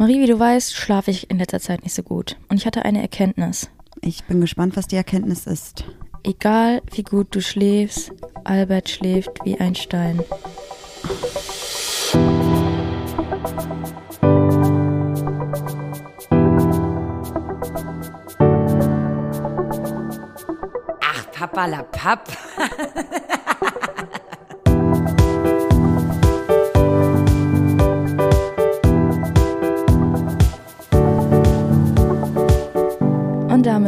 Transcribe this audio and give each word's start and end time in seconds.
Marie, 0.00 0.20
wie 0.20 0.26
du 0.26 0.38
weißt, 0.38 0.76
schlafe 0.76 1.10
ich 1.10 1.28
in 1.28 1.38
letzter 1.38 1.58
Zeit 1.58 1.82
nicht 1.82 1.92
so 1.92 2.04
gut. 2.04 2.36
Und 2.48 2.56
ich 2.56 2.66
hatte 2.66 2.84
eine 2.84 3.02
Erkenntnis. 3.02 3.68
Ich 4.00 4.22
bin 4.22 4.40
gespannt, 4.40 4.76
was 4.76 4.86
die 4.86 4.94
Erkenntnis 4.94 5.44
ist. 5.48 5.84
Egal 6.22 6.82
wie 6.92 7.02
gut 7.02 7.34
du 7.34 7.40
schläfst, 7.40 8.12
Albert 8.44 8.88
schläft 8.90 9.30
wie 9.42 9.58
ein 9.58 9.74
Stein. 9.74 10.22
Ach, 21.00 21.32
Papa 21.32 21.66
la 21.66 21.82
Papp. 21.82 22.28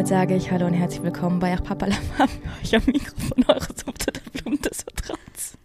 damit 0.00 0.08
sage 0.08 0.34
ich 0.34 0.50
Hallo 0.50 0.64
und 0.64 0.72
herzlich 0.72 1.02
willkommen 1.02 1.40
bei 1.40 1.54
Ach 1.54 1.62
Papa 1.62 1.84
Lamam, 1.84 2.30
euch 2.62 2.74
am 2.74 2.82
Mikrofon 2.86 3.44
eures 3.48 3.68
Sumpte 3.84 4.10
der 4.10 4.22
Blumen 4.30 4.58
des 4.62 4.82
Vertrauens. 4.82 5.58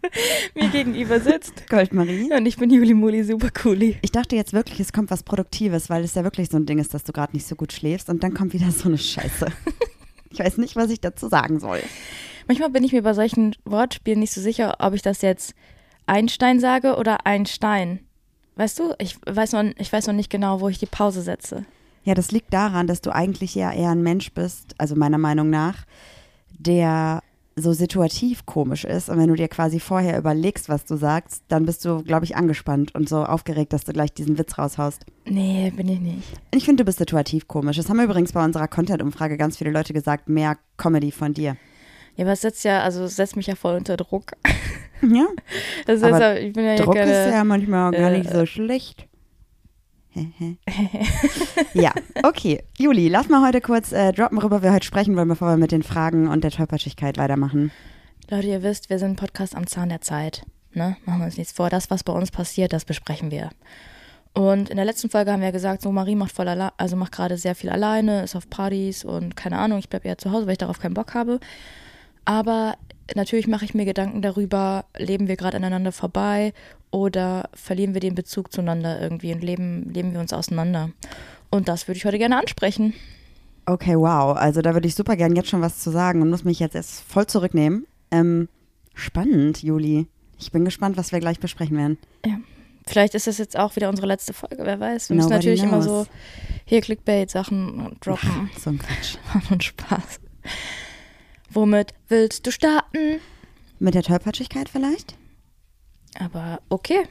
Mir 0.54 0.68
gegenüber 0.68 1.20
sitzt. 1.20 1.66
Goldmarie. 1.70 2.30
Und 2.34 2.44
ich 2.44 2.58
bin 2.58 2.68
Juli 2.68 2.92
Muli 2.92 3.24
Supercooli. 3.24 3.96
Ich 4.02 4.12
dachte 4.12 4.36
jetzt 4.36 4.52
wirklich, 4.52 4.78
es 4.80 4.92
kommt 4.92 5.10
was 5.10 5.22
Produktives, 5.22 5.88
weil 5.88 6.04
es 6.04 6.14
ja 6.16 6.22
wirklich 6.22 6.50
so 6.50 6.58
ein 6.58 6.66
Ding 6.66 6.78
ist, 6.78 6.92
dass 6.92 7.04
du 7.04 7.12
gerade 7.12 7.34
nicht 7.34 7.46
so 7.46 7.56
gut 7.56 7.72
schläfst 7.72 8.10
und 8.10 8.22
dann 8.22 8.34
kommt 8.34 8.52
wieder 8.52 8.70
so 8.72 8.88
eine 8.88 8.98
Scheiße. 8.98 9.46
Ich 10.28 10.38
weiß 10.38 10.58
nicht, 10.58 10.76
was 10.76 10.90
ich 10.90 11.00
dazu 11.00 11.28
sagen 11.28 11.60
soll. 11.60 11.80
Manchmal 12.46 12.68
bin 12.68 12.84
ich 12.84 12.92
mir 12.92 13.00
bei 13.00 13.14
solchen 13.14 13.56
Wortspielen 13.64 14.20
nicht 14.20 14.34
so 14.34 14.42
sicher, 14.42 14.76
ob 14.80 14.92
ich 14.92 15.00
das 15.00 15.22
jetzt 15.22 15.54
Einstein 16.04 16.60
sage 16.60 16.96
oder 16.96 17.24
Einstein. 17.24 18.00
Weißt 18.56 18.78
du, 18.78 18.92
ich 18.98 19.16
weiß 19.24 19.52
noch, 19.52 19.64
ich 19.78 19.90
weiß 19.90 20.08
noch 20.08 20.14
nicht 20.14 20.28
genau, 20.28 20.60
wo 20.60 20.68
ich 20.68 20.78
die 20.78 20.84
Pause 20.84 21.22
setze. 21.22 21.64
Ja, 22.06 22.14
das 22.14 22.30
liegt 22.30 22.54
daran, 22.54 22.86
dass 22.86 23.00
du 23.00 23.12
eigentlich 23.12 23.56
ja 23.56 23.72
eher 23.72 23.90
ein 23.90 24.00
Mensch 24.00 24.32
bist, 24.32 24.76
also 24.78 24.94
meiner 24.94 25.18
Meinung 25.18 25.50
nach, 25.50 25.86
der 26.56 27.20
so 27.56 27.72
situativ 27.72 28.46
komisch 28.46 28.84
ist. 28.84 29.08
Und 29.08 29.18
wenn 29.18 29.26
du 29.26 29.34
dir 29.34 29.48
quasi 29.48 29.80
vorher 29.80 30.16
überlegst, 30.16 30.68
was 30.68 30.84
du 30.84 30.94
sagst, 30.94 31.42
dann 31.48 31.66
bist 31.66 31.84
du, 31.84 32.04
glaube 32.04 32.24
ich, 32.24 32.36
angespannt 32.36 32.94
und 32.94 33.08
so 33.08 33.24
aufgeregt, 33.24 33.72
dass 33.72 33.82
du 33.82 33.92
gleich 33.92 34.12
diesen 34.12 34.38
Witz 34.38 34.56
raushaust. 34.56 35.04
Nee, 35.24 35.72
bin 35.74 35.88
ich 35.88 35.98
nicht. 35.98 36.28
Ich 36.54 36.64
finde, 36.64 36.84
du 36.84 36.86
bist 36.86 36.98
situativ 36.98 37.48
komisch. 37.48 37.76
Das 37.76 37.88
haben 37.88 37.98
übrigens 37.98 38.32
bei 38.32 38.44
unserer 38.44 38.68
Content-Umfrage 38.68 39.36
ganz 39.36 39.56
viele 39.56 39.72
Leute 39.72 39.92
gesagt, 39.92 40.28
mehr 40.28 40.58
Comedy 40.76 41.10
von 41.10 41.34
dir. 41.34 41.56
Ja, 42.14 42.24
aber 42.24 42.32
es 42.34 42.42
setzt 42.42 42.62
ja, 42.62 42.82
also 42.82 43.02
es 43.02 43.16
setzt 43.16 43.34
mich 43.34 43.48
ja 43.48 43.56
voll 43.56 43.74
unter 43.74 43.96
Druck. 43.96 44.30
Ja, 45.02 45.26
Das 45.86 46.04
Aber 46.04 46.12
heißt, 46.12 46.22
ja, 46.22 46.34
ich 46.36 46.52
bin 46.52 46.64
ja 46.66 46.76
Druck 46.76 46.94
ist 46.94 47.32
ja 47.32 47.42
manchmal 47.42 47.90
gar 47.90 48.12
äh, 48.12 48.18
nicht 48.18 48.30
so 48.30 48.46
schlecht. 48.46 49.08
Ja, 51.74 51.92
okay. 52.22 52.62
Juli, 52.78 53.08
lass 53.08 53.28
mal 53.28 53.46
heute 53.46 53.60
kurz 53.60 53.92
äh, 53.92 54.12
droppen, 54.12 54.38
worüber 54.38 54.62
wir 54.62 54.72
heute 54.72 54.86
sprechen 54.86 55.16
wollen, 55.16 55.28
bevor 55.28 55.48
wir 55.48 55.56
mit 55.56 55.72
den 55.72 55.82
Fragen 55.82 56.28
und 56.28 56.44
der 56.44 56.50
Tollpatschigkeit 56.50 57.18
weitermachen. 57.18 57.70
Leute, 58.30 58.48
ihr 58.48 58.62
wisst, 58.62 58.90
wir 58.90 58.98
sind 58.98 59.16
Podcast 59.16 59.54
am 59.54 59.66
Zahn 59.66 59.88
der 59.88 60.00
Zeit. 60.00 60.44
Ne? 60.72 60.96
Machen 61.04 61.20
wir 61.20 61.26
uns 61.26 61.36
nichts 61.36 61.52
vor. 61.52 61.70
Das, 61.70 61.90
was 61.90 62.04
bei 62.04 62.12
uns 62.12 62.30
passiert, 62.30 62.72
das 62.72 62.84
besprechen 62.84 63.30
wir. 63.30 63.50
Und 64.34 64.68
in 64.68 64.76
der 64.76 64.84
letzten 64.84 65.08
Folge 65.08 65.32
haben 65.32 65.40
wir 65.40 65.52
gesagt, 65.52 65.80
so 65.80 65.90
Marie 65.90 66.14
macht 66.14 66.32
voll 66.32 66.46
also 66.48 66.96
macht 66.96 67.12
gerade 67.12 67.38
sehr 67.38 67.54
viel 67.54 67.70
alleine, 67.70 68.22
ist 68.24 68.36
auf 68.36 68.50
Partys 68.50 69.02
und 69.02 69.34
keine 69.34 69.56
Ahnung, 69.58 69.78
ich 69.78 69.88
bleibe 69.88 70.06
eher 70.06 70.18
zu 70.18 70.30
Hause, 70.30 70.44
weil 70.46 70.52
ich 70.52 70.58
darauf 70.58 70.78
keinen 70.78 70.92
Bock 70.92 71.14
habe. 71.14 71.40
Aber 72.26 72.76
natürlich 73.14 73.46
mache 73.46 73.64
ich 73.64 73.74
mir 73.74 73.84
Gedanken 73.84 74.22
darüber, 74.22 74.84
leben 74.96 75.28
wir 75.28 75.36
gerade 75.36 75.56
aneinander 75.56 75.92
vorbei 75.92 76.52
oder 76.90 77.48
verlieren 77.54 77.94
wir 77.94 78.00
den 78.00 78.14
Bezug 78.14 78.52
zueinander 78.52 79.00
irgendwie 79.00 79.32
und 79.32 79.42
leben, 79.42 79.90
leben 79.92 80.12
wir 80.12 80.20
uns 80.20 80.32
auseinander. 80.32 80.90
Und 81.50 81.68
das 81.68 81.88
würde 81.88 81.98
ich 81.98 82.04
heute 82.04 82.18
gerne 82.18 82.38
ansprechen. 82.38 82.94
Okay, 83.66 83.96
wow. 83.96 84.36
Also 84.36 84.62
da 84.62 84.74
würde 84.74 84.88
ich 84.88 84.94
super 84.94 85.16
gern 85.16 85.34
jetzt 85.34 85.48
schon 85.48 85.60
was 85.60 85.78
zu 85.78 85.90
sagen 85.90 86.22
und 86.22 86.30
muss 86.30 86.44
mich 86.44 86.60
jetzt 86.60 86.74
erst 86.74 87.00
voll 87.02 87.26
zurücknehmen. 87.26 87.86
Ähm, 88.10 88.48
spannend, 88.94 89.62
Juli. 89.62 90.06
Ich 90.38 90.52
bin 90.52 90.64
gespannt, 90.64 90.96
was 90.96 91.12
wir 91.12 91.20
gleich 91.20 91.40
besprechen 91.40 91.76
werden. 91.76 91.98
Ja. 92.24 92.38
Vielleicht 92.86 93.16
ist 93.16 93.26
das 93.26 93.38
jetzt 93.38 93.58
auch 93.58 93.74
wieder 93.74 93.88
unsere 93.88 94.06
letzte 94.06 94.32
Folge, 94.32 94.58
wer 94.60 94.78
weiß. 94.78 95.08
Wir 95.08 95.16
müssen 95.16 95.30
Nobody 95.30 95.48
natürlich 95.48 95.62
immer 95.64 95.82
knows. 95.82 95.84
so 95.84 96.06
hier 96.64 96.80
Clickbait-Sachen 96.80 97.96
droppen. 98.00 98.50
So 98.56 98.70
ein 98.70 98.78
Quatsch. 98.78 99.16
und 99.50 99.64
Spaß. 99.64 100.20
Womit 101.56 101.94
willst 102.08 102.46
du 102.46 102.52
starten? 102.52 103.18
Mit 103.78 103.94
der 103.94 104.02
Tollpatschigkeit 104.02 104.68
vielleicht? 104.68 105.16
Aber 106.20 106.60
okay. 106.68 107.04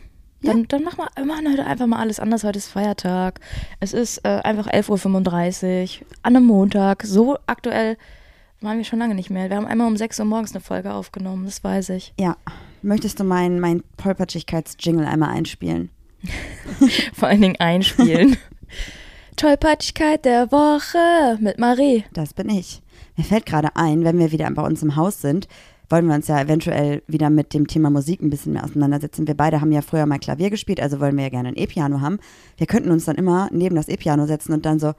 Dann, 0.44 0.67
dann 0.67 0.83
machen 0.83 1.00
wir, 1.00 1.09
wir 1.16 1.25
machen 1.25 1.51
heute 1.51 1.66
einfach 1.66 1.88
mal 1.88 1.97
alles 1.97 2.19
anders. 2.19 2.44
Heute 2.44 2.59
ist 2.59 2.67
Feiertag. 2.67 3.39
Es 3.79 3.94
ist 3.94 4.19
äh, 4.19 4.41
einfach 4.44 4.67
11.35 4.67 6.01
Uhr 6.01 6.07
an 6.22 6.35
einem 6.35 6.45
Montag. 6.45 7.01
So 7.01 7.39
aktuell 7.47 7.97
waren 8.61 8.78
wir 8.78 8.85
schon 8.85 9.00
lange 9.00 9.16
nicht 9.16 9.31
mehr. 9.31 9.50
Wir 9.50 9.57
haben 9.57 9.66
einmal 9.66 9.88
um 9.88 9.97
6 9.97 10.19
Uhr 10.19 10.25
morgens 10.28 10.51
eine 10.51 10.61
Folge 10.61 10.94
aufgenommen, 10.94 11.45
das 11.45 11.63
weiß 11.63 11.89
ich. 11.89 12.13
Ja. 12.19 12.38
Möchtest 12.84 13.19
du 13.19 13.23
meinen 13.23 13.59
mein 13.59 13.84
Tollpatschigkeits-Jingle 13.97 15.07
einmal 15.07 15.31
einspielen? 15.31 15.89
Vor 17.13 17.29
allen 17.29 17.41
Dingen 17.41 17.59
einspielen. 17.59 18.38
Tollpatschigkeit 19.38 20.23
der 20.23 20.51
Woche 20.51 21.39
mit 21.41 21.57
Marie. 21.57 22.05
Das 22.13 22.35
bin 22.35 22.50
ich. 22.50 22.84
Mir 23.18 23.24
fällt 23.24 23.46
gerade 23.46 23.76
ein, 23.76 24.03
wenn 24.03 24.20
wir 24.20 24.31
wieder 24.31 24.50
bei 24.52 24.62
uns 24.62 24.84
im 24.84 24.96
Haus 24.96 25.22
sind, 25.22 25.48
wollen 25.90 26.08
wir 26.08 26.16
uns 26.16 26.28
ja 26.28 26.42
eventuell 26.42 27.03
wieder 27.08 27.30
mit 27.30 27.53
dem 27.53 27.68
Thema 27.68 27.90
Musik 27.90 28.22
ein 28.22 28.30
bisschen 28.30 28.53
mehr 28.53 28.64
auseinandersetzen. 28.64 29.28
Wir 29.28 29.36
beide 29.36 29.62
haben 29.62 29.72
ja 29.72 29.81
früher 29.81 30.06
mal 30.06 30.20
Klavier 30.20 30.50
gespielt, 30.50 30.81
also 30.81 31.00
wollen 31.00 31.16
wir 31.16 31.24
ja 31.26 31.30
gerne 31.30 31.50
ein 31.50 31.58
E-Piano 31.58 32.02
haben. 32.02 32.20
Wir 32.58 32.68
könnten 32.68 32.92
uns 32.92 33.06
dann 33.06 33.16
immer 33.16 33.50
neben 33.52 33.76
das 33.76 33.88
E-Piano 33.88 34.26
setzen 34.26 34.53
und 34.53 34.66
dann 34.66 34.80
so 34.80 34.94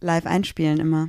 live 0.00 0.26
einspielen 0.26 0.78
immer. 0.78 1.08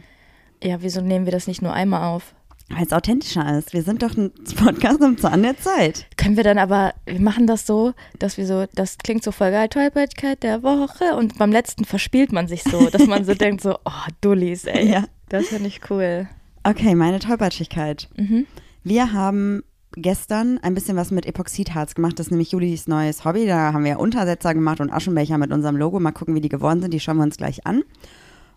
Ja, 0.64 0.81
wieso 0.81 1.02
nehmen 1.02 1.26
wir 1.26 1.32
das 1.32 1.47
nicht 1.47 1.62
nur 1.62 1.74
einmal 1.74 2.03
auf? 2.03 2.34
Weil 2.70 2.84
es 2.84 2.94
authentischer 2.94 3.58
ist. 3.58 3.74
Wir 3.74 3.84
sind 3.84 4.02
doch 4.02 4.18
ein 4.18 4.31
Podcast 4.56 5.02
am 5.02 5.18
Zahn 5.18 5.44
der 5.44 5.58
Zeit. 5.58 6.08
Können 6.18 6.36
wir 6.36 6.44
dann 6.44 6.58
aber, 6.58 6.94
wir 7.06 7.22
machen 7.22 7.46
das 7.46 7.68
so, 7.68 7.94
dass 8.18 8.38
wir 8.38 8.48
so, 8.48 8.66
das 8.74 8.98
klingt 8.98 9.24
so 9.24 9.31
voll 9.31 9.52
geil, 9.52 9.70
Tollpatschigkeit 9.70 10.42
der 10.42 10.64
Woche 10.64 11.16
und 11.16 11.38
beim 11.38 11.52
letzten 11.52 11.86
verspielt 11.86 12.31
man 12.31 12.48
sich 12.48 12.64
so, 12.64 12.90
dass 12.90 13.06
man 13.06 13.24
so 13.24 13.34
denkt 13.36 13.62
so, 13.62 13.76
oh, 13.86 14.12
Dullis, 14.22 14.66
ey. 14.66 14.90
Ja. 14.90 15.06
Das 15.30 15.48
finde 15.48 15.68
ich 15.68 15.81
cool. 15.90 16.28
Okay, 16.64 16.96
meine 16.96 17.20
Tollpatschigkeit. 17.20 18.09
Mhm. 18.16 18.48
Wir 18.84 19.14
haben 19.14 19.64
gestern 19.96 20.59
ein 20.59 20.74
bisschen 20.74 20.97
was 20.97 21.12
mit 21.12 21.26
Epoxidharz 21.26 21.96
gemacht. 21.96 22.20
Das 22.20 22.28
ist 22.28 22.32
nämlich 22.32 22.52
Julis 22.52 22.88
neues 22.88 23.26
Hobby. 23.26 23.46
Da 23.46 23.74
haben 23.74 23.84
wir 23.84 24.00
Untersetzer 24.00 24.53
gemacht 24.53 24.82
und 24.82 24.92
Aschenbecher 24.92 25.38
mit 25.38 25.52
unserem 25.52 25.78
Logo. 25.78 26.00
Mal 26.00 26.12
gucken, 26.12 26.36
wie 26.36 26.42
die 26.42 26.50
geworden 26.50 26.82
sind. 26.82 26.94
Die 26.94 27.00
schauen 27.00 27.18
wir 27.18 27.24
uns 27.24 27.38
gleich 27.38 27.66
an. 27.66 27.84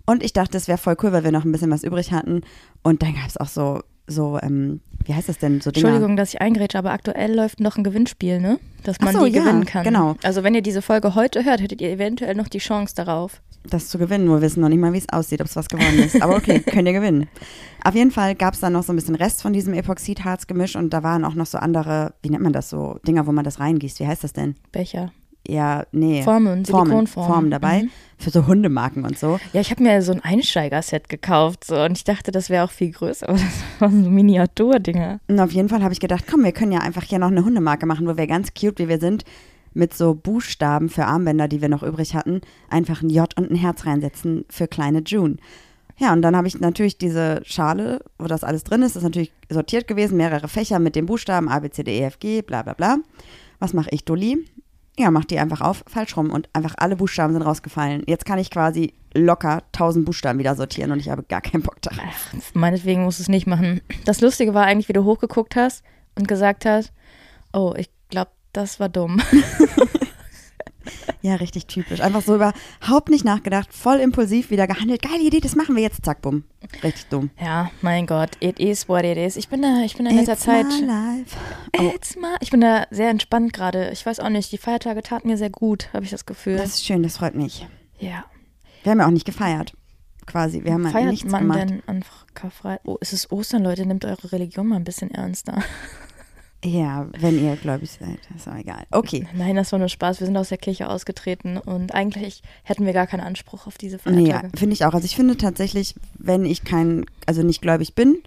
Und 0.04 0.22
ich 0.22 0.32
dachte, 0.32 0.56
es 0.56 0.68
wäre 0.68 0.78
voll 0.78 0.96
cool, 1.02 1.12
weil 1.12 1.24
wir 1.24 1.32
noch 1.32 1.44
ein 1.44 1.52
bisschen 1.52 1.70
was 1.70 1.84
übrig 1.84 2.12
hatten. 2.12 2.42
Und 2.82 3.02
dann 3.02 3.14
gab 3.14 3.28
es 3.28 3.36
auch 3.36 3.48
so, 3.48 3.82
so 4.08 4.38
ähm, 4.42 4.80
wie 5.04 5.14
heißt 5.14 5.28
das 5.28 5.38
denn? 5.38 5.60
So 5.60 5.70
Dinger. 5.70 5.86
Entschuldigung, 5.88 6.16
dass 6.16 6.34
ich 6.34 6.40
eingrätsche, 6.42 6.78
aber 6.78 6.90
aktuell 6.90 7.34
läuft 7.34 7.60
noch 7.60 7.78
ein 7.78 7.84
Gewinnspiel, 7.84 8.40
ne? 8.40 8.58
Dass 8.84 9.00
man 9.00 9.14
so, 9.14 9.24
die 9.24 9.32
ja, 9.32 9.42
gewinnen 9.42 9.64
kann. 9.64 9.82
genau. 9.84 10.16
Also 10.22 10.42
wenn 10.42 10.54
ihr 10.54 10.60
diese 10.60 10.82
Folge 10.82 11.14
heute 11.14 11.44
hört, 11.46 11.62
hättet 11.62 11.80
ihr 11.80 11.90
eventuell 11.90 12.34
noch 12.34 12.48
die 12.48 12.58
Chance 12.58 12.94
darauf. 12.94 13.40
das 13.68 13.88
zu 13.88 13.98
gewinnen. 13.98 14.28
Wir 14.28 14.42
wissen 14.42 14.60
noch 14.60 14.68
nicht 14.68 14.78
mal, 14.78 14.92
wie 14.92 14.98
es 14.98 15.08
aussieht, 15.10 15.40
ob 15.40 15.46
es 15.46 15.56
was 15.56 15.68
geworden 15.68 15.98
ist. 15.98 16.20
Aber 16.20 16.36
okay, 16.36 16.60
könnt 16.66 16.86
ihr 16.86 16.92
gewinnen. 16.92 17.26
Auf 17.82 17.94
jeden 17.94 18.10
Fall 18.10 18.34
gab 18.34 18.54
es 18.54 18.60
dann 18.60 18.74
noch 18.74 18.82
so 18.82 18.92
ein 18.92 18.96
bisschen 18.96 19.14
Rest 19.14 19.40
von 19.40 19.52
diesem 19.52 19.72
Epoxidharzgemisch 19.72 20.76
und 20.76 20.90
da 20.90 21.02
waren 21.02 21.24
auch 21.24 21.34
noch 21.34 21.46
so 21.46 21.58
andere, 21.58 22.12
wie 22.22 22.30
nennt 22.30 22.42
man 22.42 22.52
das 22.52 22.68
so, 22.68 22.98
Dinger, 23.06 23.26
wo 23.26 23.32
man 23.32 23.44
das 23.44 23.60
reingießt. 23.60 24.00
Wie 24.00 24.06
heißt 24.06 24.24
das 24.24 24.32
denn? 24.34 24.56
Becher. 24.72 25.10
Ja, 25.48 25.86
nee. 25.92 26.22
Formen, 26.22 26.64
Formen, 26.66 26.86
Silikonformen. 26.86 27.32
Formen 27.32 27.50
dabei. 27.50 27.82
Mhm. 27.84 27.90
Für 28.18 28.30
so 28.30 28.46
Hundemarken 28.46 29.04
und 29.04 29.18
so. 29.18 29.38
Ja, 29.52 29.60
ich 29.60 29.70
habe 29.70 29.82
mir 29.82 30.02
so 30.02 30.12
ein 30.12 30.20
Einsteiger-Set 30.20 31.08
gekauft 31.08 31.64
so, 31.64 31.80
und 31.80 31.96
ich 31.96 32.04
dachte, 32.04 32.32
das 32.32 32.50
wäre 32.50 32.64
auch 32.64 32.70
viel 32.70 32.90
größer, 32.90 33.28
aber 33.28 33.38
das 33.38 33.80
waren 33.80 34.04
so 34.04 34.10
Miniaturdinger. 34.10 35.20
Und 35.26 35.40
auf 35.40 35.52
jeden 35.52 35.68
Fall 35.68 35.82
habe 35.82 35.92
ich 35.92 36.00
gedacht, 36.00 36.24
komm, 36.30 36.44
wir 36.44 36.52
können 36.52 36.72
ja 36.72 36.80
einfach 36.80 37.04
hier 37.04 37.18
noch 37.18 37.28
eine 37.28 37.44
Hundemarke 37.44 37.86
machen, 37.86 38.06
wo 38.06 38.16
wir 38.16 38.26
ganz 38.26 38.52
cute, 38.52 38.78
wie 38.78 38.88
wir 38.88 39.00
sind, 39.00 39.24
mit 39.72 39.94
so 39.94 40.14
Buchstaben 40.14 40.88
für 40.88 41.06
Armbänder, 41.06 41.48
die 41.48 41.62
wir 41.62 41.68
noch 41.68 41.82
übrig 41.82 42.14
hatten, 42.14 42.40
einfach 42.68 43.02
ein 43.02 43.10
J 43.10 43.34
und 43.38 43.50
ein 43.50 43.56
Herz 43.56 43.86
reinsetzen 43.86 44.44
für 44.50 44.68
kleine 44.68 45.02
June. 45.06 45.36
Ja, 45.96 46.12
und 46.12 46.22
dann 46.22 46.36
habe 46.36 46.46
ich 46.46 46.60
natürlich 46.60 46.98
diese 46.98 47.40
Schale, 47.44 48.00
wo 48.18 48.26
das 48.26 48.44
alles 48.44 48.64
drin 48.64 48.82
ist, 48.82 48.96
das 48.96 49.02
ist 49.02 49.08
natürlich 49.08 49.32
sortiert 49.48 49.88
gewesen, 49.88 50.16
mehrere 50.16 50.48
Fächer 50.48 50.78
mit 50.78 50.94
den 50.94 51.06
Buchstaben 51.06 51.48
A, 51.48 51.58
B, 51.60 51.70
C, 51.70 51.82
D, 51.82 51.98
E, 51.98 52.04
F, 52.04 52.18
G, 52.18 52.42
bla 52.42 52.62
bla 52.62 52.74
bla. 52.74 52.98
Was 53.58 53.72
mache 53.72 53.88
ich, 53.90 54.04
Doli? 54.04 54.44
Ja, 54.98 55.12
mach 55.12 55.24
die 55.24 55.38
einfach 55.38 55.60
auf, 55.60 55.84
falsch 55.86 56.16
rum 56.16 56.30
und 56.30 56.48
einfach 56.52 56.74
alle 56.76 56.96
Buchstaben 56.96 57.32
sind 57.32 57.42
rausgefallen. 57.42 58.02
Jetzt 58.08 58.24
kann 58.24 58.40
ich 58.40 58.50
quasi 58.50 58.94
locker 59.14 59.62
1000 59.72 60.04
Buchstaben 60.04 60.40
wieder 60.40 60.56
sortieren 60.56 60.90
und 60.90 60.98
ich 60.98 61.08
habe 61.08 61.22
gar 61.22 61.40
keinen 61.40 61.62
Bock 61.62 61.80
darauf. 61.82 62.02
Ach, 62.02 62.54
meinetwegen 62.54 63.04
musst 63.04 63.20
du 63.20 63.22
es 63.22 63.28
nicht 63.28 63.46
machen. 63.46 63.80
Das 64.04 64.20
Lustige 64.20 64.54
war 64.54 64.66
eigentlich, 64.66 64.88
wie 64.88 64.94
du 64.94 65.04
hochgeguckt 65.04 65.54
hast 65.54 65.84
und 66.16 66.26
gesagt 66.26 66.64
hast, 66.64 66.92
oh, 67.52 67.74
ich 67.76 67.88
glaube, 68.10 68.32
das 68.52 68.80
war 68.80 68.88
dumm. 68.88 69.22
Ja, 71.22 71.34
richtig 71.36 71.66
typisch. 71.66 72.00
Einfach 72.00 72.22
so 72.22 72.34
überhaupt 72.36 73.08
nicht 73.10 73.24
nachgedacht, 73.24 73.72
voll 73.74 73.96
impulsiv 73.96 74.50
wieder 74.50 74.66
gehandelt. 74.66 75.02
Geile 75.02 75.22
Idee, 75.22 75.40
das 75.40 75.56
machen 75.56 75.74
wir 75.76 75.82
jetzt. 75.82 76.04
Zack, 76.04 76.22
bumm. 76.22 76.44
Richtig 76.82 77.06
dumm. 77.08 77.30
Ja, 77.40 77.70
mein 77.82 78.06
Gott, 78.06 78.30
it 78.40 78.58
is 78.60 78.88
what 78.88 79.04
it 79.04 79.16
is. 79.16 79.36
Ich 79.36 79.48
bin 79.48 79.62
da, 79.62 79.82
ich 79.84 79.96
bin 79.96 80.06
in 80.06 80.16
letzter 80.16 80.32
It's 80.34 80.42
Zeit. 80.42 80.66
my 80.66 80.86
life. 80.86 81.36
Oh, 81.78 81.92
It's 81.94 82.16
my, 82.16 82.36
ich 82.40 82.50
bin 82.50 82.60
da 82.60 82.86
sehr 82.90 83.10
entspannt 83.10 83.52
gerade. 83.52 83.90
Ich 83.90 84.04
weiß 84.06 84.20
auch 84.20 84.28
nicht, 84.28 84.52
die 84.52 84.58
Feiertage 84.58 85.02
taten 85.02 85.28
mir 85.28 85.36
sehr 85.36 85.50
gut, 85.50 85.88
habe 85.92 86.04
ich 86.04 86.10
das 86.10 86.24
Gefühl. 86.26 86.56
das 86.56 86.70
ist 86.76 86.84
schön, 86.86 87.02
das 87.02 87.16
freut 87.18 87.34
mich. 87.34 87.66
ja. 87.98 88.24
Wir 88.84 88.92
haben 88.92 89.00
ja 89.00 89.06
auch 89.06 89.10
nicht 89.10 89.26
gefeiert. 89.26 89.72
Quasi. 90.24 90.62
Wir 90.62 90.72
haben 90.72 90.84
halt 90.84 90.92
Feiert 90.94 91.10
nichts 91.10 91.30
man 91.30 91.42
gemacht. 91.42 91.58
denn 91.60 91.82
an 91.86 92.04
Karfreitag? 92.34 92.80
Oh, 92.84 92.96
es 93.00 93.12
ist 93.12 93.32
Ostern, 93.32 93.64
Leute, 93.64 93.84
nehmt 93.86 94.04
eure 94.04 94.30
Religion 94.30 94.68
mal 94.68 94.76
ein 94.76 94.84
bisschen 94.84 95.10
ernster. 95.10 95.62
Ja, 96.64 97.06
wenn 97.16 97.42
ihr 97.42 97.54
gläubig 97.56 97.90
seid, 97.92 98.18
ist 98.34 98.48
auch 98.48 98.56
egal. 98.56 98.84
Okay. 98.90 99.26
Nein, 99.34 99.54
das 99.54 99.70
war 99.70 99.78
nur 99.78 99.88
Spaß. 99.88 100.18
Wir 100.18 100.26
sind 100.26 100.36
aus 100.36 100.48
der 100.48 100.58
Kirche 100.58 100.88
ausgetreten 100.88 101.56
und 101.56 101.94
eigentlich 101.94 102.42
hätten 102.64 102.84
wir 102.84 102.92
gar 102.92 103.06
keinen 103.06 103.20
Anspruch 103.20 103.68
auf 103.68 103.78
diese 103.78 103.98
Feiertage. 103.98 104.50
finde 104.56 104.74
ich 104.74 104.84
auch. 104.84 104.92
Also 104.92 105.04
ich 105.04 105.14
finde 105.14 105.36
tatsächlich, 105.36 105.94
wenn 106.18 106.44
ich 106.44 106.64
kein, 106.64 107.06
also 107.26 107.44
nicht 107.44 107.62
gläubig 107.62 107.94
bin, 107.94 108.18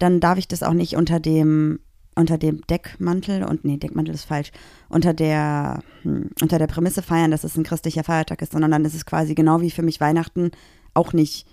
dann 0.00 0.18
darf 0.18 0.38
ich 0.38 0.48
das 0.48 0.64
auch 0.64 0.72
nicht 0.72 0.96
unter 0.96 1.20
dem, 1.20 1.78
unter 2.16 2.36
dem 2.36 2.62
Deckmantel 2.66 3.44
und 3.44 3.64
nee, 3.64 3.76
Deckmantel 3.76 4.12
ist 4.14 4.24
falsch, 4.24 4.50
unter 4.88 5.14
der, 5.14 5.84
hm, 6.02 6.30
unter 6.42 6.58
der 6.58 6.66
Prämisse 6.66 7.02
feiern, 7.02 7.30
dass 7.30 7.44
es 7.44 7.56
ein 7.56 7.62
christlicher 7.62 8.02
Feiertag 8.02 8.42
ist, 8.42 8.52
sondern 8.52 8.72
dann 8.72 8.84
ist 8.84 8.94
es 8.94 9.06
quasi 9.06 9.36
genau 9.36 9.60
wie 9.60 9.70
für 9.70 9.82
mich 9.82 10.00
Weihnachten 10.00 10.50
auch 10.94 11.12
nicht 11.12 11.46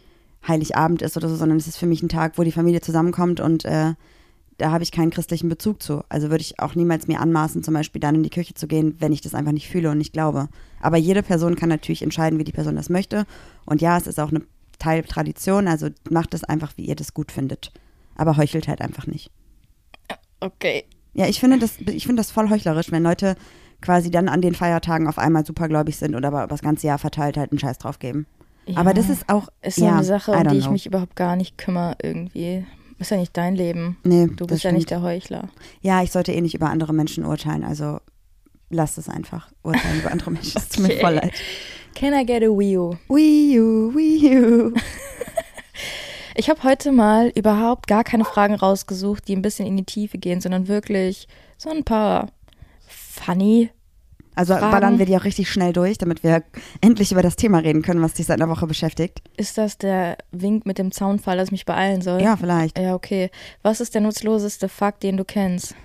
Heiligabend 0.48 1.04
ist 1.04 1.18
oder 1.18 1.30
so, 1.30 1.36
sondern 1.36 1.60
es 1.60 1.68
ist 1.68 1.78
für 1.78 1.86
mich 1.86 2.02
ein 2.02 2.10
Tag, 2.10 2.40
wo 2.40 2.44
die 2.44 2.52
Familie 2.52 2.82
zusammenkommt 2.82 3.40
und 3.40 3.66
äh, 3.66 3.94
da 4.58 4.72
habe 4.72 4.84
ich 4.84 4.92
keinen 4.92 5.10
christlichen 5.10 5.50
Bezug 5.50 5.84
zu. 5.84 6.04
Also 6.10 6.30
würde 6.30 6.42
ich 6.42 6.60
auch 6.60 6.76
niemals 6.76 7.08
mir 7.08 7.20
anmaßen, 7.20 7.64
zum 7.64 7.74
Beispiel 7.74 8.00
dann 8.00 8.16
in 8.16 8.24
die 8.24 8.30
Kirche 8.30 8.54
zu 8.54 8.68
gehen, 8.68 8.96
wenn 9.00 9.12
ich 9.12 9.22
das 9.22 9.36
einfach 9.36 9.52
nicht 9.52 9.68
fühle 9.68 9.92
und 9.92 9.98
nicht 9.98 10.14
glaube. 10.14 10.48
Aber 10.82 10.98
jede 10.98 11.24
Person 11.24 11.56
kann 11.56 11.70
natürlich 11.70 12.02
entscheiden, 12.02 12.40
wie 12.40 12.44
die 12.44 12.52
Person 12.52 12.76
das 12.76 12.90
möchte. 12.90 13.26
Und 13.66 13.82
ja, 13.82 13.98
es 13.98 14.08
ist 14.08 14.20
auch 14.20 14.30
eine 14.30 14.42
Teil 14.80 15.04
Tradition, 15.04 15.68
also 15.68 15.90
macht 16.10 16.34
es 16.34 16.44
einfach, 16.44 16.74
wie 16.78 16.86
ihr 16.86 16.96
das 16.96 17.14
gut 17.14 17.32
findet. 17.32 17.72
Aber 18.16 18.38
heuchelt 18.38 18.68
halt 18.68 18.82
einfach 18.82 19.08
nicht. 19.08 19.32
Okay. 20.40 20.86
Ja, 21.14 21.28
ich 21.28 21.40
finde 21.40 21.60
das, 21.60 21.78
ich 21.80 22.06
finde 22.06 22.22
das 22.22 22.32
voll 22.32 22.50
heuchlerisch, 22.50 22.92
wenn 22.92 23.04
Leute 23.04 23.36
quasi 23.82 24.12
dann 24.12 24.30
an 24.30 24.42
den 24.42 24.56
Feiertagen 24.56 25.08
auf 25.08 25.18
einmal 25.18 25.46
supergläubig 25.46 25.98
sind 25.98 26.16
und 26.16 26.26
aber 26.26 26.44
über 26.44 26.48
das 26.48 26.62
ganze 26.62 26.88
Jahr 26.88 26.98
verteilt 26.98 27.38
halt 27.38 27.52
einen 27.52 27.60
Scheiß 27.60 27.78
drauf 27.78 28.00
geben. 28.00 28.26
Ja. 28.66 28.78
Aber 28.78 28.94
das 28.94 29.10
ist 29.10 29.30
auch 29.30 29.48
Ist 29.62 29.78
so 29.78 29.86
ja, 29.86 29.94
eine 29.96 30.04
Sache, 30.04 30.32
um 30.32 30.48
die 30.48 30.58
ich 30.58 30.64
know. 30.64 30.74
mich 30.74 30.86
überhaupt 30.86 31.16
gar 31.16 31.36
nicht 31.36 31.58
kümmere 31.58 31.96
irgendwie. 32.02 32.66
Ist 32.98 33.12
ja 33.12 33.18
nicht 33.18 33.36
dein 33.36 33.56
Leben. 33.56 33.98
Nee, 34.04 34.28
Du 34.28 34.48
bist 34.48 34.64
ja 34.64 34.72
nicht 34.72 34.90
der 34.90 35.02
Heuchler. 35.02 35.50
Ja, 35.82 36.02
ich 36.02 36.12
sollte 36.12 36.32
eh 36.32 36.40
nicht 36.42 36.56
über 36.56 36.70
andere 36.70 36.94
Menschen 36.94 37.26
urteilen, 37.26 37.64
also 37.64 38.00
lasst 38.70 38.98
es 38.98 39.10
einfach. 39.10 39.50
Urteilen 39.64 40.00
über 40.00 40.12
andere 40.12 40.32
Menschen. 40.32 40.58
Es 40.58 40.70
tut 40.70 40.84
mir 40.84 40.94
Okay. 40.94 41.02
voll 41.02 41.14
leid. 41.16 41.34
Can 41.94 42.14
I 42.14 42.26
get 42.26 42.42
a 42.44 42.48
Wii 42.48 42.78
U? 42.78 42.96
Wii 43.10 43.60
U, 43.60 43.94
Wii 43.96 44.38
U. 44.40 44.74
Ich 46.38 46.50
habe 46.50 46.62
heute 46.64 46.92
mal 46.92 47.30
überhaupt 47.34 47.88
gar 47.88 48.04
keine 48.04 48.26
Fragen 48.26 48.56
rausgesucht, 48.56 49.26
die 49.30 49.36
ein 49.38 49.42
bisschen 49.42 49.66
in 49.66 49.78
die 49.78 49.86
Tiefe 49.86 50.18
gehen, 50.18 50.42
sondern 50.42 50.68
wirklich 50.68 51.30
so 51.58 51.70
ein 51.70 51.86
paar 51.86 52.28
funny. 52.88 53.70
Also 54.36 54.54
Fragen? 54.54 54.72
ballern 54.72 55.00
wir 55.00 55.06
die 55.06 55.16
auch 55.18 55.24
richtig 55.24 55.50
schnell 55.50 55.74
durch, 55.74 55.98
damit 55.98 56.24
wir 56.24 56.44
endlich 56.82 57.12
über 57.12 57.22
das 57.22 57.36
Thema 57.36 57.60
reden 57.60 57.82
können, 57.82 58.02
was 58.02 58.14
dich 58.14 58.26
seit 58.26 58.42
einer 58.42 58.50
Woche 58.50 58.68
beschäftigt. 58.68 59.22
Ist 59.38 59.58
das 59.58 59.78
der 59.78 60.18
Wink 60.32 60.66
mit 60.66 60.78
dem 60.78 60.92
Zaunfall, 60.92 61.38
dass 61.38 61.48
ich 61.48 61.52
mich 61.54 61.66
beeilen 61.66 62.02
soll? 62.02 62.22
Ja, 62.22 62.36
vielleicht. 62.36 62.78
Ja, 62.78 62.96
okay. 62.96 63.30
Was 63.62 63.80
ist 63.80 63.94
der 63.96 64.02
nutzloseste 64.02 64.70
Fakt, 64.70 65.04
den 65.04 65.18
du 65.18 65.24
kennst? 65.24 65.76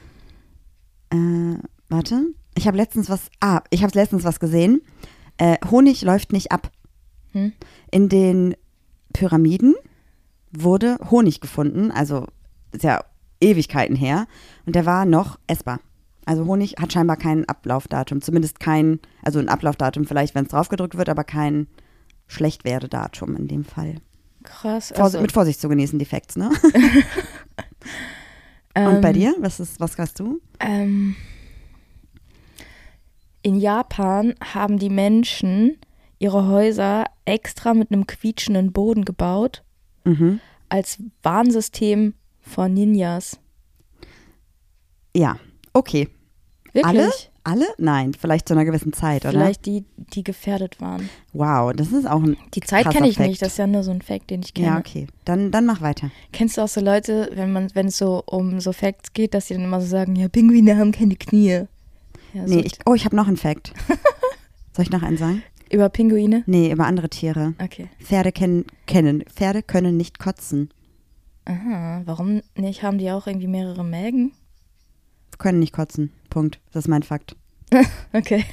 Äh, 1.11 1.57
warte. 1.89 2.27
Ich 2.57 2.67
habe 2.67 2.77
letztens 2.77 3.09
was, 3.09 3.31
ah, 3.41 3.63
ich 3.71 3.83
habe 3.83 3.97
letztens 3.97 4.25
was 4.25 4.41
gesehen. 4.41 4.83
Äh, 5.39 5.57
Honig 5.71 6.03
läuft 6.03 6.33
nicht 6.33 6.53
ab. 6.53 6.71
Hm? 7.33 7.53
In 7.91 8.09
den 8.09 8.55
Pyramiden 9.13 9.75
wurde 10.53 10.99
Honig 11.11 11.41
gefunden, 11.41 11.91
also 11.91 12.27
ist 12.73 12.85
ja 12.85 13.05
Ewigkeiten 13.41 13.97
her, 13.97 14.27
und 14.67 14.75
der 14.75 14.87
war 14.87 15.07
noch 15.07 15.39
essbar. 15.47 15.81
Also 16.31 16.47
Honig 16.47 16.77
hat 16.79 16.93
scheinbar 16.93 17.17
kein 17.17 17.45
Ablaufdatum, 17.49 18.23
zumindest 18.23 18.61
kein, 18.61 19.01
also 19.21 19.41
ein 19.41 19.49
Ablaufdatum 19.49 20.05
vielleicht, 20.05 20.37
wenn 20.37 20.45
es 20.45 20.53
draufgedrückt 20.53 20.97
wird, 20.97 21.09
aber 21.09 21.25
kein 21.25 21.67
Schlechtwerdedatum 22.29 23.35
in 23.35 23.49
dem 23.49 23.65
Fall. 23.65 23.97
Krass. 24.45 24.93
Also, 24.93 25.21
mit 25.21 25.33
Vorsicht 25.33 25.61
zu 25.61 25.69
genießen, 25.69 25.99
die 25.99 26.05
Facts, 26.05 26.37
ne? 26.37 26.53
ähm, 28.77 28.87
Und 28.95 29.01
bei 29.01 29.13
dir? 29.13 29.35
Was 29.41 29.59
ist, 29.59 29.81
was 29.81 29.99
hast 29.99 30.21
du? 30.21 30.41
Ähm, 30.61 31.17
in 33.43 33.59
Japan 33.59 34.35
haben 34.55 34.79
die 34.79 34.89
Menschen 34.89 35.79
ihre 36.21 36.47
Häuser 36.47 37.07
extra 37.25 37.75
mit 37.75 37.91
einem 37.91 38.07
quietschenden 38.07 38.71
Boden 38.71 39.05
gebaut, 39.05 39.65
Mhm. 40.05 40.39
als 40.69 41.03
Warnsystem 41.25 42.15
vor 42.41 42.69
Ninjas. 42.69 43.41
Ja, 45.17 45.37
okay. 45.73 46.09
Wirklich? 46.73 46.87
Alle? 46.87 47.11
Alle? 47.43 47.67
Nein, 47.79 48.13
vielleicht 48.13 48.49
zu 48.49 48.55
einer 48.55 48.65
gewissen 48.65 48.93
Zeit, 48.93 49.25
oder? 49.25 49.33
Vielleicht 49.33 49.65
die, 49.67 49.85
die 49.97 50.23
gefährdet 50.23 50.81
waren. 50.81 51.09
Wow, 51.33 51.73
das 51.75 51.91
ist 51.91 52.07
auch 52.07 52.23
ein. 52.23 52.37
Die 52.55 52.61
Zeit 52.61 52.91
kenne 52.91 53.09
ich 53.09 53.17
Fact. 53.17 53.29
nicht, 53.29 53.43
das 53.43 53.53
ist 53.53 53.59
ja 53.59 53.67
nur 53.67 53.83
so 53.83 53.91
ein 53.91 54.03
Fact, 54.03 54.31
den 54.31 54.43
ich 54.43 54.53
kenne. 54.53 54.69
Ja, 54.69 54.79
okay. 54.79 55.07
Dann, 55.25 55.51
dann 55.51 55.65
mach 55.65 55.81
weiter. 55.81 56.11
Kennst 56.33 56.59
du 56.59 56.63
auch 56.63 56.69
so 56.69 56.81
Leute, 56.81 57.31
wenn 57.35 57.53
man, 57.53 57.71
wenn 57.75 57.87
es 57.87 57.99
so 57.99 58.23
um 58.27 58.61
so 58.61 58.73
Facts 58.73 59.15
geht, 59.15 59.33
dass 59.33 59.49
sie 59.49 59.55
dann 59.55 59.65
immer 59.65 59.81
so 59.81 59.87
sagen, 59.87 60.17
ja, 60.17 60.29
Pinguine 60.29 60.77
haben 60.77 60.93
keine 60.93 61.17
Knie. 61.17 61.65
Ja, 62.35 62.47
so 62.47 62.55
Nee, 62.55 62.61
ich, 62.61 62.75
oh, 62.85 62.95
ich 62.95 63.05
habe 63.05 63.17
noch 63.17 63.27
einen 63.27 63.39
Fact. 63.39 63.73
Soll 64.77 64.85
ich 64.85 64.91
noch 64.91 65.03
einen 65.03 65.17
sagen? 65.17 65.43
über 65.71 65.89
Pinguine? 65.89 66.43
Nee, 66.47 66.73
über 66.73 66.87
andere 66.87 67.09
Tiere. 67.09 67.55
Okay. 67.63 67.89
Pferde 68.01 68.33
kennen, 68.33 68.65
kennen. 68.87 69.23
Pferde 69.23 69.63
können 69.63 69.97
nicht 69.97 70.19
kotzen. 70.19 70.71
Aha, 71.45 72.03
warum 72.05 72.43
nicht? 72.57 72.83
Haben 72.83 72.99
die 72.99 73.11
auch 73.11 73.27
irgendwie 73.27 73.47
mehrere 73.47 73.85
Mägen? 73.85 74.33
Können 75.41 75.59
nicht 75.59 75.73
kotzen. 75.73 76.13
Punkt. 76.29 76.61
Das 76.73 76.85
ist 76.85 76.89
mein 76.89 77.03
Fakt. 77.03 77.35
Okay. 78.13 78.45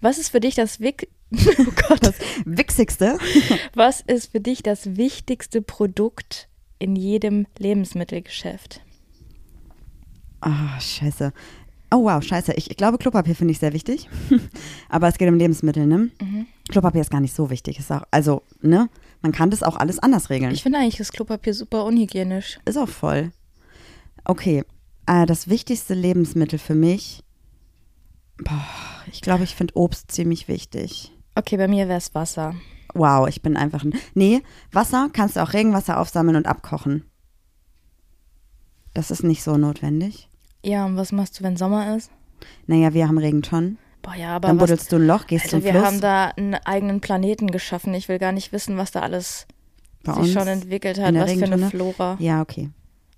Was 0.00 0.18
ist 0.18 0.30
für 0.30 0.40
dich 0.40 0.54
das 0.56 0.80
Wick 0.80 1.08
oh 1.32 1.72
Gott, 1.88 2.02
Das 2.02 2.16
Wichsigste. 2.44 3.18
was 3.74 4.00
ist 4.00 4.32
für 4.32 4.40
dich 4.40 4.62
das 4.62 4.96
wichtigste 4.96 5.62
Produkt 5.62 6.48
in 6.80 6.96
jedem 6.96 7.46
Lebensmittelgeschäft? 7.58 8.80
Ah, 10.40 10.80
scheiße. 10.80 11.32
Oh 11.92 12.04
wow, 12.04 12.22
scheiße. 12.22 12.54
Ich, 12.54 12.70
ich 12.70 12.76
glaube, 12.76 12.98
Klopapier 12.98 13.34
finde 13.36 13.52
ich 13.52 13.58
sehr 13.58 13.72
wichtig. 13.72 14.08
Aber 14.88 15.06
es 15.08 15.18
geht 15.18 15.28
um 15.28 15.36
Lebensmittel, 15.36 15.86
ne? 15.86 16.10
Mhm. 16.20 16.46
Klopapier 16.68 17.02
ist 17.02 17.10
gar 17.10 17.20
nicht 17.20 17.34
so 17.34 17.50
wichtig. 17.50 17.78
Ist 17.78 17.92
auch, 17.92 18.04
also, 18.10 18.42
ne? 18.62 18.88
Man 19.22 19.32
kann 19.32 19.50
das 19.50 19.62
auch 19.62 19.76
alles 19.76 19.98
anders 19.98 20.30
regeln. 20.30 20.52
Ich 20.52 20.62
finde 20.62 20.78
eigentlich 20.78 20.96
das 20.96 21.12
Klopapier 21.12 21.52
super 21.52 21.84
unhygienisch. 21.84 22.58
Ist 22.64 22.78
auch 22.78 22.88
voll. 22.88 23.32
Okay. 24.24 24.64
Äh, 25.06 25.26
das 25.26 25.48
wichtigste 25.48 25.94
Lebensmittel 25.94 26.58
für 26.58 26.74
mich. 26.74 27.22
Boah, 28.38 28.64
ich 29.12 29.20
glaube, 29.20 29.44
ich 29.44 29.54
finde 29.54 29.76
Obst 29.76 30.10
ziemlich 30.10 30.48
wichtig. 30.48 31.12
Okay, 31.34 31.56
bei 31.56 31.68
mir 31.68 31.88
wäre 31.88 31.98
es 31.98 32.14
Wasser. 32.14 32.54
Wow, 32.94 33.28
ich 33.28 33.42
bin 33.42 33.56
einfach 33.56 33.84
ein. 33.84 33.94
Nee, 34.14 34.42
Wasser 34.72 35.08
kannst 35.12 35.36
du 35.36 35.42
auch 35.42 35.52
Regenwasser 35.52 36.00
aufsammeln 36.00 36.36
und 36.36 36.46
abkochen. 36.46 37.04
Das 38.94 39.10
ist 39.10 39.22
nicht 39.22 39.42
so 39.42 39.56
notwendig. 39.56 40.28
Ja, 40.64 40.84
und 40.86 40.96
was 40.96 41.12
machst 41.12 41.38
du, 41.38 41.44
wenn 41.44 41.56
Sommer 41.56 41.96
ist? 41.96 42.10
Naja, 42.66 42.92
wir 42.92 43.06
haben 43.06 43.18
Regentonnen. 43.18 43.78
Boah, 44.02 44.14
ja, 44.14 44.36
aber 44.36 44.48
Dann 44.48 44.56
was, 44.56 44.70
buddelst 44.70 44.92
du 44.92 44.96
ein 44.96 45.06
Loch, 45.06 45.26
gehst 45.26 45.44
Alter, 45.46 45.58
zum 45.58 45.64
wir 45.64 45.72
Fluss. 45.72 45.84
haben 45.84 46.00
da 46.00 46.24
einen 46.36 46.54
eigenen 46.54 47.00
Planeten 47.00 47.50
geschaffen. 47.50 47.94
Ich 47.94 48.08
will 48.08 48.18
gar 48.18 48.32
nicht 48.32 48.52
wissen, 48.52 48.76
was 48.76 48.90
da 48.90 49.00
alles 49.00 49.46
Bei 50.02 50.14
sich 50.14 50.32
schon 50.32 50.48
entwickelt 50.48 50.98
hat. 50.98 51.14
Was 51.14 51.32
für 51.32 51.44
eine. 51.44 51.68
Flora. 51.68 52.16
Ja, 52.18 52.40
okay. 52.40 52.70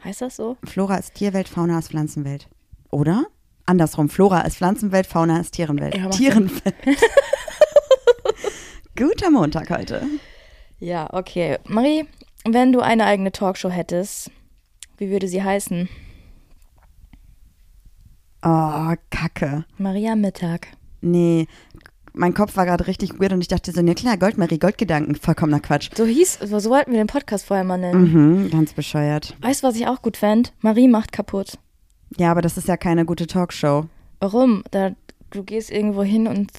Heißt 0.05 0.21
das 0.21 0.37
so? 0.37 0.57
Flora 0.65 0.97
ist 0.97 1.15
Tierwelt, 1.15 1.49
Fauna 1.49 1.79
ist 1.79 1.89
Pflanzenwelt. 1.89 2.49
Oder? 2.91 3.27
Andersrum. 3.67 4.09
Flora 4.09 4.41
ist 4.41 4.57
Pflanzenwelt, 4.57 5.07
Fauna 5.07 5.41
ist 5.41 5.53
Tierenwelt. 5.53 5.97
Ja, 5.97 6.09
Tierenwelt. 6.09 6.75
Guter 8.97 9.31
Montag 9.31 9.71
heute. 9.71 10.03
Ja, 10.79 11.09
okay. 11.13 11.59
Marie, 11.69 12.05
wenn 12.45 12.73
du 12.73 12.81
eine 12.81 13.05
eigene 13.05 13.31
Talkshow 13.31 13.71
hättest, 13.71 14.31
wie 14.99 15.11
würde 15.11 15.29
sie 15.29 15.43
heißen? 15.43 15.89
Oh, 18.45 18.95
Kacke. 19.11 19.65
Maria 19.79 20.17
Mittag. 20.17 20.67
Nee, 21.01 21.47
mein 22.15 22.35
Kopf 22.35 22.57
war 22.57 22.67
gerade 22.67 22.87
richtig 22.87 23.19
weird 23.21 23.33
und 23.33 23.41
ich 23.41 23.49
dachte 23.49 23.73
so, 23.73 23.83
ne 23.83 23.95
klar, 23.95 24.17
Goldmarie, 24.17 24.59
Goldgedanken, 24.59 25.15
vollkommener 25.15 25.61
Quatsch. 25.61 25.91
So 25.97 26.05
hieß, 26.05 26.41
so 26.41 26.71
wollten 26.71 26.93
wir 26.93 26.99
den 26.99 27.07
Podcast 27.07 27.47
vorher 27.47 27.65
mal 27.65 27.79
nennen. 27.79 28.43
Mhm, 28.43 28.51
ganz 28.51 28.73
bescheuert. 28.73 29.37
Weißt 29.41 29.63
du, 29.63 29.69
was 29.69 29.77
ich 29.77 29.87
auch 29.87 30.03
gut 30.03 30.17
fände? 30.17 30.51
Marie 30.61 30.89
macht 30.89 31.13
kaputt. 31.13 31.59
Ja, 32.19 32.31
aber 32.31 32.43
das 32.43 32.57
ist 32.57 32.69
ja 32.69 32.77
keine 32.77 33.05
gute 33.05 33.27
Talkshow. 33.27 33.87
Warum? 34.21 34.63
Da, 34.71 34.93
du 35.31 35.43
gehst 35.43 35.71
irgendwo 35.71 36.03
hin 36.03 36.27
und 36.27 36.51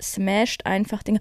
smasht 0.00 0.66
einfach 0.66 1.02
Dinge. 1.02 1.20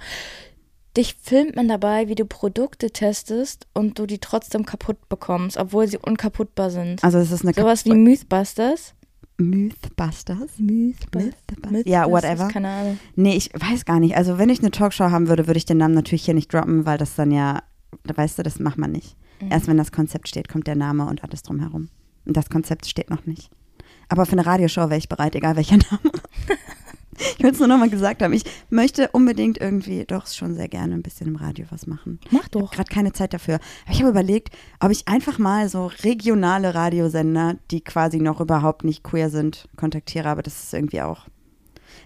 Dich 0.95 1.15
filmt 1.21 1.55
man 1.55 1.67
dabei, 1.67 2.07
wie 2.07 2.15
du 2.15 2.25
Produkte 2.25 2.89
testest 2.89 3.67
und 3.73 3.99
du 3.99 4.07
die 4.07 4.17
trotzdem 4.17 4.65
kaputt 4.65 5.09
bekommst, 5.09 5.57
obwohl 5.57 5.87
sie 5.87 5.99
unkaputtbar 5.99 6.71
sind. 6.71 7.03
Also 7.03 7.19
es 7.19 7.31
ist 7.31 7.43
eine 7.43 7.53
Sowas 7.53 7.85
wie 7.85 7.93
Mythbusters. 7.93 8.95
Mythbusters? 9.37 10.57
Mythbusters. 10.57 11.33
Mythbusters? 11.51 11.83
Ja, 11.85 12.09
whatever. 12.09 12.47
Keine 12.47 12.69
Ahnung. 12.69 12.99
Nee, 13.15 13.35
ich 13.35 13.51
weiß 13.53 13.85
gar 13.85 13.99
nicht. 13.99 14.15
Also, 14.17 14.37
wenn 14.37 14.49
ich 14.49 14.59
eine 14.59 14.71
Talkshow 14.71 15.11
haben 15.11 15.27
würde, 15.27 15.47
würde 15.47 15.57
ich 15.57 15.65
den 15.65 15.77
Namen 15.77 15.93
natürlich 15.93 16.25
hier 16.25 16.33
nicht 16.33 16.51
droppen, 16.53 16.85
weil 16.85 16.97
das 16.97 17.15
dann 17.15 17.31
ja, 17.31 17.61
da 18.03 18.17
weißt 18.17 18.39
du, 18.39 18.43
das 18.43 18.59
macht 18.59 18.77
man 18.77 18.91
nicht. 18.91 19.15
Mhm. 19.41 19.51
Erst 19.51 19.67
wenn 19.67 19.77
das 19.77 19.91
Konzept 19.91 20.27
steht, 20.27 20.47
kommt 20.49 20.67
der 20.67 20.75
Name 20.75 21.05
und 21.05 21.23
alles 21.23 21.43
drumherum. 21.43 21.89
Und 22.25 22.35
das 22.35 22.49
Konzept 22.49 22.85
steht 22.87 23.09
noch 23.09 23.25
nicht. 23.25 23.49
Aber 24.09 24.25
für 24.25 24.33
eine 24.33 24.45
Radioshow 24.45 24.89
wäre 24.89 24.97
ich 24.97 25.09
bereit, 25.09 25.35
egal 25.35 25.55
welcher 25.55 25.77
Name. 25.91 26.11
Ich 27.17 27.43
will 27.43 27.51
es 27.51 27.59
nur 27.59 27.67
nochmal 27.67 27.89
gesagt 27.89 28.21
haben. 28.21 28.33
Ich 28.33 28.43
möchte 28.69 29.09
unbedingt 29.09 29.59
irgendwie 29.59 30.05
doch 30.05 30.27
schon 30.27 30.55
sehr 30.55 30.67
gerne 30.67 30.93
ein 30.93 31.01
bisschen 31.01 31.27
im 31.27 31.35
Radio 31.35 31.65
was 31.69 31.87
machen. 31.87 32.19
Mach 32.31 32.47
doch. 32.49 32.71
Gerade 32.71 32.93
keine 32.93 33.13
Zeit 33.13 33.33
dafür. 33.33 33.55
Aber 33.85 33.93
ich 33.93 33.99
habe 33.99 34.09
überlegt, 34.09 34.55
ob 34.79 34.91
ich 34.91 35.07
einfach 35.07 35.37
mal 35.37 35.69
so 35.69 35.87
regionale 36.03 36.75
Radiosender, 36.75 37.55
die 37.71 37.81
quasi 37.81 38.19
noch 38.19 38.39
überhaupt 38.39 38.83
nicht 38.83 39.03
queer 39.03 39.29
sind, 39.29 39.67
kontaktiere. 39.75 40.29
Aber 40.29 40.43
das 40.43 40.63
ist 40.63 40.73
irgendwie 40.73 41.01
auch. 41.01 41.25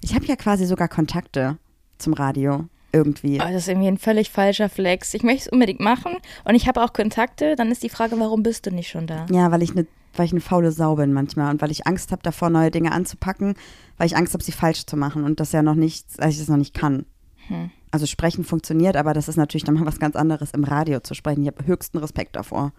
Ich 0.01 0.15
habe 0.15 0.25
ja 0.25 0.35
quasi 0.35 0.65
sogar 0.65 0.87
Kontakte 0.87 1.57
zum 1.97 2.13
Radio. 2.13 2.65
Irgendwie. 2.93 3.35
Oh, 3.35 3.45
das 3.45 3.63
ist 3.63 3.67
irgendwie 3.69 3.87
ein 3.87 3.97
völlig 3.97 4.31
falscher 4.31 4.67
Flex. 4.67 5.13
Ich 5.13 5.23
möchte 5.23 5.43
es 5.43 5.47
unbedingt 5.47 5.79
machen 5.79 6.17
und 6.43 6.55
ich 6.55 6.67
habe 6.67 6.83
auch 6.83 6.91
Kontakte. 6.91 7.55
Dann 7.55 7.71
ist 7.71 7.83
die 7.83 7.89
Frage, 7.89 8.19
warum 8.19 8.43
bist 8.43 8.65
du 8.65 8.71
nicht 8.71 8.89
schon 8.89 9.07
da? 9.07 9.27
Ja, 9.31 9.49
weil 9.49 9.63
ich 9.63 9.71
eine 9.71 9.87
weil 10.15 10.25
ich 10.25 10.31
eine 10.31 10.41
faule 10.41 10.71
Sau 10.71 10.95
bin 10.95 11.13
manchmal 11.13 11.51
und 11.51 11.61
weil 11.61 11.71
ich 11.71 11.87
Angst 11.87 12.11
habe 12.11 12.21
davor, 12.21 12.49
neue 12.49 12.71
Dinge 12.71 12.91
anzupacken, 12.91 13.55
weil 13.97 14.07
ich 14.07 14.17
Angst 14.17 14.33
habe, 14.33 14.43
sie 14.43 14.51
falsch 14.51 14.85
zu 14.85 14.97
machen 14.97 15.23
und 15.23 15.39
das 15.39 15.51
ja 15.51 15.61
noch 15.61 15.75
nicht, 15.75 16.19
dass 16.19 16.33
ich 16.33 16.39
das 16.39 16.47
noch 16.47 16.57
nicht 16.57 16.73
kann. 16.73 17.05
Hm. 17.47 17.71
Also 17.91 18.05
sprechen 18.05 18.43
funktioniert, 18.43 18.95
aber 18.95 19.13
das 19.13 19.27
ist 19.27 19.37
natürlich 19.37 19.63
dann 19.63 19.75
mal 19.75 19.85
was 19.85 19.99
ganz 19.99 20.15
anderes, 20.15 20.51
im 20.51 20.63
Radio 20.63 21.01
zu 21.01 21.13
sprechen. 21.13 21.41
Ich 21.41 21.47
habe 21.47 21.65
höchsten 21.65 21.97
Respekt 21.97 22.35
davor. 22.35 22.71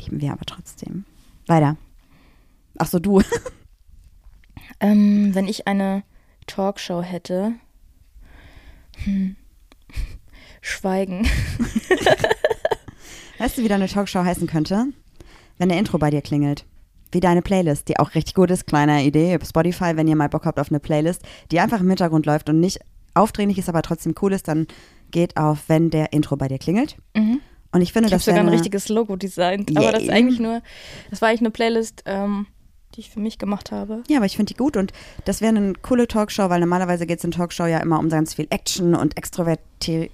Lieben 0.00 0.20
wir 0.20 0.32
aber 0.32 0.44
trotzdem. 0.46 1.04
Weiter. 1.46 1.76
Ach 2.78 2.86
so, 2.86 2.98
du. 2.98 3.22
Ähm, 4.80 5.34
wenn 5.34 5.48
ich 5.48 5.66
eine 5.66 6.04
Talkshow 6.46 7.02
hätte. 7.02 7.54
Hm. 9.04 9.34
Schweigen. 10.60 11.26
Weißt 13.38 13.58
du, 13.58 13.62
wie 13.62 13.68
deine 13.68 13.88
Talkshow 13.88 14.24
heißen 14.24 14.46
könnte? 14.46 14.86
Wenn 15.58 15.68
der 15.68 15.78
Intro 15.78 15.98
bei 15.98 16.10
dir 16.10 16.22
klingelt. 16.22 16.64
Wie 17.10 17.20
deine 17.20 17.42
Playlist, 17.42 17.88
die 17.88 17.98
auch 17.98 18.14
richtig 18.14 18.34
gut 18.34 18.50
ist. 18.50 18.66
Kleine 18.66 19.04
Idee. 19.04 19.38
Spotify, 19.44 19.96
wenn 19.96 20.08
ihr 20.08 20.16
mal 20.16 20.28
Bock 20.28 20.44
habt 20.44 20.60
auf 20.60 20.70
eine 20.70 20.80
Playlist, 20.80 21.22
die 21.50 21.60
einfach 21.60 21.80
im 21.80 21.88
Hintergrund 21.88 22.26
läuft 22.26 22.48
und 22.50 22.60
nicht 22.60 22.80
aufdringlich 23.14 23.58
ist, 23.58 23.68
aber 23.68 23.82
trotzdem 23.82 24.14
cool 24.20 24.32
ist, 24.32 24.48
dann 24.48 24.66
geht 25.10 25.36
auf, 25.36 25.64
wenn 25.68 25.90
der 25.90 26.12
Intro 26.12 26.36
bei 26.36 26.48
dir 26.48 26.58
klingelt. 26.58 26.96
Mhm. 27.16 27.40
Und 27.72 27.82
ich 27.82 27.92
finde, 27.92 28.06
Ich 28.06 28.12
das 28.12 28.24
sogar 28.24 28.40
ein 28.40 28.48
richtiges 28.48 28.88
Logo 28.88 29.16
designt. 29.16 29.76
Aber 29.76 29.92
das 29.92 30.02
ist 30.02 30.10
eigentlich 30.10 30.40
nur, 30.40 30.62
das 31.10 31.20
war 31.20 31.28
eigentlich 31.28 31.40
eine 31.40 31.50
Playlist, 31.50 32.02
ähm, 32.06 32.46
die 32.94 33.00
ich 33.00 33.10
für 33.10 33.20
mich 33.20 33.38
gemacht 33.38 33.72
habe. 33.72 34.02
Ja, 34.08 34.16
aber 34.18 34.26
ich 34.26 34.36
finde 34.36 34.52
die 34.52 34.56
gut 34.56 34.76
und 34.76 34.92
das 35.24 35.40
wäre 35.40 35.54
eine 35.54 35.74
coole 35.74 36.08
Talkshow, 36.08 36.48
weil 36.48 36.60
normalerweise 36.60 37.06
geht 37.06 37.18
es 37.18 37.24
in 37.24 37.30
Talkshow 37.30 37.66
ja 37.66 37.78
immer 37.78 37.98
um 37.98 38.08
ganz 38.08 38.34
viel 38.34 38.46
Action 38.50 38.94
und 38.94 39.16
Extroverti 39.16 40.10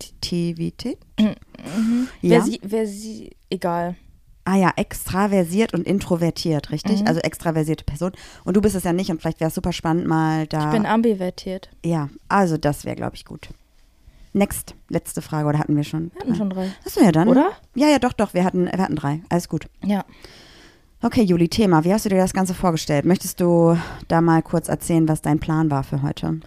Ex- 0.00 0.10
Extrovertivität. 0.20 0.98
Ja. 1.18 1.34
Wer 2.22 2.42
sie, 2.42 2.60
wer 2.62 2.86
sie, 2.86 3.30
egal. 3.50 3.96
Ah 4.44 4.56
ja, 4.56 4.72
extraversiert 4.76 5.74
und 5.74 5.86
introvertiert, 5.86 6.70
richtig? 6.70 7.02
Mhm. 7.02 7.06
Also 7.06 7.20
extraversierte 7.20 7.84
Person. 7.84 8.12
Und 8.44 8.56
du 8.56 8.60
bist 8.60 8.74
es 8.74 8.84
ja 8.84 8.92
nicht 8.92 9.10
und 9.10 9.20
vielleicht 9.20 9.40
wäre 9.40 9.48
es 9.48 9.54
super 9.54 9.72
spannend 9.72 10.06
mal 10.06 10.46
da. 10.46 10.66
Ich 10.66 10.72
bin 10.72 10.86
ambivertiert. 10.86 11.68
ja, 11.84 12.08
also 12.28 12.56
das 12.56 12.84
wäre, 12.84 12.96
glaube 12.96 13.16
ich, 13.16 13.24
gut. 13.24 13.48
Next, 14.32 14.74
letzte 14.88 15.22
Frage, 15.22 15.48
oder 15.48 15.58
hatten 15.58 15.76
wir 15.76 15.82
schon? 15.84 16.10
Wir 16.14 16.20
hatten 16.22 16.34
schon 16.36 16.50
drei. 16.50 16.70
Achso, 16.86 17.00
ja 17.02 17.10
dann. 17.12 17.28
Oder? 17.28 17.50
Ja, 17.74 17.88
ja, 17.88 17.98
doch, 17.98 18.12
doch, 18.12 18.32
wir 18.32 18.44
hatten, 18.44 18.66
wir 18.66 18.78
hatten 18.78 18.94
drei. 18.96 19.20
Alles 19.28 19.48
gut. 19.48 19.66
Ja. 19.84 20.04
Okay, 21.02 21.22
Juli, 21.22 21.48
Thema. 21.48 21.84
Wie 21.84 21.92
hast 21.92 22.04
du 22.04 22.08
dir 22.10 22.18
das 22.18 22.32
Ganze 22.32 22.54
vorgestellt? 22.54 23.04
Möchtest 23.04 23.40
du 23.40 23.76
da 24.08 24.20
mal 24.20 24.42
kurz 24.42 24.68
erzählen, 24.68 25.08
was 25.08 25.20
dein 25.22 25.40
Plan 25.40 25.70
war 25.70 25.82
für 25.82 26.02
heute? 26.02 26.40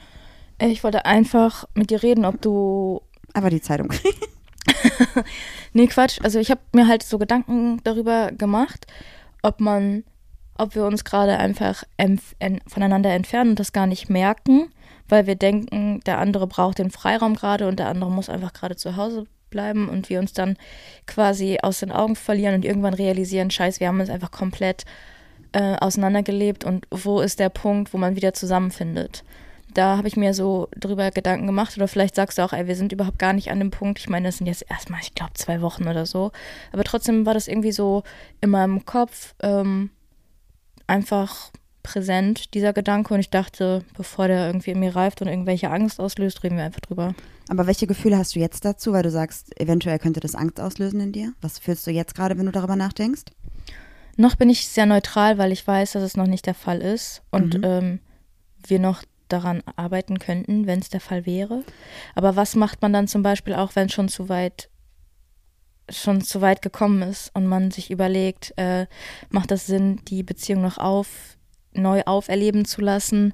Ich 0.59 0.83
wollte 0.83 1.05
einfach 1.05 1.65
mit 1.73 1.89
dir 1.89 2.01
reden, 2.03 2.25
ob 2.25 2.41
du. 2.41 3.01
Einfach 3.33 3.49
die 3.49 3.61
Zeitung. 3.61 3.89
Nee, 5.73 5.87
Quatsch. 5.87 6.19
Also 6.23 6.39
ich 6.39 6.51
habe 6.51 6.61
mir 6.71 6.87
halt 6.87 7.03
so 7.03 7.17
Gedanken 7.17 7.81
darüber 7.83 8.31
gemacht, 8.31 8.85
ob 9.41 9.59
man, 9.59 10.03
ob 10.57 10.75
wir 10.75 10.85
uns 10.85 11.03
gerade 11.03 11.37
einfach 11.37 11.83
voneinander 12.67 13.11
entfernen 13.11 13.51
und 13.51 13.59
das 13.59 13.73
gar 13.73 13.87
nicht 13.87 14.09
merken, 14.09 14.69
weil 15.09 15.25
wir 15.25 15.35
denken, 15.35 15.99
der 16.05 16.19
andere 16.19 16.45
braucht 16.47 16.77
den 16.77 16.91
Freiraum 16.91 17.35
gerade 17.35 17.67
und 17.67 17.79
der 17.79 17.87
andere 17.87 18.11
muss 18.11 18.29
einfach 18.29 18.53
gerade 18.53 18.75
zu 18.75 18.95
Hause 18.95 19.25
bleiben 19.49 19.89
und 19.89 20.09
wir 20.09 20.19
uns 20.19 20.33
dann 20.33 20.57
quasi 21.07 21.57
aus 21.61 21.79
den 21.79 21.91
Augen 21.91 22.15
verlieren 22.15 22.55
und 22.55 22.65
irgendwann 22.65 22.93
realisieren, 22.93 23.51
scheiße, 23.51 23.79
wir 23.79 23.87
haben 23.87 23.99
uns 23.99 24.09
einfach 24.09 24.31
komplett 24.31 24.85
äh, 25.53 25.75
auseinandergelebt 25.75 26.63
und 26.63 26.87
wo 26.89 27.19
ist 27.19 27.39
der 27.39 27.49
Punkt, 27.49 27.93
wo 27.93 27.97
man 27.97 28.15
wieder 28.15 28.33
zusammenfindet. 28.33 29.23
Da 29.73 29.97
habe 29.97 30.07
ich 30.07 30.15
mir 30.17 30.33
so 30.33 30.67
drüber 30.77 31.09
Gedanken 31.11 31.47
gemacht 31.47 31.75
oder 31.77 31.87
vielleicht 31.87 32.15
sagst 32.15 32.37
du 32.37 32.43
auch, 32.43 32.53
ey, 32.53 32.67
wir 32.67 32.75
sind 32.75 32.91
überhaupt 32.91 33.19
gar 33.19 33.33
nicht 33.33 33.49
an 33.51 33.59
dem 33.59 33.71
Punkt. 33.71 33.99
Ich 33.99 34.09
meine, 34.09 34.27
das 34.27 34.37
sind 34.37 34.47
jetzt 34.47 34.65
erstmal, 34.69 34.99
ich 35.01 35.15
glaube, 35.15 35.33
zwei 35.33 35.61
Wochen 35.61 35.87
oder 35.87 36.05
so. 36.05 36.31
Aber 36.71 36.83
trotzdem 36.83 37.25
war 37.25 37.33
das 37.33 37.47
irgendwie 37.47 37.71
so 37.71 38.03
in 38.41 38.49
meinem 38.51 38.85
Kopf 38.85 39.33
ähm, 39.41 39.89
einfach 40.87 41.51
präsent, 41.81 42.53
dieser 42.53 42.71
Gedanke. 42.73 43.13
Und 43.13 43.19
ich 43.19 43.29
dachte, 43.29 43.83
bevor 43.97 44.27
der 44.27 44.47
irgendwie 44.47 44.71
in 44.71 44.79
mir 44.79 44.95
reift 44.95 45.21
und 45.21 45.27
irgendwelche 45.27 45.69
Angst 45.69 45.99
auslöst, 45.99 46.43
reden 46.43 46.57
wir 46.57 46.63
einfach 46.63 46.79
drüber. 46.79 47.13
Aber 47.49 47.67
welche 47.67 47.87
Gefühle 47.87 48.17
hast 48.17 48.35
du 48.35 48.39
jetzt 48.39 48.63
dazu, 48.63 48.93
weil 48.93 49.03
du 49.03 49.11
sagst, 49.11 49.59
eventuell 49.59 49.99
könnte 49.99 50.19
das 50.21 50.35
Angst 50.35 50.59
auslösen 50.61 51.01
in 51.01 51.11
dir? 51.11 51.33
Was 51.41 51.59
fühlst 51.59 51.85
du 51.85 51.91
jetzt 51.91 52.15
gerade, 52.15 52.37
wenn 52.37 52.45
du 52.45 52.51
darüber 52.53 52.75
nachdenkst? 52.75 53.23
Noch 54.15 54.35
bin 54.35 54.49
ich 54.49 54.67
sehr 54.67 54.85
neutral, 54.85 55.37
weil 55.37 55.51
ich 55.51 55.65
weiß, 55.65 55.93
dass 55.93 56.03
es 56.03 56.15
noch 56.15 56.27
nicht 56.27 56.45
der 56.45 56.53
Fall 56.53 56.79
ist 56.81 57.21
und 57.31 57.57
Mhm. 57.57 57.63
ähm, 57.63 57.99
wir 58.67 58.79
noch 58.79 59.03
daran 59.27 59.63
arbeiten 59.75 60.19
könnten, 60.19 60.67
wenn 60.67 60.79
es 60.79 60.89
der 60.89 60.99
Fall 60.99 61.25
wäre. 61.25 61.63
Aber 62.15 62.35
was 62.35 62.55
macht 62.55 62.81
man 62.81 62.93
dann 62.93 63.07
zum 63.07 63.23
Beispiel 63.23 63.55
auch, 63.55 63.75
wenn 63.75 63.87
es 63.87 63.93
schon 63.93 64.09
zu 64.09 64.29
weit 64.29 64.69
schon 65.89 66.21
zu 66.21 66.39
weit 66.39 66.61
gekommen 66.61 67.01
ist 67.01 67.29
und 67.35 67.45
man 67.45 67.69
sich 67.69 67.91
überlegt, 67.91 68.53
äh, 68.55 68.87
macht 69.29 69.51
das 69.51 69.65
Sinn, 69.65 69.99
die 70.07 70.23
Beziehung 70.23 70.61
noch 70.61 70.77
auf 70.77 71.37
neu 71.73 72.03
auferleben 72.05 72.63
zu 72.63 72.79
lassen 72.79 73.33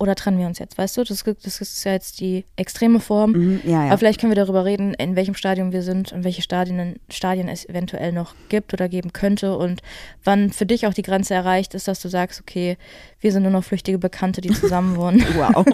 oder 0.00 0.14
trennen 0.14 0.38
wir 0.38 0.46
uns 0.46 0.58
jetzt? 0.58 0.78
Weißt 0.78 0.96
du, 0.96 1.04
das, 1.04 1.22
das 1.24 1.60
ist 1.60 1.84
ja 1.84 1.92
jetzt 1.92 2.20
die 2.20 2.46
extreme 2.56 3.00
Form. 3.00 3.32
Mhm, 3.32 3.60
ja, 3.64 3.84
ja. 3.84 3.86
Aber 3.88 3.98
vielleicht 3.98 4.18
können 4.18 4.30
wir 4.30 4.42
darüber 4.42 4.64
reden, 4.64 4.94
in 4.94 5.14
welchem 5.14 5.34
Stadium 5.34 5.72
wir 5.72 5.82
sind 5.82 6.10
und 6.10 6.24
welche 6.24 6.40
Stadien, 6.40 6.98
Stadien 7.10 7.48
es 7.48 7.68
eventuell 7.68 8.12
noch 8.12 8.34
gibt 8.48 8.72
oder 8.72 8.88
geben 8.88 9.12
könnte 9.12 9.58
und 9.58 9.82
wann 10.24 10.50
für 10.52 10.64
dich 10.64 10.86
auch 10.86 10.94
die 10.94 11.02
Grenze 11.02 11.34
erreicht 11.34 11.74
ist, 11.74 11.86
dass 11.86 12.00
du 12.00 12.08
sagst, 12.08 12.40
okay, 12.40 12.78
wir 13.20 13.30
sind 13.30 13.42
nur 13.42 13.52
noch 13.52 13.62
flüchtige 13.62 13.98
Bekannte, 13.98 14.40
die 14.40 14.50
zusammen 14.50 14.96
wohnen. 14.96 15.24
Wow. 15.34 15.64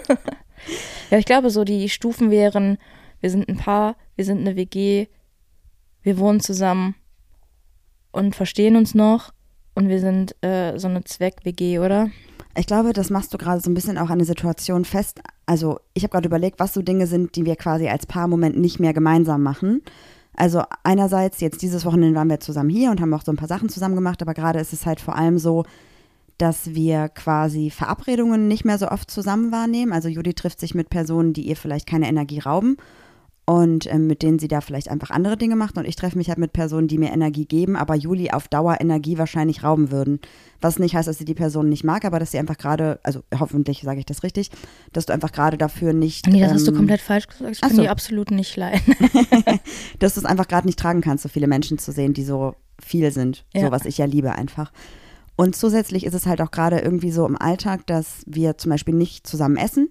ja, 1.11 1.19
ich 1.19 1.25
glaube, 1.25 1.51
so 1.51 1.65
die 1.65 1.89
Stufen 1.89 2.31
wären, 2.31 2.79
wir 3.21 3.31
sind 3.31 3.49
ein 3.49 3.57
Paar, 3.57 3.97
wir 4.17 4.25
sind 4.25 4.41
eine 4.41 4.57
WG, 4.57 5.07
wir 6.03 6.19
wohnen 6.19 6.41
zusammen 6.41 6.95
und 8.11 8.35
verstehen 8.35 8.77
uns 8.77 8.95
noch 8.95 9.33
und 9.75 9.89
wir 9.89 10.01
sind 10.01 10.35
äh, 10.43 10.79
so 10.79 10.89
eine 10.89 11.05
Zweck-WG, 11.05 11.79
oder? 11.79 12.11
Ich 12.59 12.67
glaube, 12.67 12.95
das 12.95 13.11
machst 13.11 13.35
du 13.35 13.39
gerade 13.39 13.61
so 13.61 13.71
ein 13.71 13.75
bisschen 13.75 13.99
auch 13.99 14.09
an 14.09 14.19
der 14.19 14.27
Situation 14.27 14.87
fest. 14.87 15.21
Also 15.45 15.79
ich 15.93 16.05
habe 16.05 16.13
gerade 16.13 16.27
überlegt, 16.27 16.59
was 16.59 16.73
so 16.73 16.81
Dinge 16.81 17.07
sind, 17.07 17.37
die 17.37 17.45
wir 17.45 17.57
quasi 17.57 17.89
als 17.89 18.07
Paar 18.07 18.29
Moment 18.29 18.59
nicht 18.59 18.81
mehr 18.81 18.95
gemeinsam 18.95 19.43
machen. 19.43 19.83
Also 20.35 20.63
einerseits, 20.83 21.41
jetzt 21.41 21.61
dieses 21.61 21.85
Wochenende 21.85 22.19
waren 22.19 22.31
wir 22.31 22.41
zusammen 22.41 22.71
hier 22.71 22.91
und 22.91 23.01
haben 23.01 23.13
auch 23.13 23.25
so 23.25 23.33
ein 23.33 23.37
paar 23.37 23.49
Sachen 23.49 23.69
zusammen 23.69 23.95
gemacht, 23.95 24.23
aber 24.23 24.33
gerade 24.33 24.59
ist 24.59 24.73
es 24.73 24.87
halt 24.87 25.01
vor 25.01 25.17
allem 25.17 25.39
so, 25.39 25.65
dass 26.39 26.75
wir 26.75 27.09
quasi 27.11 27.71
Verabredungen 27.71 28.49
nicht 28.49 28.65
mehr 28.65 28.79
so 28.79 28.89
oft 28.89 29.11
zusammen 29.11 29.53
wahrnehmen. 29.53 29.93
Also 29.93 30.09
Judy 30.09 30.35
trifft 30.35 30.61
sich 30.61 30.75
mit 30.75 30.89
Personen, 30.91 31.33
die 31.33 31.43
ihr 31.43 31.57
vielleicht 31.57 31.87
keine 31.87 32.09
Energie 32.09 32.41
rauben 32.41 32.77
und 33.49 33.87
ähm, 33.87 34.09
mit 34.09 34.23
denen 34.23 34.41
sie 34.41 34.49
da 34.49 34.61
vielleicht 34.61 34.91
einfach 34.91 35.11
andere 35.11 35.37
Dinge 35.37 35.55
macht. 35.55 35.79
Und 35.79 35.87
ich 35.87 35.95
treffe 35.95 36.19
mich 36.19 36.29
halt 36.29 36.39
mit 36.39 36.53
Personen, 36.53 36.89
die 36.89 36.99
mir 36.99 37.13
Energie 37.13 37.47
geben, 37.47 37.77
aber 37.77 37.95
Juli 37.95 38.31
auf 38.33 38.49
Dauer 38.49 38.81
Energie 38.81 39.19
wahrscheinlich 39.19 39.63
rauben 39.63 39.93
würden. 39.93 40.19
Was 40.61 40.81
nicht 40.81 40.97
heißt, 40.97 41.07
dass 41.07 41.19
sie 41.19 41.25
die 41.25 41.35
Person 41.35 41.69
nicht 41.69 41.85
mag, 41.85 42.05
aber 42.05 42.19
dass 42.19 42.33
sie 42.33 42.39
einfach 42.39 42.59
gerade, 42.59 42.99
also 43.05 43.21
hoffentlich 43.39 43.83
sage 43.83 44.01
ich 44.01 44.07
das 44.07 44.25
richtig, 44.25 44.51
dass 44.93 45.07
du 45.07 45.13
einfach 45.13 45.31
gerade 45.31 45.57
dafür 45.57 45.93
nicht. 45.93 46.27
Nee, 46.27 46.41
das 46.41 46.55
hast 46.55 46.67
du 46.67 46.73
ähm, 46.73 46.79
komplett 46.79 47.01
falsch 47.01 47.29
gesagt. 47.29 47.53
Ich 47.53 47.61
kann 47.61 47.71
so. 47.71 47.83
die 47.83 47.89
absolut 47.89 48.33
nicht 48.33 48.57
leiden. 48.57 48.83
dass 50.01 50.15
du 50.15 50.21
es 50.21 50.27
einfach 50.27 50.49
gerade 50.49 50.67
nicht 50.67 50.79
tragen 50.79 51.01
kannst, 51.01 51.23
so 51.23 51.29
viele 51.29 51.47
Menschen 51.47 51.79
zu 51.79 51.93
sehen, 51.93 52.15
die 52.15 52.25
so 52.25 52.57
viel 52.83 53.13
sind. 53.13 53.45
So 53.55 53.61
Ja. 53.61 53.71
was 53.71 53.85
ich 53.85 53.99
ja 53.99 54.07
liebe 54.07 54.33
einfach. 54.33 54.73
Und 55.37 55.55
zusätzlich 55.55 56.05
ist 56.05 56.15
es 56.15 56.27
halt 56.27 56.41
auch 56.41 56.51
gerade 56.51 56.81
irgendwie 56.81 57.13
so 57.13 57.27
im 57.27 57.41
Alltag, 57.41 57.87
dass 57.87 58.23
wir 58.27 58.59
zum 58.59 58.71
Beispiel 58.71 58.95
nicht 58.95 59.27
zusammen 59.27 59.57
essen. 59.57 59.91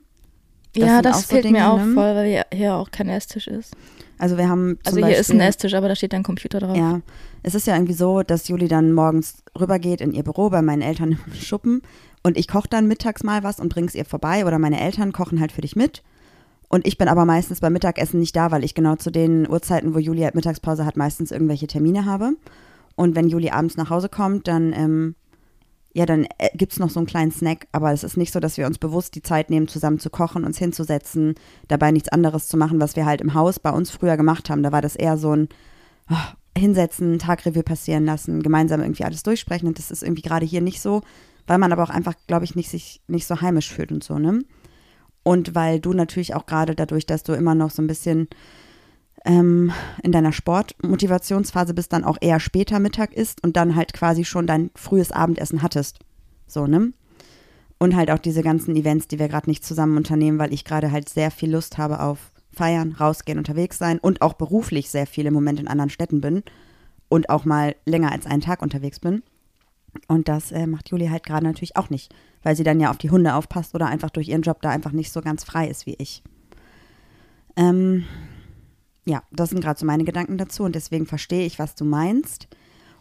Das 0.76 0.88
ja, 0.90 1.02
das 1.02 1.18
auch 1.18 1.22
so 1.22 1.28
fehlt 1.28 1.46
Dinge, 1.46 1.60
mir 1.60 1.70
auch 1.72 1.78
ne? 1.84 1.94
voll, 1.94 2.16
weil 2.16 2.44
hier- 2.54 2.76
auch 2.76 2.92
kein 2.92 3.10
Esstisch 3.10 3.48
ist. 3.48 3.74
Also 4.18 4.38
wir 4.38 4.48
haben 4.48 4.78
Also 4.86 4.98
hier 4.98 5.08
Beispiel, 5.08 5.22
ist 5.22 5.32
ein 5.32 5.40
Esstisch, 5.42 5.74
aber 5.74 5.88
da 5.90 5.96
steht 5.96 6.14
ein 6.14 6.24
Computer 6.24 6.60
drauf. 6.60 6.78
Ja, 6.78 7.02
es 7.44 7.54
ist 7.56 7.68
ja 7.68 7.76
irgendwie 7.76 7.94
so, 7.94 8.24
dass 8.24 8.48
Juli 8.48 8.68
dann 8.68 8.94
morgens 8.94 9.44
rübergeht 9.60 10.00
in 10.02 10.14
ihr 10.14 10.24
Büro 10.24 10.50
bei 10.50 10.62
meinen 10.62 10.82
Eltern 10.82 11.12
im 11.28 11.34
Schuppen 11.34 11.82
und 12.24 12.38
ich 12.38 12.48
koche 12.48 12.68
dann 12.70 12.88
mittags 12.88 13.24
mal 13.24 13.44
was 13.44 13.60
und 13.60 13.70
bring's 13.70 13.94
ihr 13.96 14.06
vorbei 14.06 14.46
oder 14.46 14.58
meine 14.60 14.80
Eltern 14.80 15.12
kochen 15.12 15.40
halt 15.40 15.52
für 15.52 15.62
dich 15.62 15.76
mit. 15.76 16.02
Und 16.68 16.88
ich 16.88 16.98
bin 16.98 17.08
aber 17.08 17.26
meistens 17.26 17.60
beim 17.60 17.74
Mittagessen 17.74 18.20
nicht 18.20 18.36
da, 18.36 18.52
weil 18.52 18.64
ich 18.64 18.74
genau 18.74 18.96
zu 18.96 19.12
den 19.12 19.48
Uhrzeiten, 19.50 19.94
wo 19.94 20.00
Juli 20.00 20.22
halt 20.22 20.34
Mittagspause 20.36 20.86
hat, 20.86 20.98
meistens 20.98 21.32
irgendwelche 21.32 21.68
Termine 21.68 22.06
habe. 22.06 22.32
Und 22.96 23.16
wenn 23.16 23.28
Juli 23.28 23.50
abends 23.52 23.78
nach 23.78 23.90
Hause 23.90 24.10
kommt, 24.10 24.48
dann, 24.48 24.74
ähm, 24.74 25.16
ja, 25.96 26.06
dann 26.06 26.28
äh, 26.40 26.50
gibt 26.56 26.74
es 26.74 26.80
noch 26.80 26.90
so 26.90 27.00
einen 27.00 27.08
kleinen 27.08 27.32
Snack. 27.32 27.68
Aber 27.72 27.94
es 27.94 28.04
ist 28.04 28.18
nicht 28.18 28.34
so, 28.34 28.42
dass 28.42 28.58
wir 28.58 28.68
uns 28.68 28.78
bewusst 28.78 29.16
die 29.16 29.22
Zeit 29.22 29.50
nehmen, 29.50 29.70
zusammen 29.70 29.98
zu 29.98 30.10
kochen, 30.10 30.44
uns 30.44 30.58
hinzusetzen, 30.58 31.36
dabei 31.70 31.92
nichts 31.92 32.10
anderes 32.10 32.50
zu 32.50 32.58
machen, 32.58 32.82
was 32.82 32.98
wir 32.98 33.06
halt 33.06 33.22
im 33.22 33.34
Haus 33.34 33.60
bei 33.60 33.72
uns 33.72 33.92
früher 33.92 34.18
gemacht 34.18 34.50
haben. 34.50 34.62
Da 34.62 34.74
war 34.74 34.82
das 34.82 34.98
eher 34.98 35.18
so 35.18 35.34
ein 35.34 35.48
oh, 36.12 36.16
Hinsetzen, 36.58 37.18
Tagrevue 37.18 37.64
passieren 37.64 38.06
lassen, 38.06 38.44
gemeinsam 38.44 38.82
irgendwie 38.82 39.06
alles 39.06 39.24
durchsprechen. 39.24 39.70
Und 39.70 39.80
das 39.80 39.90
ist 39.90 40.04
irgendwie 40.04 40.22
gerade 40.22 40.46
hier 40.46 40.60
nicht 40.60 40.82
so, 40.82 41.02
weil 41.48 41.60
man 41.60 41.72
aber 41.72 41.84
auch 41.84 41.90
einfach, 41.90 42.16
glaube 42.28 42.44
ich, 42.44 42.56
nicht 42.56 42.70
sich 42.70 43.02
nicht 43.08 43.26
so 43.26 43.40
heimisch 43.40 43.72
fühlt 43.72 43.94
und 43.94 44.04
so, 44.04 44.20
ne? 44.20 44.44
Und 45.24 45.56
weil 45.56 45.80
du 45.80 45.94
natürlich 45.94 46.36
auch 46.36 46.46
gerade 46.46 46.76
dadurch, 46.76 47.06
dass 47.06 47.24
du 47.24 47.32
immer 47.32 47.56
noch 47.56 47.72
so 47.72 47.82
ein 47.82 47.88
bisschen 47.88 48.28
ähm, 49.26 49.72
in 50.04 50.12
deiner 50.12 50.32
Sportmotivationsphase 50.32 51.74
bist, 51.74 51.92
dann 51.92 52.04
auch 52.04 52.18
eher 52.22 52.40
später 52.40 52.80
Mittag 52.80 53.14
isst 53.14 53.44
und 53.44 53.58
dann 53.58 53.76
halt 53.76 53.94
quasi 53.94 54.24
schon 54.24 54.48
dein 54.48 54.70
frühes 54.76 55.12
Abendessen 55.12 55.62
hattest. 55.62 56.00
So, 56.48 56.68
ne? 56.68 56.94
Und 57.78 57.96
halt 57.96 58.12
auch 58.12 58.20
diese 58.20 58.44
ganzen 58.44 58.76
Events, 58.76 59.08
die 59.08 59.20
wir 59.20 59.28
gerade 59.28 59.50
nicht 59.50 59.66
zusammen 59.66 59.98
unternehmen, 59.98 60.40
weil 60.40 60.54
ich 60.54 60.64
gerade 60.64 60.92
halt 60.92 61.10
sehr 61.10 61.32
viel 61.32 61.52
Lust 61.52 61.78
habe 61.78 62.00
auf 62.00 62.32
Feiern, 62.54 62.94
rausgehen, 62.94 63.38
unterwegs 63.38 63.78
sein 63.78 64.00
und 64.00 64.22
auch 64.22 64.34
beruflich 64.34 64.90
sehr 64.90 65.08
viel 65.08 65.26
im 65.26 65.34
Moment 65.34 65.60
in 65.60 65.68
anderen 65.68 65.90
Städten 65.90 66.22
bin 66.22 66.44
und 67.10 67.30
auch 67.30 67.44
mal 67.44 67.76
länger 67.86 68.12
als 68.12 68.26
einen 68.26 68.42
Tag 68.42 68.62
unterwegs 68.62 69.00
bin. 69.00 69.24
Und 70.08 70.28
das 70.28 70.52
äh, 70.52 70.68
macht 70.68 70.90
Juli 70.90 71.08
halt 71.08 71.26
gerade 71.26 71.46
natürlich 71.46 71.76
auch 71.76 71.90
nicht, 71.90 72.14
weil 72.44 72.56
sie 72.56 72.64
dann 72.64 72.80
ja 72.80 72.92
auf 72.92 72.98
die 72.98 73.10
Hunde 73.10 73.34
aufpasst 73.34 73.76
oder 73.76 73.88
einfach 73.88 74.10
durch 74.10 74.30
ihren 74.30 74.42
Job 74.42 74.62
da 74.62 74.70
einfach 74.70 74.92
nicht 74.92 75.12
so 75.12 75.22
ganz 75.22 75.44
frei 75.44 75.68
ist 75.68 75.86
wie 75.86 75.96
ich. 75.98 76.24
Ähm, 77.58 78.06
ja, 79.06 79.24
das 79.32 79.50
sind 79.52 79.62
gerade 79.62 79.80
so 79.80 79.86
meine 79.86 80.04
Gedanken 80.04 80.38
dazu 80.38 80.64
und 80.64 80.76
deswegen 80.76 81.06
verstehe 81.06 81.46
ich, 81.46 81.60
was 81.60 81.76
du 81.76 81.86
meinst. 81.86 82.48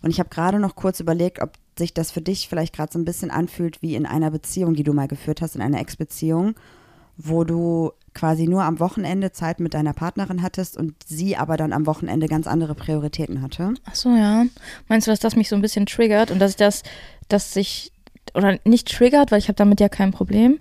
Und 0.03 0.11
ich 0.11 0.19
habe 0.19 0.29
gerade 0.29 0.59
noch 0.59 0.77
kurz 0.77 1.01
überlegt, 1.01 1.41
ob 1.41 1.53
sich 1.79 1.95
das 1.95 2.11
für 2.11 2.21
dich 2.21 2.49
vielleicht 2.49 2.75
gerade 2.75 2.93
so 2.93 2.99
ein 2.99 3.07
bisschen 3.07 3.31
anfühlt 3.31 3.81
wie 3.81 3.95
in 3.95 4.05
einer 4.05 4.31
Beziehung, 4.31 4.75
die 4.75 4.85
du 4.85 4.93
mal 4.93 5.09
geführt 5.09 5.41
hast, 5.41 5.57
in 5.57 5.63
einer 5.63 5.81
Ex-Beziehung, 5.81 6.55
wo 7.17 7.45
du 7.45 7.93
quasi 8.13 8.47
nur 8.47 8.65
am 8.65 8.81
Wochenende 8.81 9.33
Zeit 9.33 9.61
mit 9.61 9.75
deiner 9.75 9.93
Partnerin 9.93 10.43
hattest 10.43 10.77
und 10.77 10.95
sie 11.05 11.37
aber 11.37 11.57
dann 11.57 11.73
am 11.73 11.87
Wochenende 11.87 12.29
ganz 12.29 12.47
andere 12.47 12.75
Prioritäten 12.75 13.43
hatte. 13.43 13.75
Ach 13.87 13.95
so, 13.95 14.11
ja. 14.11 14.45
Meinst 14.89 15.07
du, 15.07 15.11
dass 15.11 15.21
das 15.21 15.37
mich 15.37 15.49
so 15.49 15.57
ein 15.57 15.63
bisschen 15.63 15.87
triggert 15.87 16.31
und 16.31 16.39
dass 16.39 16.53
ich 16.53 16.57
das, 16.57 16.83
dass 17.29 17.53
sich, 17.53 17.93
oder 18.35 18.59
nicht 18.65 18.93
triggert, 18.93 19.33
weil 19.33 19.39
ich 19.39 19.49
habe 19.49 19.57
damit 19.57 19.81
ja 19.81 19.89
kein 19.89 20.13
Problem, 20.13 20.61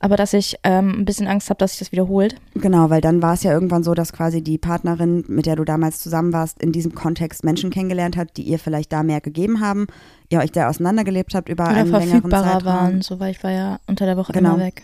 aber 0.00 0.16
dass 0.16 0.32
ich 0.32 0.56
ähm, 0.64 1.00
ein 1.00 1.04
bisschen 1.04 1.28
Angst 1.28 1.48
habe, 1.50 1.58
dass 1.58 1.72
sich 1.72 1.78
das 1.78 1.92
wiederholt. 1.92 2.34
Genau, 2.54 2.90
weil 2.90 3.00
dann 3.00 3.22
war 3.22 3.34
es 3.34 3.42
ja 3.42 3.52
irgendwann 3.52 3.84
so, 3.84 3.94
dass 3.94 4.12
quasi 4.12 4.42
die 4.42 4.58
Partnerin, 4.58 5.24
mit 5.28 5.46
der 5.46 5.56
du 5.56 5.64
damals 5.64 6.00
zusammen 6.00 6.32
warst, 6.32 6.60
in 6.62 6.72
diesem 6.72 6.94
Kontext 6.94 7.44
Menschen 7.44 7.70
kennengelernt 7.70 8.16
hat, 8.16 8.36
die 8.36 8.42
ihr 8.42 8.58
vielleicht 8.58 8.92
da 8.92 9.02
mehr 9.02 9.20
gegeben 9.20 9.60
haben, 9.60 9.86
ihr 10.30 10.40
euch 10.40 10.50
da 10.52 10.68
auseinandergelebt 10.68 11.34
habt 11.34 11.48
über 11.48 11.64
Oder 11.64 11.72
einen 11.76 11.90
längeren 11.90 12.08
verfügbarer 12.08 12.44
Zeitraum. 12.58 12.64
waren, 12.64 13.02
so 13.02 13.20
weil 13.20 13.30
ich 13.30 13.42
war 13.44 13.52
ja 13.52 13.78
unter 13.86 14.06
der 14.06 14.16
Woche 14.16 14.32
Genau. 14.32 14.54
immer 14.54 14.64
weg. 14.64 14.82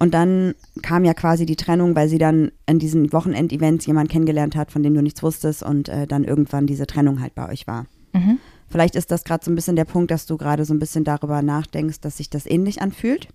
Und 0.00 0.14
dann 0.14 0.54
kam 0.82 1.04
ja 1.04 1.12
quasi 1.14 1.44
die 1.44 1.56
Trennung, 1.56 1.96
weil 1.96 2.08
sie 2.08 2.18
dann 2.18 2.52
in 2.66 2.78
diesen 2.78 3.12
Wochenendevents 3.12 3.84
jemanden 3.86 4.10
kennengelernt 4.12 4.54
hat, 4.54 4.70
von 4.70 4.82
dem 4.84 4.94
du 4.94 5.02
nichts 5.02 5.22
wusstest 5.24 5.62
und 5.64 5.88
äh, 5.88 6.06
dann 6.06 6.22
irgendwann 6.22 6.66
diese 6.68 6.86
Trennung 6.86 7.20
halt 7.20 7.34
bei 7.34 7.48
euch 7.48 7.66
war. 7.66 7.86
Mhm. 8.12 8.38
Vielleicht 8.68 8.94
ist 8.96 9.10
das 9.10 9.24
gerade 9.24 9.44
so 9.44 9.50
ein 9.50 9.54
bisschen 9.56 9.76
der 9.76 9.86
Punkt, 9.86 10.10
dass 10.10 10.26
du 10.26 10.36
gerade 10.36 10.64
so 10.64 10.74
ein 10.74 10.78
bisschen 10.78 11.02
darüber 11.02 11.42
nachdenkst, 11.42 12.00
dass 12.00 12.18
sich 12.18 12.28
das 12.30 12.46
ähnlich 12.46 12.80
anfühlt. 12.82 13.28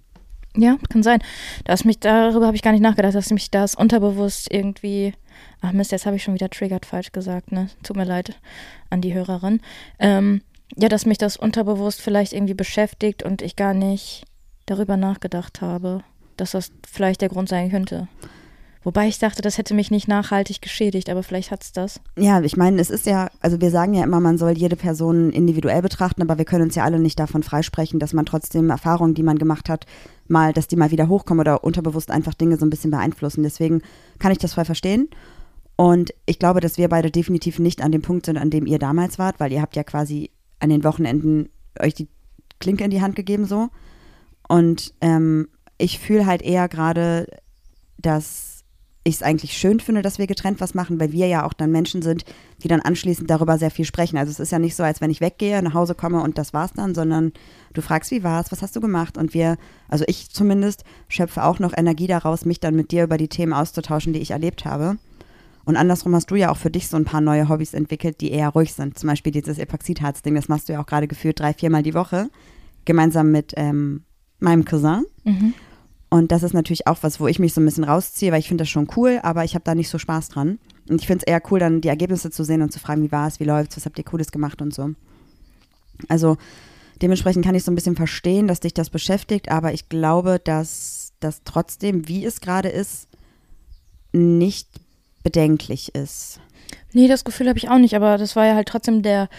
Ja, 0.56 0.78
kann 0.90 1.04
sein. 1.04 1.20
Dass 1.66 1.84
mich 1.84 2.00
darüber 2.00 2.46
habe 2.46 2.56
ich 2.56 2.62
gar 2.62 2.72
nicht 2.72 2.82
nachgedacht, 2.82 3.16
dass 3.16 3.32
mich 3.32 3.50
das 3.50 3.76
unterbewusst 3.76 4.52
irgendwie. 4.52 5.14
Ach 5.62 5.72
Mist, 5.72 5.92
jetzt 5.92 6.06
habe 6.06 6.16
ich 6.16 6.24
schon 6.24 6.36
wieder 6.36 6.50
triggert 6.50 6.86
falsch 6.86 7.12
gesagt, 7.12 7.52
ne? 7.52 7.70
Tut 7.82 7.98
mir 7.98 8.06
leid 8.06 8.40
an 8.90 9.02
die 9.02 9.14
Hörerin. 9.14 9.62
Ähm, 9.98 10.42
ja, 10.76 10.90
dass 10.90 11.06
mich 11.06 11.18
das 11.18 11.38
unterbewusst 11.38 12.02
vielleicht 12.02 12.34
irgendwie 12.34 12.54
beschäftigt 12.54 13.24
und 13.24 13.42
ich 13.42 13.56
gar 13.56 13.74
nicht 13.74 14.26
darüber 14.66 14.98
nachgedacht 14.98 15.62
habe, 15.62 16.04
dass 16.38 16.52
das 16.52 16.72
vielleicht 16.88 17.22
der 17.22 17.30
Grund 17.30 17.50
sein 17.50 17.70
könnte. 17.70 18.08
Wobei 18.84 19.08
ich 19.08 19.18
dachte, 19.18 19.42
das 19.42 19.58
hätte 19.58 19.74
mich 19.74 19.92
nicht 19.92 20.10
nachhaltig 20.10 20.62
geschädigt, 20.62 21.10
aber 21.10 21.24
vielleicht 21.24 21.52
hat 21.52 21.64
es 21.64 21.72
das. 21.72 22.02
Ja, 22.18 22.42
ich 22.42 22.58
meine, 22.58 22.82
es 22.82 22.90
ist 22.90 23.06
ja, 23.06 23.30
also 23.40 23.62
wir 23.62 23.72
sagen 23.72 23.94
ja 23.94 24.04
immer, 24.04 24.20
man 24.20 24.38
soll 24.38 24.52
jede 24.52 24.76
Person 24.76 25.32
individuell 25.32 25.82
betrachten, 25.82 26.22
aber 26.22 26.38
wir 26.38 26.44
können 26.44 26.66
uns 26.66 26.76
ja 26.76 26.84
alle 26.84 27.00
nicht 27.00 27.18
davon 27.18 27.44
freisprechen, 27.44 28.00
dass 28.00 28.12
man 28.12 28.26
trotzdem 28.26 28.70
Erfahrungen, 28.70 29.14
die 29.14 29.24
man 29.24 29.38
gemacht 29.38 29.70
hat, 29.70 29.86
mal, 30.28 30.54
dass 30.54 30.68
die 30.68 30.76
mal 30.76 30.92
wieder 30.92 31.08
hochkommen 31.08 31.42
oder 31.42 31.64
unterbewusst 31.64 32.12
einfach 32.12 32.34
Dinge 32.34 32.58
so 32.58 32.66
ein 32.66 32.70
bisschen 32.70 32.92
beeinflussen. 32.92 33.44
Deswegen 33.44 33.82
kann 34.20 34.32
ich 34.32 34.38
das 34.38 34.54
voll 34.54 34.66
verstehen. 34.66 35.10
Und 35.76 36.14
ich 36.26 36.40
glaube, 36.40 36.60
dass 36.60 36.78
wir 36.78 36.88
beide 36.90 37.12
definitiv 37.12 37.60
nicht 37.60 37.82
an 37.82 37.92
dem 37.92 38.02
Punkt 38.02 38.26
sind, 38.26 38.38
an 38.38 38.50
dem 38.50 38.66
ihr 38.66 38.80
damals 38.80 39.18
wart, 39.18 39.40
weil 39.40 39.52
ihr 39.52 39.62
habt 39.62 39.76
ja 39.76 39.84
quasi 39.84 40.30
an 40.60 40.70
den 40.70 40.84
Wochenenden 40.84 41.50
euch 41.80 41.94
die 41.94 42.08
Klinke 42.60 42.84
in 42.84 42.92
die 42.92 43.02
Hand 43.02 43.16
gegeben 43.16 43.46
so. 43.46 43.70
Und 44.48 44.94
ähm, 45.02 45.48
ich 45.78 46.00
fühle 46.00 46.26
halt 46.26 46.42
eher 46.42 46.68
gerade, 46.70 47.28
dass 47.98 48.53
ich 49.06 49.16
es 49.16 49.24
eigentlich 49.24 49.58
schön 49.58 49.80
finde, 49.80 50.02
dass 50.02 50.18
wir 50.18 50.28
getrennt 50.28 50.62
was 50.62 50.74
machen, 50.74 51.00
weil 51.00 51.12
wir 51.12 51.28
ja 51.28 51.46
auch 51.46 51.54
dann 51.54 51.72
Menschen 51.72 52.02
sind, 52.02 52.24
die 52.64 52.70
dann 52.70 52.80
anschließend 52.80 53.30
darüber 53.30 53.58
sehr 53.58 53.72
viel 53.72 53.84
sprechen. 53.84 54.18
Also 54.18 54.32
es 54.32 54.40
ist 54.40 54.52
ja 54.52 54.60
nicht 54.60 54.76
so, 54.76 54.84
als 54.84 55.02
wenn 55.02 55.12
ich 55.12 55.20
weggehe, 55.20 55.62
nach 55.62 55.74
Hause 55.74 55.94
komme 55.94 56.22
und 56.22 56.38
das 56.38 56.54
war's 56.54 56.72
dann, 56.74 56.96
sondern 56.96 57.34
du 57.74 57.82
fragst, 57.82 58.12
wie 58.12 58.24
war's, 58.24 58.52
was 58.52 58.62
hast 58.62 58.76
du 58.76 58.82
gemacht? 58.82 59.18
Und 59.18 59.34
wir, 59.34 59.58
also 59.90 60.06
ich 60.08 60.30
zumindest, 60.30 60.86
schöpfe 61.10 61.44
auch 61.44 61.60
noch 61.60 61.74
Energie 61.76 62.08
daraus, 62.08 62.46
mich 62.46 62.62
dann 62.62 62.76
mit 62.76 62.92
dir 62.92 63.04
über 63.04 63.18
die 63.18 63.28
Themen 63.28 63.52
auszutauschen, 63.52 64.14
die 64.14 64.20
ich 64.20 64.32
erlebt 64.32 64.64
habe. 64.64 64.98
Und 65.66 65.76
andersrum 65.76 66.16
hast 66.16 66.32
du 66.32 66.36
ja 66.36 66.50
auch 66.50 66.58
für 66.58 66.72
dich 66.72 66.88
so 66.88 66.98
ein 66.98 67.06
paar 67.06 67.22
neue 67.22 67.50
Hobbys 67.50 67.74
entwickelt, 67.74 68.22
die 68.22 68.32
eher 68.32 68.50
ruhig 68.50 68.74
sind. 68.74 68.98
Zum 68.98 69.08
Beispiel 69.08 69.32
dieses 69.32 69.58
Epoxidharz-Ding, 69.58 70.36
das 70.36 70.48
machst 70.48 70.70
du 70.70 70.74
ja 70.74 70.82
auch 70.82 70.86
gerade 70.86 71.08
gefühlt 71.08 71.40
drei, 71.40 71.54
viermal 71.54 71.84
die 71.84 71.94
Woche, 71.94 72.30
gemeinsam 72.86 73.32
mit 73.32 73.54
ähm, 73.56 74.04
meinem 74.40 74.66
Cousin. 74.66 75.06
Mhm. 75.24 75.54
Und 76.14 76.32
das 76.32 76.44
ist 76.44 76.54
natürlich 76.54 76.86
auch 76.86 77.00
was, 77.02 77.20
wo 77.20 77.28
ich 77.28 77.40
mich 77.40 77.56
so 77.56 77.60
ein 77.60 77.66
bisschen 77.66 77.86
rausziehe, 77.86 78.32
weil 78.32 78.40
ich 78.40 78.48
finde 78.48 78.62
das 78.62 78.70
schon 78.70 78.88
cool, 78.96 79.20
aber 79.24 79.46
ich 79.46 79.56
habe 79.56 79.64
da 79.64 79.74
nicht 79.74 79.90
so 79.90 79.98
Spaß 79.98 80.30
dran. 80.30 80.60
Und 80.88 81.02
ich 81.02 81.08
finde 81.08 81.26
es 81.26 81.28
eher 81.28 81.42
cool, 81.50 81.58
dann 81.58 81.82
die 81.82 81.88
Ergebnisse 81.88 82.30
zu 82.30 82.44
sehen 82.44 82.62
und 82.62 82.72
zu 82.72 82.78
fragen, 82.78 83.02
wie 83.02 83.12
war 83.12 83.28
es, 83.28 83.40
wie 83.40 83.46
läuft's, 83.46 83.78
was 83.78 83.88
habt 83.88 83.98
ihr 83.98 84.04
Cooles 84.04 84.32
gemacht 84.32 84.62
und 84.62 84.76
so. 84.76 84.92
Also 86.10 86.38
dementsprechend 87.02 87.44
kann 87.44 87.56
ich 87.56 87.64
so 87.64 87.72
ein 87.72 87.76
bisschen 87.76 87.96
verstehen, 87.96 88.48
dass 88.48 88.60
dich 88.60 88.76
das 88.76 88.92
beschäftigt, 88.92 89.50
aber 89.50 89.74
ich 89.74 89.90
glaube, 89.90 90.38
dass 90.38 91.14
das 91.20 91.42
trotzdem, 91.46 92.08
wie 92.08 92.24
es 92.26 92.42
gerade 92.42 92.70
ist, 92.70 93.08
nicht 94.12 94.70
bedenklich 95.24 95.96
ist. 95.96 96.40
Nee, 96.92 97.08
das 97.08 97.24
Gefühl 97.24 97.50
habe 97.50 97.58
ich 97.58 97.70
auch 97.70 97.80
nicht, 97.80 97.96
aber 97.96 98.20
das 98.20 98.36
war 98.36 98.46
ja 98.46 98.54
halt 98.54 98.68
trotzdem 98.68 99.02
der 99.02 99.30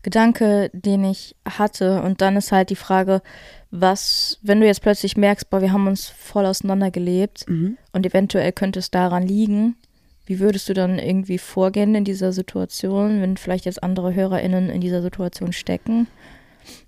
Gedanke, 0.00 0.70
den 0.72 1.04
ich 1.04 1.36
hatte. 1.46 2.00
Und 2.00 2.22
dann 2.22 2.36
ist 2.36 2.52
halt 2.52 2.70
die 2.70 2.76
Frage, 2.76 3.20
was, 3.72 4.38
wenn 4.42 4.60
du 4.60 4.66
jetzt 4.66 4.82
plötzlich 4.82 5.16
merkst, 5.16 5.48
boah, 5.50 5.60
wir 5.62 5.72
haben 5.72 5.86
uns 5.88 6.06
voll 6.08 6.46
auseinandergelebt 6.46 7.48
Mhm. 7.48 7.78
und 7.92 8.06
eventuell 8.06 8.52
könnte 8.52 8.78
es 8.78 8.90
daran 8.90 9.26
liegen, 9.26 9.76
wie 10.26 10.38
würdest 10.38 10.68
du 10.68 10.74
dann 10.74 10.98
irgendwie 11.00 11.38
vorgehen 11.38 11.94
in 11.96 12.04
dieser 12.04 12.32
Situation, 12.32 13.20
wenn 13.22 13.36
vielleicht 13.36 13.64
jetzt 13.64 13.82
andere 13.82 14.14
HörerInnen 14.14 14.68
in 14.70 14.80
dieser 14.80 15.02
Situation 15.02 15.52
stecken? 15.52 16.06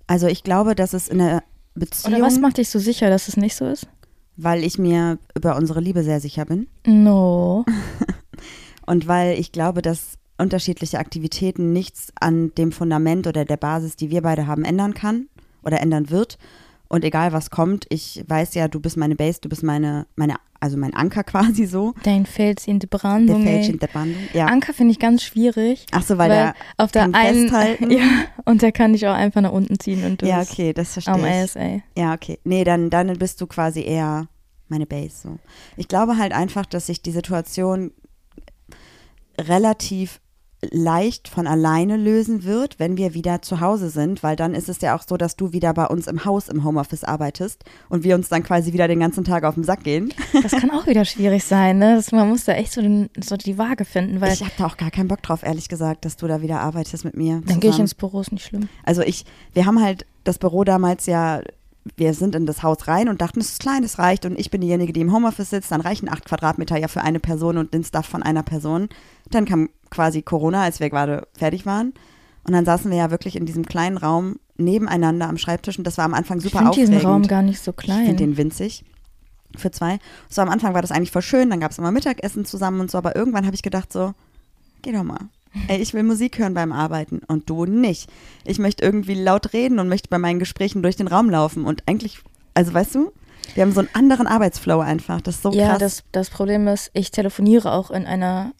Also 0.07 0.27
ich 0.27 0.43
glaube, 0.43 0.75
dass 0.75 0.93
es 0.93 1.09
in 1.09 1.17
der 1.17 1.43
Beziehung, 1.73 2.13
Oder 2.13 2.23
was 2.23 2.39
macht 2.39 2.57
dich 2.59 2.69
so 2.69 2.79
sicher, 2.79 3.09
dass 3.09 3.27
es 3.27 3.35
nicht 3.35 3.55
so 3.55 3.65
ist? 3.67 3.87
weil 4.37 4.65
ich 4.65 4.77
mir 4.77 5.17
über 5.33 5.55
unsere 5.55 5.79
Liebe 5.79 6.03
sehr 6.03 6.19
sicher 6.19 6.43
bin 6.45 6.67
No. 6.85 7.63
und 8.85 9.07
weil 9.07 9.39
ich 9.39 9.51
glaube, 9.53 9.81
dass 9.81 10.17
unterschiedliche 10.37 10.99
Aktivitäten 10.99 11.71
nichts 11.71 12.11
an 12.19 12.53
dem 12.55 12.71
Fundament 12.73 13.27
oder 13.27 13.45
der 13.45 13.55
Basis, 13.57 13.95
die 13.95 14.09
wir 14.11 14.21
beide 14.21 14.45
haben, 14.45 14.65
ändern 14.65 14.93
kann 14.93 15.27
oder 15.63 15.79
ändern 15.81 16.09
wird. 16.09 16.37
Und 16.87 17.03
egal 17.03 17.33
was 17.33 17.49
kommt, 17.49 17.85
ich 17.89 18.23
weiß 18.27 18.53
ja, 18.55 18.67
du 18.67 18.79
bist 18.79 18.97
meine 18.97 19.15
Base, 19.15 19.39
du 19.41 19.49
bist 19.49 19.63
meine, 19.63 20.05
meine, 20.15 20.35
also 20.59 20.77
mein 20.77 20.93
Anker 20.93 21.23
quasi 21.25 21.65
so. 21.65 21.93
Dein 22.03 22.25
Fels 22.25 22.67
in 22.67 22.79
Der 22.79 22.87
Brandung. 22.87 23.43
Fälsch 23.43 23.67
ey. 23.67 23.71
in 23.73 23.79
der 23.79 23.87
Bandung. 23.87 24.21
Ja. 24.33 24.45
Anker 24.45 24.73
finde 24.73 24.91
ich 24.91 24.99
ganz 24.99 25.23
schwierig. 25.23 25.85
Ach 25.91 26.03
so, 26.03 26.17
weil, 26.17 26.29
weil 26.29 26.37
der 26.37 26.55
auf 26.77 26.91
der 26.91 27.03
einen 27.03 27.13
festhalten. 27.49 27.91
ja 27.91 28.03
und 28.45 28.61
der 28.61 28.71
kann 28.71 28.93
dich 28.93 29.07
auch 29.07 29.13
einfach 29.13 29.41
nach 29.41 29.51
unten 29.51 29.79
ziehen 29.79 30.05
und 30.05 30.21
du 30.21 30.27
Ja, 30.27 30.41
okay, 30.41 30.73
das 30.73 30.95
am 31.07 31.19
verstehe 31.19 31.43
ich. 31.43 31.43
ASA. 31.55 31.81
Ja, 31.97 32.13
okay. 32.13 32.39
Nee, 32.43 32.63
dann, 32.63 32.89
dann 32.89 33.11
bist 33.17 33.41
du 33.41 33.47
quasi 33.47 33.81
eher 33.81 34.27
meine 34.67 34.85
Base. 34.85 35.21
So. 35.23 35.39
Ich 35.77 35.87
glaube 35.87 36.17
halt 36.17 36.33
einfach, 36.33 36.65
dass 36.65 36.87
sich 36.87 37.01
die 37.01 37.11
Situation 37.11 37.91
relativ 39.39 40.21
leicht 40.71 41.27
von 41.27 41.47
alleine 41.47 41.97
lösen 41.97 42.43
wird, 42.43 42.79
wenn 42.79 42.97
wir 42.97 43.13
wieder 43.13 43.41
zu 43.41 43.59
Hause 43.59 43.89
sind, 43.89 44.23
weil 44.23 44.35
dann 44.35 44.53
ist 44.53 44.69
es 44.69 44.81
ja 44.81 44.95
auch 44.95 45.03
so, 45.07 45.17
dass 45.17 45.35
du 45.35 45.53
wieder 45.53 45.73
bei 45.73 45.85
uns 45.85 46.07
im 46.07 46.25
Haus 46.25 46.49
im 46.49 46.63
Homeoffice 46.63 47.03
arbeitest 47.03 47.63
und 47.89 48.03
wir 48.03 48.15
uns 48.15 48.29
dann 48.29 48.43
quasi 48.43 48.73
wieder 48.73 48.87
den 48.87 48.99
ganzen 48.99 49.23
Tag 49.23 49.43
auf 49.43 49.55
den 49.55 49.63
Sack 49.63 49.83
gehen. 49.83 50.13
Das 50.43 50.51
kann 50.51 50.69
auch 50.69 50.85
wieder 50.85 51.05
schwierig 51.05 51.43
sein, 51.43 51.79
ne? 51.79 51.95
Das, 51.95 52.11
man 52.11 52.29
muss 52.29 52.43
da 52.43 52.53
echt 52.53 52.73
so, 52.73 52.81
den, 52.81 53.09
so 53.19 53.35
die 53.35 53.57
Waage 53.57 53.83
finden, 53.83 54.21
weil 54.21 54.33
ich 54.33 54.41
habe 54.41 54.51
da 54.57 54.67
auch 54.67 54.77
gar 54.77 54.91
keinen 54.91 55.07
Bock 55.07 55.23
drauf, 55.23 55.43
ehrlich 55.43 55.69
gesagt, 55.69 56.05
dass 56.05 56.17
du 56.17 56.27
da 56.27 56.41
wieder 56.41 56.59
arbeitest 56.59 57.03
mit 57.03 57.15
mir. 57.15 57.41
dann 57.45 57.59
gehe 57.59 57.71
ich 57.71 57.79
ins 57.79 57.95
Büro, 57.95 58.21
ist 58.21 58.31
nicht 58.31 58.45
schlimm. 58.45 58.69
Also 58.83 59.01
ich, 59.01 59.25
wir 59.53 59.65
haben 59.65 59.81
halt 59.81 60.05
das 60.23 60.37
Büro 60.37 60.63
damals 60.63 61.05
ja, 61.05 61.41
wir 61.97 62.13
sind 62.13 62.35
in 62.35 62.45
das 62.45 62.63
Haus 62.63 62.87
rein 62.87 63.09
und 63.09 63.21
dachten, 63.21 63.39
es 63.39 63.49
ist 63.53 63.59
klein, 63.59 63.83
es 63.83 63.99
reicht 63.99 64.25
und 64.25 64.39
ich 64.39 64.49
bin 64.49 64.61
diejenige, 64.61 64.91
die 64.93 65.01
im 65.01 65.13
Homeoffice 65.13 65.51
sitzt, 65.51 65.71
dann 65.71 65.81
reichen 65.81 66.09
acht 66.09 66.25
Quadratmeter 66.25 66.77
ja 66.77 66.87
für 66.87 67.01
eine 67.01 67.19
Person 67.19 67.57
und 67.57 67.73
den 67.73 67.83
Stuff 67.83 68.05
von 68.07 68.23
einer 68.23 68.43
Person. 68.43 68.89
Dann 69.29 69.45
kam 69.45 69.69
quasi 69.91 70.21
Corona, 70.23 70.63
als 70.63 70.79
wir 70.79 70.89
gerade 70.89 71.27
fertig 71.37 71.65
waren 71.65 71.93
Und 72.43 72.53
dann 72.53 72.65
saßen 72.65 72.89
wir 72.91 72.97
ja 72.97 73.11
wirklich 73.11 73.35
in 73.35 73.45
diesem 73.45 73.65
kleinen 73.65 73.97
Raum 73.97 74.39
nebeneinander 74.57 75.27
am 75.29 75.37
Schreibtisch 75.37 75.77
und 75.77 75.85
das 75.85 75.97
war 75.97 76.05
am 76.05 76.13
Anfang 76.13 76.37
Ich 76.39 76.43
super 76.45 76.57
finde 76.59 76.71
aufregend. 76.71 76.93
diesen 76.95 77.05
Raum 77.07 77.27
gar 77.27 77.41
nicht 77.43 77.59
so 77.61 77.71
Ich 77.77 77.85
finde 77.85 78.03
klein. 78.03 78.17
den 78.17 78.37
winzig. 78.37 78.83
Für 79.57 79.71
zwei. 79.71 79.99
So 80.29 80.41
am 80.41 80.49
Anfang 80.49 80.73
war 80.73 80.81
das 80.81 80.91
eigentlich 80.91 81.11
voll 81.11 81.21
schön, 81.21 81.49
dann 81.49 81.59
gab 81.59 81.71
es 81.71 81.77
immer 81.77 81.91
Mittagessen 81.91 82.45
zusammen 82.45 82.79
und 82.81 82.91
so, 82.91 82.97
aber 82.97 83.15
irgendwann 83.15 83.45
habe 83.45 83.55
ich 83.55 83.61
gedacht 83.63 83.93
so, 83.93 84.13
geh 84.81 84.91
doch 84.91 85.03
mal. 85.03 85.19
Ey, 85.67 85.81
ich 85.81 85.93
will 85.93 86.03
Musik 86.03 86.39
hören 86.39 86.53
beim 86.53 86.71
Arbeiten 86.71 87.21
und 87.27 87.49
du 87.49 87.65
nicht. 87.65 88.09
Ich 88.45 88.59
möchte 88.59 88.83
irgendwie 88.83 89.15
laut 89.15 89.53
reden 89.53 89.79
und 89.79 89.89
möchte 89.89 90.09
bei 90.09 90.17
meinen 90.17 90.39
Gesprächen 90.39 90.83
durch 90.83 90.95
den 90.95 91.07
Raum 91.07 91.29
laufen 91.29 91.65
und 91.65 91.83
eigentlich, 91.87 92.19
also 92.53 92.73
weißt 92.73 92.95
du, 92.95 93.11
wir 93.53 93.63
haben 93.63 93.71
so 93.71 93.79
einen 93.79 93.89
anderen 93.93 94.27
Arbeitsflow 94.27 94.79
einfach. 94.79 95.21
Das 95.21 95.35
ist 95.35 95.43
so 95.43 95.51
ja, 95.51 95.69
krass. 95.69 95.79
das, 95.79 96.03
das 96.11 96.29
Problem 96.29 96.67
ist, 96.67 96.91
ich 96.93 97.11
telefoniere 97.11 97.71
auch 97.71 97.91
in 97.91 98.05
einer 98.05 98.53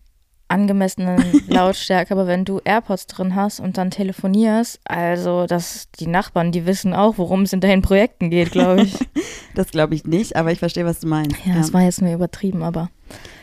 angemessenen 0.47 1.23
Lautstärke, 1.47 2.13
aber 2.13 2.27
wenn 2.27 2.45
du 2.45 2.62
AirPods 2.63 3.08
drin 3.08 3.36
hast 3.36 3.60
und 3.60 3.77
dann 3.77 3.89
telefonierst, 3.89 4.79
also 4.86 5.47
das, 5.47 5.89
die 5.99 6.08
Nachbarn, 6.08 6.51
die 6.51 6.65
wissen 6.65 6.93
auch, 6.93 7.17
worum 7.17 7.41
es 7.43 7.53
in 7.53 7.62
deinen 7.62 7.81
Projekten 7.81 8.29
geht, 8.29 8.51
glaube 8.51 8.84
ich. 8.84 8.95
das 9.55 9.71
glaube 9.71 9.95
ich 9.95 10.05
nicht, 10.05 10.36
aber 10.36 10.51
ich 10.51 10.60
verstehe, 10.60 10.86
was 10.86 10.99
du 10.99 11.08
meinst. 11.08 11.36
ja, 11.45 11.55
das 11.55 11.73
war 11.73 11.81
jetzt 11.81 12.01
nur 12.01 12.13
übertrieben, 12.13 12.62
aber 12.63 12.89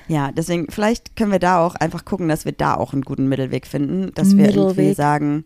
Ja, 0.09 0.33
deswegen, 0.33 0.71
vielleicht 0.71 1.17
können 1.17 1.33
wir 1.33 1.39
da 1.39 1.65
auch 1.65 1.75
einfach 1.75 2.05
gucken, 2.05 2.29
dass 2.29 2.45
wir 2.45 2.53
da 2.53 2.75
auch 2.75 2.93
einen 2.93 3.03
guten 3.03 3.29
Mittelweg 3.29 3.67
finden. 3.67 4.13
Dass 4.15 4.37
wir 4.37 4.47
irgendwie 4.47 4.63
Mittelweg. 4.63 4.97
sagen, 4.97 5.45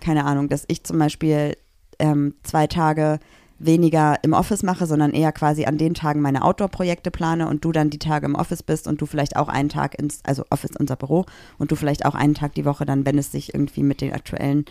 keine 0.00 0.24
Ahnung, 0.24 0.48
dass 0.48 0.64
ich 0.68 0.84
zum 0.84 0.98
Beispiel 0.98 1.56
ähm, 1.98 2.34
zwei 2.42 2.66
Tage 2.66 3.18
weniger 3.58 4.16
im 4.22 4.32
Office 4.32 4.62
mache, 4.62 4.86
sondern 4.86 5.12
eher 5.12 5.32
quasi 5.32 5.64
an 5.64 5.78
den 5.78 5.94
Tagen 5.94 6.20
meine 6.20 6.42
Outdoor-Projekte 6.42 7.10
plane 7.10 7.48
und 7.48 7.64
du 7.64 7.72
dann 7.72 7.90
die 7.90 7.98
Tage 7.98 8.26
im 8.26 8.34
Office 8.34 8.62
bist 8.62 8.86
und 8.86 9.00
du 9.00 9.06
vielleicht 9.06 9.36
auch 9.36 9.48
einen 9.48 9.68
Tag 9.68 9.98
ins, 9.98 10.20
also 10.24 10.44
Office 10.50 10.72
unser 10.78 10.96
Büro 10.96 11.24
und 11.58 11.70
du 11.70 11.76
vielleicht 11.76 12.04
auch 12.04 12.14
einen 12.14 12.34
Tag 12.34 12.54
die 12.54 12.64
Woche 12.64 12.84
dann, 12.84 13.06
wenn 13.06 13.16
es 13.16 13.32
sich 13.32 13.54
irgendwie 13.54 13.82
mit 13.82 14.00
den 14.00 14.12
aktuellen 14.12 14.64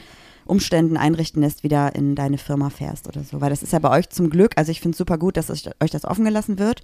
Umständen 0.46 0.98
einrichten 0.98 1.42
lässt, 1.42 1.64
wieder 1.64 1.96
in 1.96 2.16
deine 2.16 2.38
Firma 2.38 2.70
fährst 2.70 3.08
oder 3.08 3.24
so. 3.24 3.40
Weil 3.40 3.50
das 3.50 3.64
ist 3.64 3.74
ja 3.74 3.80
bei 3.80 3.90
euch 3.90 4.10
zum 4.10 4.30
Glück, 4.30 4.52
also 4.58 4.72
ich 4.72 4.82
finde 4.82 4.92
es 4.92 4.98
super 4.98 5.18
gut, 5.18 5.38
dass 5.38 5.50
euch 5.50 5.92
das 5.92 6.06
offen 6.06 6.26
gelassen 6.26 6.60
wird. 6.60 6.84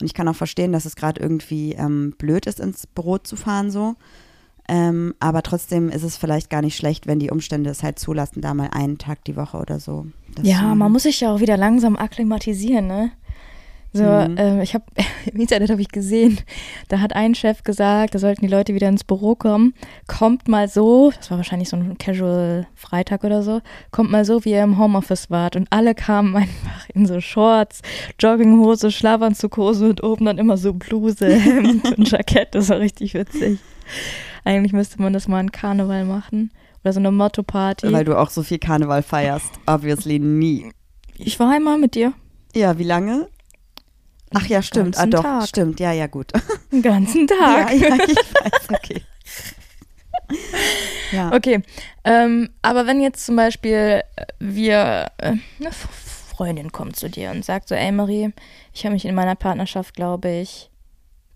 Und 0.00 0.06
ich 0.06 0.14
kann 0.14 0.28
auch 0.28 0.36
verstehen, 0.36 0.72
dass 0.72 0.84
es 0.84 0.96
gerade 0.96 1.20
irgendwie 1.20 1.72
ähm, 1.72 2.14
blöd 2.18 2.46
ist, 2.46 2.60
ins 2.60 2.86
Büro 2.86 3.18
zu 3.18 3.36
fahren 3.36 3.70
so. 3.70 3.94
Ähm, 4.68 5.14
aber 5.20 5.42
trotzdem 5.42 5.90
ist 5.90 6.02
es 6.02 6.16
vielleicht 6.16 6.50
gar 6.50 6.60
nicht 6.60 6.76
schlecht, 6.76 7.06
wenn 7.06 7.20
die 7.20 7.30
Umstände 7.30 7.70
es 7.70 7.82
halt 7.82 7.98
zulassen, 7.98 8.40
da 8.40 8.52
mal 8.52 8.70
einen 8.72 8.98
Tag 8.98 9.24
die 9.24 9.36
Woche 9.36 9.58
oder 9.58 9.78
so. 9.78 10.06
Das, 10.34 10.46
ja, 10.46 10.74
man 10.74 10.90
muss 10.90 11.04
sich 11.04 11.20
ja 11.20 11.32
auch 11.32 11.40
wieder 11.40 11.56
langsam 11.56 11.96
akklimatisieren, 11.96 12.86
ne? 12.86 13.12
So, 13.96 14.02
Mhm. 14.04 14.34
ähm, 14.38 14.60
ich 14.60 14.74
habe 14.74 14.84
im 15.32 15.40
Internet 15.40 15.70
habe 15.70 15.80
ich 15.80 15.88
gesehen, 15.88 16.38
da 16.88 17.00
hat 17.00 17.14
ein 17.14 17.34
Chef 17.34 17.62
gesagt, 17.64 18.14
da 18.14 18.18
sollten 18.18 18.42
die 18.42 18.50
Leute 18.52 18.74
wieder 18.74 18.88
ins 18.88 19.04
Büro 19.04 19.34
kommen. 19.34 19.74
Kommt 20.06 20.48
mal 20.48 20.68
so, 20.68 21.12
das 21.16 21.30
war 21.30 21.38
wahrscheinlich 21.38 21.68
so 21.68 21.76
ein 21.76 21.96
Casual 21.98 22.66
Freitag 22.74 23.24
oder 23.24 23.42
so, 23.42 23.60
kommt 23.90 24.10
mal 24.10 24.24
so, 24.24 24.44
wie 24.44 24.50
ihr 24.50 24.62
im 24.62 24.78
Homeoffice 24.78 25.30
wart. 25.30 25.56
Und 25.56 25.66
alle 25.70 25.94
kamen 25.94 26.36
einfach 26.36 26.88
in 26.94 27.06
so 27.06 27.20
Shorts, 27.20 27.80
Jogginghose, 28.20 28.90
Schlafanzughose 28.90 29.88
und 29.88 30.02
oben 30.04 30.26
dann 30.26 30.38
immer 30.38 30.56
so 30.56 30.74
Bluse, 30.74 31.26
Hemd 31.34 31.96
und 31.96 32.10
Jackett. 32.10 32.54
Das 32.54 32.68
war 32.68 32.78
richtig 32.80 33.14
witzig. 33.14 33.58
Eigentlich 34.44 34.72
müsste 34.72 35.00
man 35.00 35.12
das 35.12 35.26
mal 35.28 35.38
an 35.40 35.52
Karneval 35.52 36.04
machen. 36.04 36.50
Oder 36.84 36.92
so 36.92 37.00
eine 37.00 37.10
Motto-Party. 37.10 37.92
Weil 37.92 38.04
du 38.04 38.16
auch 38.16 38.30
so 38.30 38.42
viel 38.42 38.58
Karneval 38.58 39.02
feierst. 39.02 39.50
Obviously 39.66 40.18
nie. 40.20 40.70
Ich 41.18 41.40
war 41.40 41.50
einmal 41.52 41.78
mit 41.78 41.94
dir. 41.94 42.12
Ja, 42.54 42.78
wie 42.78 42.84
lange? 42.84 43.26
Ach 44.38 44.46
ja, 44.46 44.60
stimmt. 44.62 44.98
Ah, 44.98 45.06
doch, 45.06 45.22
Tag. 45.22 45.48
stimmt. 45.48 45.80
Ja, 45.80 45.92
ja, 45.92 46.06
gut. 46.06 46.32
Den 46.72 46.82
ganzen 46.82 47.26
Ja, 47.28 47.36
Tag. 47.64 47.70
ja, 47.72 47.94
ich 47.94 48.16
weiß, 48.16 48.68
okay. 48.74 49.02
Ja. 51.12 51.32
Okay, 51.32 51.62
ähm, 52.04 52.50
aber 52.60 52.86
wenn 52.88 53.00
jetzt 53.00 53.24
zum 53.24 53.36
Beispiel 53.36 54.02
äh, 54.16 54.26
wir, 54.40 55.06
äh, 55.18 55.34
eine 55.60 55.70
Freundin 55.72 56.72
kommt 56.72 56.96
zu 56.96 57.08
dir 57.08 57.30
und 57.30 57.44
sagt 57.44 57.68
so, 57.68 57.76
ey 57.76 57.92
Marie, 57.92 58.32
ich 58.72 58.84
habe 58.84 58.94
mich 58.94 59.04
in 59.04 59.14
meiner 59.14 59.36
Partnerschaft, 59.36 59.94
glaube 59.94 60.28
ich, 60.30 60.68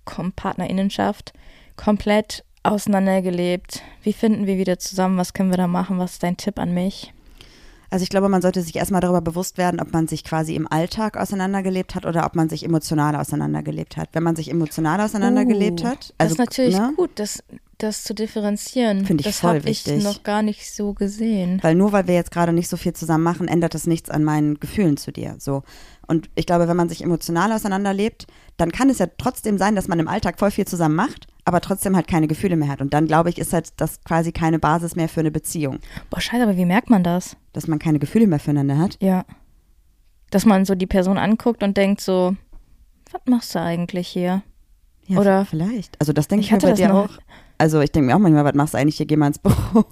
kom 0.05 0.33
Partnerinnenschaft, 0.33 1.33
komplett 1.77 2.45
auseinandergelebt. 2.65 3.83
Wie 4.03 4.13
finden 4.13 4.47
wir 4.49 4.59
wieder 4.59 4.79
zusammen? 4.81 5.19
Was 5.19 5.35
können 5.35 5.51
wir 5.51 5.57
da 5.57 5.69
machen? 5.69 5.99
Was 5.99 6.15
ist 6.15 6.23
dein 6.25 6.37
Tipp 6.37 6.59
an 6.59 6.75
mich? 6.75 7.13
Also 7.91 8.05
ich 8.05 8.09
glaube, 8.09 8.29
man 8.29 8.41
sollte 8.41 8.63
sich 8.63 8.77
erstmal 8.77 9.01
darüber 9.01 9.21
bewusst 9.21 9.59
werden, 9.59 9.81
ob 9.81 9.93
man 9.93 10.07
sich 10.07 10.23
quasi 10.23 10.55
im 10.55 10.71
Alltag 10.71 11.17
auseinandergelebt 11.17 11.97
hat 11.97 12.07
oder 12.07 12.25
ob 12.25 12.37
man 12.37 12.49
sich 12.49 12.65
emotional 12.65 13.17
auseinandergelebt 13.17 13.97
hat. 13.97 14.11
Wenn 14.13 14.23
man 14.23 14.37
sich 14.37 14.51
emotional 14.51 15.01
auseinandergelebt 15.01 15.81
Uh, 15.83 15.85
hat, 15.85 15.99
das 15.99 16.15
also 16.19 16.35
ist 16.35 16.39
natürlich 16.39 16.79
ne? 16.79 16.93
gut, 16.97 17.11
das, 17.17 17.43
das 17.79 18.05
zu 18.05 18.15
differenzieren. 18.15 19.05
Finde 19.07 19.23
ich 19.23 19.27
das 19.27 19.41
voll 19.41 19.51
habe 19.51 19.59
ich 19.59 19.85
wichtig. 19.87 20.05
noch 20.05 20.23
gar 20.23 20.43
nicht 20.43 20.73
so 20.73 20.95
gesehen. 20.95 21.59
Weil 21.63 21.75
nur 21.75 21.93
weil 21.93 22.07
wir 22.07 22.15
jetzt 22.15 22.31
gerade 22.31 22.53
nicht 22.53 22.69
so 22.69 22.77
viel 22.77 22.93
zusammen 22.93 23.25
machen, 23.25 23.49
ändert 23.49 23.75
das 23.75 23.87
nichts 23.87 24.09
an 24.09 24.23
meinen 24.23 24.61
Gefühlen 24.61 24.97
zu 24.97 25.11
dir. 25.13 25.37
So. 25.39 25.65
Und 26.07 26.31
ich 26.35 26.47
glaube, 26.47 26.69
wenn 26.69 26.77
man 26.77 26.89
sich 26.89 27.03
emotional 27.03 27.53
auseinanderlebt, 27.53 28.27
dann 28.57 28.73
kann 28.73 28.91
es 28.91 28.99
ja 28.99 29.07
trotzdem 29.19 29.59
sein, 29.59 29.75
dass 29.75 29.89
man 29.89 29.99
im 29.99 30.09
Alltag 30.09 30.39
voll 30.39 30.51
viel 30.51 30.67
zusammen 30.67 30.95
macht, 30.95 31.27
aber 31.51 31.61
trotzdem 31.61 31.97
halt 31.97 32.07
keine 32.07 32.29
Gefühle 32.29 32.55
mehr 32.57 32.69
hat. 32.69 32.81
Und 32.81 32.95
dann 32.95 33.07
glaube 33.07 33.29
ich, 33.29 33.39
ist 33.39 33.53
halt 33.53 33.73
das 33.79 34.03
quasi 34.05 34.31
keine 34.31 34.61
Basis 34.61 34.95
mehr 34.95 35.09
für 35.09 35.19
eine 35.21 35.33
Beziehung, 35.33 35.81
Boah, 36.09 36.21
scheiße, 36.21 36.43
aber 36.43 36.57
wie 36.57 36.65
merkt 36.65 36.89
man 36.91 37.03
das? 37.03 37.37
dass 37.53 37.67
man 37.67 37.81
keine 37.81 37.99
Gefühle 37.99 38.29
mehr 38.29 38.39
füreinander 38.39 38.79
hat. 38.79 38.97
Ja. 39.01 39.25
Dass 40.31 40.47
man 40.47 40.65
so 40.65 40.77
die 40.77 40.87
Person 40.87 41.19
anguckt 41.19 41.65
und 41.65 41.77
denkt 41.77 42.01
so, 42.01 42.37
was 43.11 43.21
machst 43.27 43.55
du 43.57 43.61
eigentlich 43.61 44.07
hier? 44.07 44.43
Ja, 45.07 45.19
Oder- 45.19 45.45
vielleicht. 45.45 46.01
Also 46.01 46.13
das 46.13 46.29
denke 46.29 46.43
Ich 46.45 46.53
ich, 46.53 46.53
mir 46.53 46.61
bei 46.61 46.73
dir 46.75 46.95
auch. 46.95 47.09
Also 47.59 47.81
ich 47.81 47.91
denke 47.91 48.07
mir 48.07 48.15
auch 48.15 48.21
manchmal, 48.21 48.45
was 48.45 48.55
machst 48.55 48.75
du 48.75 48.79
eigentlich 48.79 48.97
hier? 48.97 49.07
Geh 49.07 49.17
mal 49.17 49.27
ins 49.27 49.41
Büro. 49.41 49.85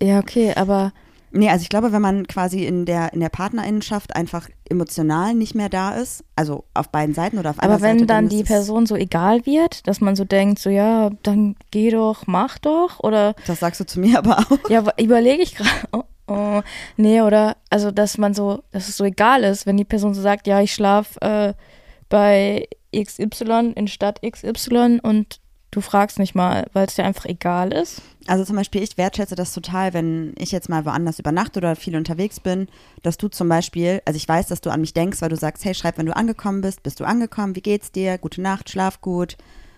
Ja, 0.00 0.18
okay, 0.18 0.54
aber 0.56 0.92
Nee, 1.36 1.50
also 1.50 1.62
ich 1.62 1.68
glaube, 1.68 1.92
wenn 1.92 2.00
man 2.00 2.28
quasi 2.28 2.64
in 2.64 2.86
der, 2.86 3.12
in 3.12 3.18
der 3.18 3.28
Partnerinnenschaft 3.28 4.14
einfach 4.14 4.48
emotional 4.70 5.34
nicht 5.34 5.56
mehr 5.56 5.68
da 5.68 5.96
ist, 5.96 6.24
also 6.36 6.64
auf 6.74 6.90
beiden 6.90 7.12
Seiten 7.12 7.38
oder 7.38 7.50
auf 7.50 7.58
einer 7.58 7.72
Aber 7.72 7.82
wenn 7.82 7.98
Seite, 7.98 8.06
dann 8.06 8.26
ist 8.26 8.32
die 8.32 8.44
Person 8.44 8.86
so 8.86 8.94
egal 8.94 9.44
wird, 9.44 9.86
dass 9.88 10.00
man 10.00 10.14
so 10.14 10.24
denkt, 10.24 10.60
so 10.60 10.70
ja, 10.70 11.10
dann 11.24 11.56
geh 11.72 11.90
doch, 11.90 12.28
mach 12.28 12.58
doch, 12.58 13.00
oder 13.00 13.34
Das 13.48 13.58
sagst 13.58 13.80
du 13.80 13.84
zu 13.84 13.98
mir 13.98 14.18
aber 14.18 14.38
auch. 14.38 14.70
ja, 14.70 14.84
überlege 14.96 15.42
ich 15.42 15.56
gerade, 15.56 15.70
oh, 15.92 16.04
oh, 16.28 16.62
nee, 16.96 17.20
oder 17.20 17.56
also, 17.68 17.90
dass 17.90 18.16
man 18.16 18.32
so, 18.32 18.62
dass 18.70 18.88
es 18.88 18.96
so 18.96 19.04
egal 19.04 19.42
ist, 19.42 19.66
wenn 19.66 19.76
die 19.76 19.84
Person 19.84 20.14
so 20.14 20.22
sagt, 20.22 20.46
ja, 20.46 20.60
ich 20.60 20.72
schlaf 20.72 21.16
äh, 21.20 21.54
bei 22.08 22.68
XY 22.94 23.72
in 23.74 23.88
Stadt 23.88 24.20
XY 24.22 25.00
und 25.02 25.40
du 25.74 25.80
fragst 25.80 26.18
nicht 26.18 26.34
mal, 26.34 26.66
weil 26.72 26.86
es 26.86 26.94
dir 26.94 27.04
einfach 27.04 27.24
egal 27.26 27.72
ist. 27.72 28.00
Also 28.26 28.44
zum 28.44 28.56
Beispiel, 28.56 28.82
ich 28.82 28.96
wertschätze 28.96 29.34
das 29.34 29.52
total, 29.52 29.92
wenn 29.92 30.32
ich 30.38 30.50
jetzt 30.52 30.68
mal 30.68 30.84
woanders 30.86 31.18
übernachte 31.18 31.58
oder 31.60 31.76
viel 31.76 31.96
unterwegs 31.96 32.40
bin, 32.40 32.68
dass 33.02 33.18
du 33.18 33.28
zum 33.28 33.48
Beispiel, 33.48 34.00
also 34.06 34.16
ich 34.16 34.28
weiß, 34.28 34.46
dass 34.46 34.60
du 34.62 34.70
an 34.70 34.80
mich 34.80 34.94
denkst, 34.94 35.20
weil 35.20 35.28
du 35.28 35.36
sagst, 35.36 35.64
hey, 35.64 35.74
schreib, 35.74 35.98
wenn 35.98 36.06
du 36.06 36.16
angekommen 36.16 36.60
bist, 36.62 36.82
bist 36.82 37.00
du 37.00 37.04
angekommen, 37.04 37.54
wie 37.56 37.60
geht's 37.60 37.92
dir, 37.92 38.16
gute 38.18 38.40
Nacht, 38.40 38.70
schlaf 38.70 39.00
gut. 39.00 39.36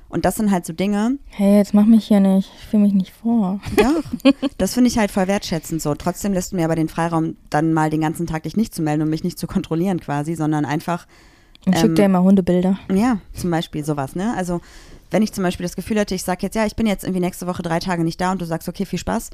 Und 0.08 0.24
das 0.24 0.36
sind 0.36 0.52
halt 0.52 0.64
so 0.64 0.72
Dinge, 0.72 1.18
Hey, 1.30 1.56
jetzt 1.56 1.74
mach 1.74 1.84
mich 1.84 2.06
hier 2.06 2.20
nicht, 2.20 2.48
ich 2.56 2.66
fühle 2.66 2.84
mich 2.84 2.92
nicht 2.94 3.12
vor. 3.12 3.58
Doch, 3.76 4.32
das 4.58 4.74
finde 4.74 4.88
ich 4.88 4.98
halt 4.98 5.10
voll 5.10 5.26
wertschätzend 5.26 5.82
so. 5.82 5.94
Trotzdem 5.96 6.32
lässt 6.32 6.52
du 6.52 6.56
mir 6.56 6.64
aber 6.64 6.76
den 6.76 6.88
Freiraum, 6.88 7.36
dann 7.50 7.72
mal 7.72 7.90
den 7.90 8.02
ganzen 8.02 8.28
Tag 8.28 8.44
dich 8.44 8.56
nicht 8.56 8.72
zu 8.72 8.82
melden 8.82 9.02
und 9.02 9.10
mich 9.10 9.24
nicht 9.24 9.38
zu 9.38 9.48
kontrollieren 9.48 9.98
quasi, 9.98 10.36
sondern 10.36 10.64
einfach, 10.64 11.06
Und 11.66 11.74
Ähm, 11.74 11.80
schick 11.80 11.94
dir 11.96 12.04
immer 12.04 12.22
Hundebilder. 12.22 12.78
ja, 12.94 13.18
zum 13.32 13.50
Beispiel 13.50 13.84
sowas, 13.84 14.14
ne? 14.14 14.32
Also 14.36 14.60
wenn 15.16 15.22
ich 15.22 15.32
zum 15.32 15.44
Beispiel 15.44 15.64
das 15.64 15.76
Gefühl 15.76 15.96
hätte, 15.96 16.14
ich 16.14 16.24
sag 16.24 16.42
jetzt, 16.42 16.56
ja, 16.56 16.66
ich 16.66 16.76
bin 16.76 16.86
jetzt 16.86 17.02
irgendwie 17.02 17.22
nächste 17.22 17.46
Woche 17.46 17.62
drei 17.62 17.78
Tage 17.78 18.04
nicht 18.04 18.20
da 18.20 18.32
und 18.32 18.42
du 18.42 18.44
sagst, 18.44 18.68
okay, 18.68 18.84
viel 18.84 18.98
Spaß 18.98 19.30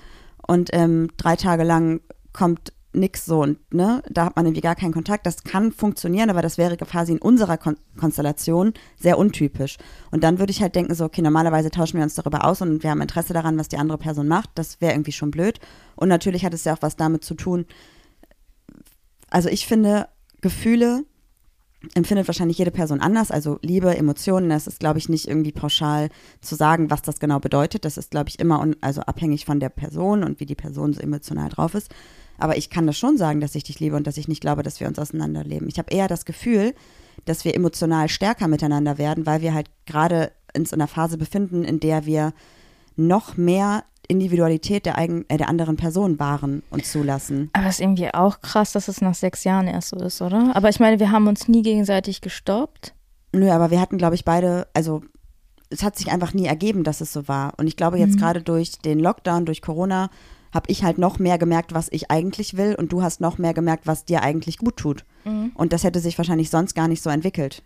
und 0.46 0.70
ähm, 0.72 1.08
drei 1.16 1.34
Tage 1.34 1.64
lang 1.64 2.00
kommt 2.32 2.72
nix 2.92 3.24
so 3.24 3.42
und 3.42 3.58
ne, 3.74 4.00
da 4.08 4.26
hat 4.26 4.36
man 4.36 4.46
irgendwie 4.46 4.60
gar 4.60 4.76
keinen 4.76 4.92
Kontakt. 4.92 5.26
Das 5.26 5.42
kann 5.42 5.72
funktionieren, 5.72 6.30
aber 6.30 6.40
das 6.40 6.56
wäre 6.56 6.76
quasi 6.76 7.10
in 7.10 7.18
unserer 7.18 7.58
Kon 7.58 7.76
Konstellation 7.98 8.74
sehr 8.96 9.18
untypisch. 9.18 9.76
Und 10.12 10.22
dann 10.22 10.38
würde 10.38 10.52
ich 10.52 10.62
halt 10.62 10.76
denken, 10.76 10.94
so, 10.94 11.04
okay, 11.04 11.20
normalerweise 11.20 11.72
tauschen 11.72 11.96
wir 11.96 12.04
uns 12.04 12.14
darüber 12.14 12.44
aus 12.44 12.62
und 12.62 12.84
wir 12.84 12.90
haben 12.90 13.00
Interesse 13.00 13.32
daran, 13.32 13.58
was 13.58 13.66
die 13.66 13.78
andere 13.78 13.98
Person 13.98 14.28
macht. 14.28 14.50
Das 14.54 14.80
wäre 14.80 14.92
irgendwie 14.92 15.10
schon 15.10 15.32
blöd. 15.32 15.58
Und 15.96 16.08
natürlich 16.08 16.44
hat 16.44 16.54
es 16.54 16.62
ja 16.62 16.74
auch 16.74 16.82
was 16.82 16.94
damit 16.94 17.24
zu 17.24 17.34
tun. 17.34 17.66
Also 19.30 19.48
ich 19.48 19.66
finde, 19.66 20.06
Gefühle 20.42 21.02
empfindet 21.94 22.28
wahrscheinlich 22.28 22.58
jede 22.58 22.70
Person 22.70 23.00
anders. 23.00 23.30
Also 23.30 23.58
Liebe, 23.62 23.96
Emotionen, 23.96 24.48
das 24.48 24.66
ist, 24.66 24.80
glaube 24.80 24.98
ich, 24.98 25.08
nicht 25.08 25.28
irgendwie 25.28 25.52
pauschal 25.52 26.08
zu 26.40 26.54
sagen, 26.54 26.90
was 26.90 27.02
das 27.02 27.18
genau 27.18 27.40
bedeutet. 27.40 27.84
Das 27.84 27.96
ist, 27.96 28.10
glaube 28.10 28.28
ich, 28.28 28.38
immer 28.38 28.60
un 28.60 28.76
also 28.80 29.02
abhängig 29.02 29.44
von 29.44 29.60
der 29.60 29.68
Person 29.68 30.24
und 30.24 30.40
wie 30.40 30.46
die 30.46 30.54
Person 30.54 30.92
so 30.92 31.00
emotional 31.00 31.48
drauf 31.48 31.74
ist. 31.74 31.90
Aber 32.38 32.56
ich 32.56 32.70
kann 32.70 32.86
das 32.86 32.98
schon 32.98 33.16
sagen, 33.16 33.40
dass 33.40 33.54
ich 33.54 33.64
dich 33.64 33.78
liebe 33.80 33.96
und 33.96 34.06
dass 34.06 34.16
ich 34.16 34.28
nicht 34.28 34.40
glaube, 34.40 34.62
dass 34.62 34.80
wir 34.80 34.88
uns 34.88 34.98
auseinanderleben. 34.98 35.68
Ich 35.68 35.78
habe 35.78 35.92
eher 35.92 36.08
das 36.08 36.24
Gefühl, 36.24 36.74
dass 37.24 37.44
wir 37.44 37.54
emotional 37.54 38.08
stärker 38.08 38.48
miteinander 38.48 38.98
werden, 38.98 39.26
weil 39.26 39.42
wir 39.42 39.54
halt 39.54 39.70
gerade 39.86 40.32
uns 40.56 40.72
in 40.72 40.80
einer 40.80 40.88
Phase 40.88 41.18
befinden, 41.18 41.64
in 41.64 41.80
der 41.80 42.06
wir 42.06 42.32
noch 42.96 43.36
mehr 43.36 43.84
Individualität 44.08 44.86
der, 44.86 44.98
eigen, 44.98 45.24
äh, 45.28 45.36
der 45.36 45.48
anderen 45.48 45.76
Person 45.76 46.18
wahren 46.18 46.62
und 46.70 46.84
zulassen. 46.84 47.50
Aber 47.52 47.66
es 47.66 47.76
ist 47.76 47.80
irgendwie 47.80 48.12
auch 48.12 48.40
krass, 48.40 48.72
dass 48.72 48.88
es 48.88 49.00
nach 49.00 49.14
sechs 49.14 49.44
Jahren 49.44 49.68
erst 49.68 49.90
so 49.90 49.96
ist, 49.96 50.20
oder? 50.20 50.54
Aber 50.54 50.68
ich 50.68 50.80
meine, 50.80 50.98
wir 50.98 51.10
haben 51.10 51.26
uns 51.26 51.48
nie 51.48 51.62
gegenseitig 51.62 52.20
gestoppt. 52.20 52.94
Nö, 53.32 53.50
aber 53.50 53.70
wir 53.70 53.80
hatten, 53.80 53.98
glaube 53.98 54.14
ich, 54.14 54.24
beide, 54.24 54.66
also 54.74 55.02
es 55.70 55.82
hat 55.82 55.96
sich 55.96 56.12
einfach 56.12 56.34
nie 56.34 56.46
ergeben, 56.46 56.84
dass 56.84 57.00
es 57.00 57.12
so 57.12 57.28
war. 57.28 57.54
Und 57.56 57.66
ich 57.66 57.76
glaube 57.76 57.98
jetzt 57.98 58.18
gerade 58.18 58.42
durch 58.42 58.72
den 58.78 58.98
Lockdown, 58.98 59.46
durch 59.46 59.62
Corona, 59.62 60.10
habe 60.52 60.70
ich 60.70 60.84
halt 60.84 60.98
noch 60.98 61.18
mehr 61.18 61.38
gemerkt, 61.38 61.72
was 61.72 61.88
ich 61.90 62.10
eigentlich 62.10 62.58
will 62.58 62.74
und 62.74 62.92
du 62.92 63.02
hast 63.02 63.22
noch 63.22 63.38
mehr 63.38 63.54
gemerkt, 63.54 63.86
was 63.86 64.04
dir 64.04 64.22
eigentlich 64.22 64.58
gut 64.58 64.76
tut. 64.76 65.06
Und 65.54 65.72
das 65.72 65.82
hätte 65.82 66.00
sich 66.00 66.18
wahrscheinlich 66.18 66.50
sonst 66.50 66.74
gar 66.74 66.88
nicht 66.88 67.02
so 67.02 67.08
entwickelt. 67.08 67.62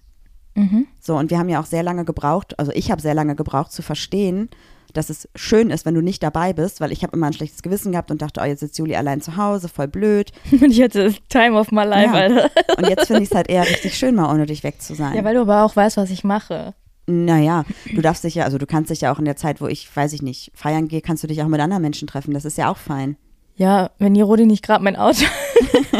Mhm. 0.54 0.86
So, 1.00 1.16
und 1.16 1.30
wir 1.30 1.38
haben 1.38 1.48
ja 1.48 1.60
auch 1.60 1.66
sehr 1.66 1.82
lange 1.82 2.04
gebraucht, 2.04 2.58
also 2.58 2.72
ich 2.72 2.90
habe 2.90 3.02
sehr 3.02 3.14
lange 3.14 3.34
gebraucht 3.34 3.72
zu 3.72 3.82
verstehen, 3.82 4.48
dass 4.96 5.10
es 5.10 5.28
schön 5.34 5.70
ist, 5.70 5.84
wenn 5.86 5.94
du 5.94 6.00
nicht 6.00 6.22
dabei 6.22 6.52
bist, 6.52 6.80
weil 6.80 6.92
ich 6.92 7.02
habe 7.02 7.16
immer 7.16 7.26
ein 7.26 7.32
schlechtes 7.32 7.62
Gewissen 7.62 7.92
gehabt 7.92 8.10
und 8.10 8.22
dachte, 8.22 8.40
oh, 8.40 8.44
jetzt 8.44 8.60
sitzt 8.60 8.78
Juli 8.78 8.96
allein 8.96 9.20
zu 9.20 9.36
Hause, 9.36 9.68
voll 9.68 9.88
blöd. 9.88 10.32
Und 10.52 10.70
ich 10.70 10.82
hatte 10.82 11.14
Time 11.28 11.58
of 11.58 11.70
my 11.72 11.84
life, 11.84 12.06
Ja. 12.14 12.20
Alter. 12.20 12.50
Und 12.78 12.88
jetzt 12.88 13.06
finde 13.06 13.22
ich 13.22 13.30
es 13.30 13.34
halt 13.34 13.48
eher 13.48 13.62
richtig 13.62 13.96
schön, 13.98 14.14
mal 14.14 14.32
ohne 14.32 14.46
dich 14.46 14.62
weg 14.64 14.80
zu 14.82 14.94
sein. 14.94 15.14
Ja, 15.14 15.24
weil 15.24 15.34
du 15.34 15.42
aber 15.42 15.64
auch 15.64 15.76
weißt, 15.76 15.96
was 15.96 16.10
ich 16.10 16.24
mache. 16.24 16.74
Naja, 17.06 17.64
du 17.94 18.00
darfst 18.02 18.24
dich 18.24 18.34
ja, 18.34 18.44
also 18.44 18.58
du 18.58 18.66
kannst 18.66 18.90
dich 18.90 19.02
ja 19.02 19.12
auch 19.12 19.18
in 19.20 19.24
der 19.26 19.36
Zeit, 19.36 19.60
wo 19.60 19.68
ich, 19.68 19.94
weiß 19.94 20.12
ich 20.12 20.22
nicht, 20.22 20.50
feiern 20.54 20.88
gehe, 20.88 21.00
kannst 21.00 21.22
du 21.22 21.28
dich 21.28 21.40
auch 21.42 21.46
mit 21.48 21.60
anderen 21.60 21.82
Menschen 21.82 22.08
treffen. 22.08 22.34
Das 22.34 22.44
ist 22.44 22.58
ja 22.58 22.68
auch 22.70 22.76
fein. 22.78 23.16
Ja, 23.54 23.90
wenn 23.98 24.14
die 24.14 24.22
Rodi 24.22 24.44
nicht 24.44 24.64
gerade 24.64 24.82
mein 24.82 24.96
Auto. 24.96 25.24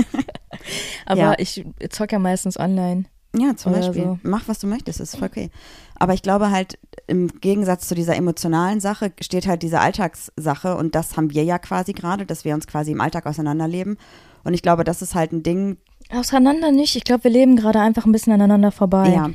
aber 1.07 1.21
Ja. 1.21 1.35
ich 1.39 1.65
zock 1.91 2.13
ja 2.13 2.19
meistens 2.19 2.59
online. 2.59 3.05
Ja, 3.37 3.55
zum 3.57 3.73
Beispiel. 3.73 4.03
so. 4.03 4.19
Mach, 4.23 4.49
was 4.49 4.59
du 4.61 4.67
möchtest, 4.67 5.01
ist 5.01 5.17
voll 5.17 5.29
okay. 5.29 5.51
Aber 5.99 6.15
ich 6.15 6.23
glaube 6.23 6.51
halt, 6.51 6.79
im 7.07 7.29
Gegensatz 7.41 7.89
zu 7.89 7.95
dieser 7.95 8.17
emotionalen 8.17 8.81
Sache 8.81 9.13
steht 9.21 9.47
halt 9.47 9.63
diese 9.63 9.81
Alltagssache 9.81 10.77
und 10.77 10.95
das 10.95 11.17
haben 11.17 11.33
wir 11.33 11.45
ja 11.45 11.59
quasi 11.59 11.93
gerade, 11.93 12.27
dass 12.27 12.45
wir 12.45 12.55
uns 12.55 12.67
quasi 12.67 12.93
im 12.93 13.01
Alltag 13.01 13.27
auseinanderleben. 13.27 13.97
Und 14.45 14.55
ich 14.55 14.63
glaube, 14.63 14.85
das 14.85 15.03
ist 15.03 15.15
halt 15.15 15.33
ein 15.33 15.43
Ding, 15.43 15.79
Auseinander 16.11 16.71
nicht. 16.71 16.95
Ich 16.95 17.05
glaube, 17.05 17.25
wir 17.25 17.31
leben 17.31 17.57
gerade 17.57 17.81
einfach 17.81 18.07
ein 18.07 18.13
bisschen 18.13 18.33
aneinander 18.33 18.71
vorbei. 18.71 19.09
ja. 19.13 19.31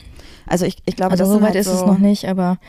Also 0.47 0.65
ich, 0.65 0.77
ich 0.85 0.95
glaube, 0.95 1.11
also 1.11 1.25
das 1.25 1.33
so 1.33 1.41
weit 1.41 1.49
halt 1.49 1.55
ist 1.55 1.67
so, 1.67 1.73
es 1.73 1.85
noch 1.85 1.97
nicht, 1.97 2.27
aber 2.27 2.59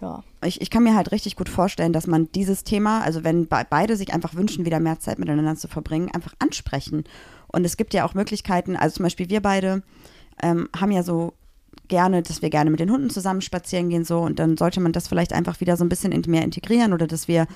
ja. 0.00 0.24
ich, 0.44 0.60
ich 0.60 0.70
kann 0.70 0.82
mir 0.82 0.94
halt 0.94 1.12
richtig 1.12 1.36
gut 1.36 1.48
vorstellen, 1.48 1.92
dass 1.92 2.06
man 2.06 2.30
dieses 2.32 2.64
Thema, 2.64 3.00
also 3.02 3.22
wenn 3.22 3.46
be 3.46 3.64
beide 3.70 3.96
sich 3.96 4.12
einfach 4.12 4.34
wünschen, 4.34 4.64
wieder 4.66 4.80
mehr 4.80 4.98
Zeit 4.98 5.18
miteinander 5.18 5.56
zu 5.56 5.68
verbringen, 5.68 6.10
einfach 6.12 6.34
ansprechen. 6.40 7.04
Und 7.46 7.64
es 7.64 7.76
gibt 7.76 7.94
ja 7.94 8.04
auch 8.04 8.14
Möglichkeiten, 8.14 8.76
also 8.76 8.96
zum 8.96 9.04
Beispiel 9.04 9.30
wir 9.30 9.40
beide 9.40 9.82
ähm, 10.42 10.68
haben 10.76 10.90
ja 10.90 11.02
so 11.02 11.34
gerne, 11.92 12.22
dass 12.22 12.40
wir 12.40 12.48
gerne 12.48 12.70
mit 12.70 12.80
den 12.80 12.90
Hunden 12.90 13.10
zusammen 13.10 13.42
spazieren 13.42 13.90
gehen 13.90 14.06
so 14.06 14.20
und 14.20 14.38
dann 14.38 14.56
sollte 14.56 14.80
man 14.80 14.92
das 14.92 15.08
vielleicht 15.08 15.34
einfach 15.34 15.60
wieder 15.60 15.76
so 15.76 15.84
ein 15.84 15.90
bisschen 15.90 16.18
mehr 16.26 16.42
integrieren 16.42 16.94
oder 16.94 17.06
dass 17.06 17.28
wir 17.28 17.46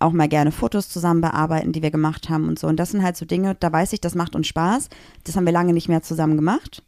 auch 0.00 0.10
mal 0.10 0.28
gerne 0.28 0.50
Fotos 0.50 0.88
zusammen 0.88 1.20
bearbeiten, 1.20 1.70
die 1.70 1.82
wir 1.82 1.92
gemacht 1.92 2.28
haben 2.28 2.48
und 2.48 2.58
so. 2.58 2.66
Und 2.66 2.78
das 2.78 2.90
sind 2.90 3.04
halt 3.04 3.16
so 3.16 3.24
Dinge, 3.24 3.54
da 3.54 3.72
weiß 3.72 3.92
ich, 3.92 4.00
das 4.00 4.16
macht 4.16 4.34
uns 4.34 4.48
Spaß. 4.48 4.88
Das 5.22 5.36
haben 5.36 5.46
wir 5.46 5.52
lange 5.52 5.72
nicht 5.72 5.88
mehr 5.88 6.02
zusammen 6.02 6.36
gemacht. 6.36 6.82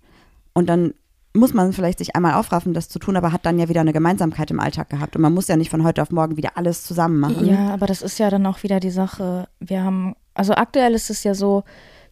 Und 0.54 0.68
dann 0.68 0.92
muss 1.34 1.54
man 1.54 1.72
vielleicht 1.72 1.98
sich 1.98 2.16
einmal 2.16 2.34
aufraffen, 2.34 2.74
das 2.74 2.88
zu 2.88 2.98
tun, 2.98 3.16
aber 3.16 3.32
hat 3.32 3.46
dann 3.46 3.60
ja 3.60 3.68
wieder 3.68 3.80
eine 3.80 3.92
Gemeinsamkeit 3.92 4.50
im 4.50 4.58
Alltag 4.58 4.90
gehabt. 4.90 5.14
Und 5.14 5.22
man 5.22 5.32
muss 5.32 5.46
ja 5.46 5.56
nicht 5.56 5.70
von 5.70 5.84
heute 5.84 6.02
auf 6.02 6.10
morgen 6.10 6.36
wieder 6.36 6.56
alles 6.56 6.82
zusammen 6.82 7.20
machen. 7.20 7.46
Ja, 7.46 7.68
aber 7.68 7.86
das 7.86 8.02
ist 8.02 8.18
ja 8.18 8.28
dann 8.28 8.44
auch 8.44 8.64
wieder 8.64 8.80
die 8.80 8.90
Sache. 8.90 9.48
Wir 9.60 9.84
haben, 9.84 10.16
also 10.34 10.54
aktuell 10.54 10.94
ist 10.94 11.10
es 11.10 11.22
ja 11.22 11.34
so, 11.34 11.62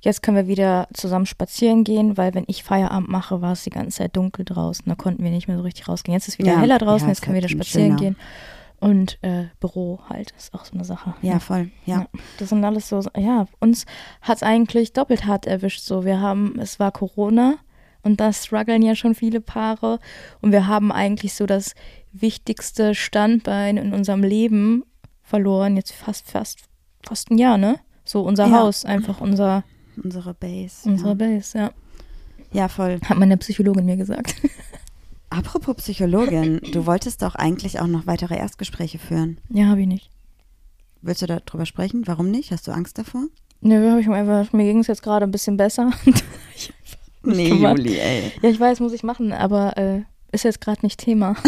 jetzt 0.00 0.22
können 0.22 0.36
wir 0.36 0.46
wieder 0.46 0.88
zusammen 0.94 1.26
spazieren 1.26 1.84
gehen, 1.84 2.16
weil 2.16 2.34
wenn 2.34 2.44
ich 2.46 2.62
Feierabend 2.62 3.08
mache, 3.08 3.40
war 3.40 3.52
es 3.52 3.64
die 3.64 3.70
ganze 3.70 3.98
Zeit 3.98 4.16
dunkel 4.16 4.44
draußen. 4.44 4.84
Da 4.86 4.94
konnten 4.94 5.22
wir 5.24 5.30
nicht 5.30 5.48
mehr 5.48 5.56
so 5.56 5.62
richtig 5.62 5.88
rausgehen. 5.88 6.14
Jetzt 6.14 6.28
ist 6.28 6.38
wieder 6.38 6.52
Ja, 6.52 6.60
heller 6.60 6.78
draußen, 6.78 7.06
ja, 7.08 7.12
jetzt 7.12 7.22
können 7.22 7.34
wir 7.34 7.40
wieder 7.42 7.48
spazieren 7.48 7.98
schöner. 7.98 8.00
gehen. 8.00 8.16
Und 8.78 9.18
äh, 9.22 9.44
Büro 9.58 10.00
halt, 10.08 10.32
ist 10.36 10.52
auch 10.52 10.64
so 10.66 10.74
eine 10.74 10.84
Sache. 10.84 11.14
Ja, 11.22 11.38
voll. 11.38 11.70
Ja. 11.86 12.06
Das 12.38 12.50
sind 12.50 12.62
alles 12.64 12.88
so, 12.90 13.00
ja, 13.16 13.46
uns 13.58 13.86
hat 14.20 14.36
es 14.36 14.42
eigentlich 14.42 14.92
doppelt 14.92 15.24
hart 15.24 15.46
erwischt. 15.46 15.80
So, 15.80 16.04
wir 16.04 16.20
haben, 16.20 16.58
es 16.60 16.78
war 16.78 16.92
Corona 16.92 17.54
und 18.02 18.20
da 18.20 18.32
strugglen 18.34 18.82
ja 18.82 18.94
schon 18.94 19.14
viele 19.14 19.40
Paare. 19.40 19.98
Und 20.42 20.52
wir 20.52 20.66
haben 20.66 20.92
eigentlich 20.92 21.32
so 21.34 21.46
das 21.46 21.74
wichtigste 22.12 22.94
Standbein 22.94 23.78
in 23.78 23.94
unserem 23.94 24.22
Leben 24.22 24.84
verloren. 25.22 25.76
Jetzt 25.76 25.92
fast, 25.92 26.30
fast, 26.30 26.60
fast 27.02 27.30
ein 27.30 27.38
Jahr, 27.38 27.56
ne? 27.56 27.80
So 28.04 28.20
unser 28.22 28.46
Ja. 28.46 28.60
Haus, 28.60 28.84
einfach 28.84 29.20
unser, 29.22 29.64
Unsere 30.02 30.34
Base. 30.34 30.88
unsere 30.88 31.10
ja. 31.10 31.14
Base, 31.14 31.58
ja. 31.58 31.70
ja, 32.52 32.68
voll. 32.68 33.00
Hat 33.04 33.18
meine 33.18 33.36
Psychologin 33.36 33.86
mir 33.86 33.96
gesagt. 33.96 34.34
Apropos 35.30 35.76
Psychologin, 35.76 36.60
du 36.72 36.86
wolltest 36.86 37.22
doch 37.22 37.34
eigentlich 37.34 37.80
auch 37.80 37.86
noch 37.86 38.06
weitere 38.06 38.36
Erstgespräche 38.36 38.98
führen. 38.98 39.38
ja, 39.50 39.66
habe 39.66 39.80
ich 39.80 39.86
nicht. 39.86 40.10
Willst 41.02 41.22
du 41.22 41.26
darüber 41.26 41.66
sprechen? 41.66 42.06
Warum 42.06 42.30
nicht? 42.30 42.50
Hast 42.52 42.66
du 42.66 42.72
Angst 42.72 42.98
davor? 42.98 43.26
Nö, 43.60 43.90
habe 43.90 44.00
ich 44.00 44.06
mir 44.06 44.14
einfach, 44.16 44.52
mir 44.52 44.64
ging 44.64 44.78
es 44.78 44.86
jetzt 44.86 45.02
gerade 45.02 45.24
ein 45.24 45.30
bisschen 45.30 45.56
besser. 45.56 45.92
Nee, 47.26 47.48
gemacht. 47.48 47.78
Juli, 47.78 47.98
ey. 47.98 48.32
Ja, 48.40 48.48
ich 48.48 48.60
weiß, 48.60 48.78
muss 48.80 48.92
ich 48.92 49.02
machen, 49.02 49.32
aber 49.32 49.76
äh, 49.76 50.02
ist 50.30 50.44
jetzt 50.44 50.60
gerade 50.60 50.86
nicht 50.86 51.00
Thema. 51.00 51.34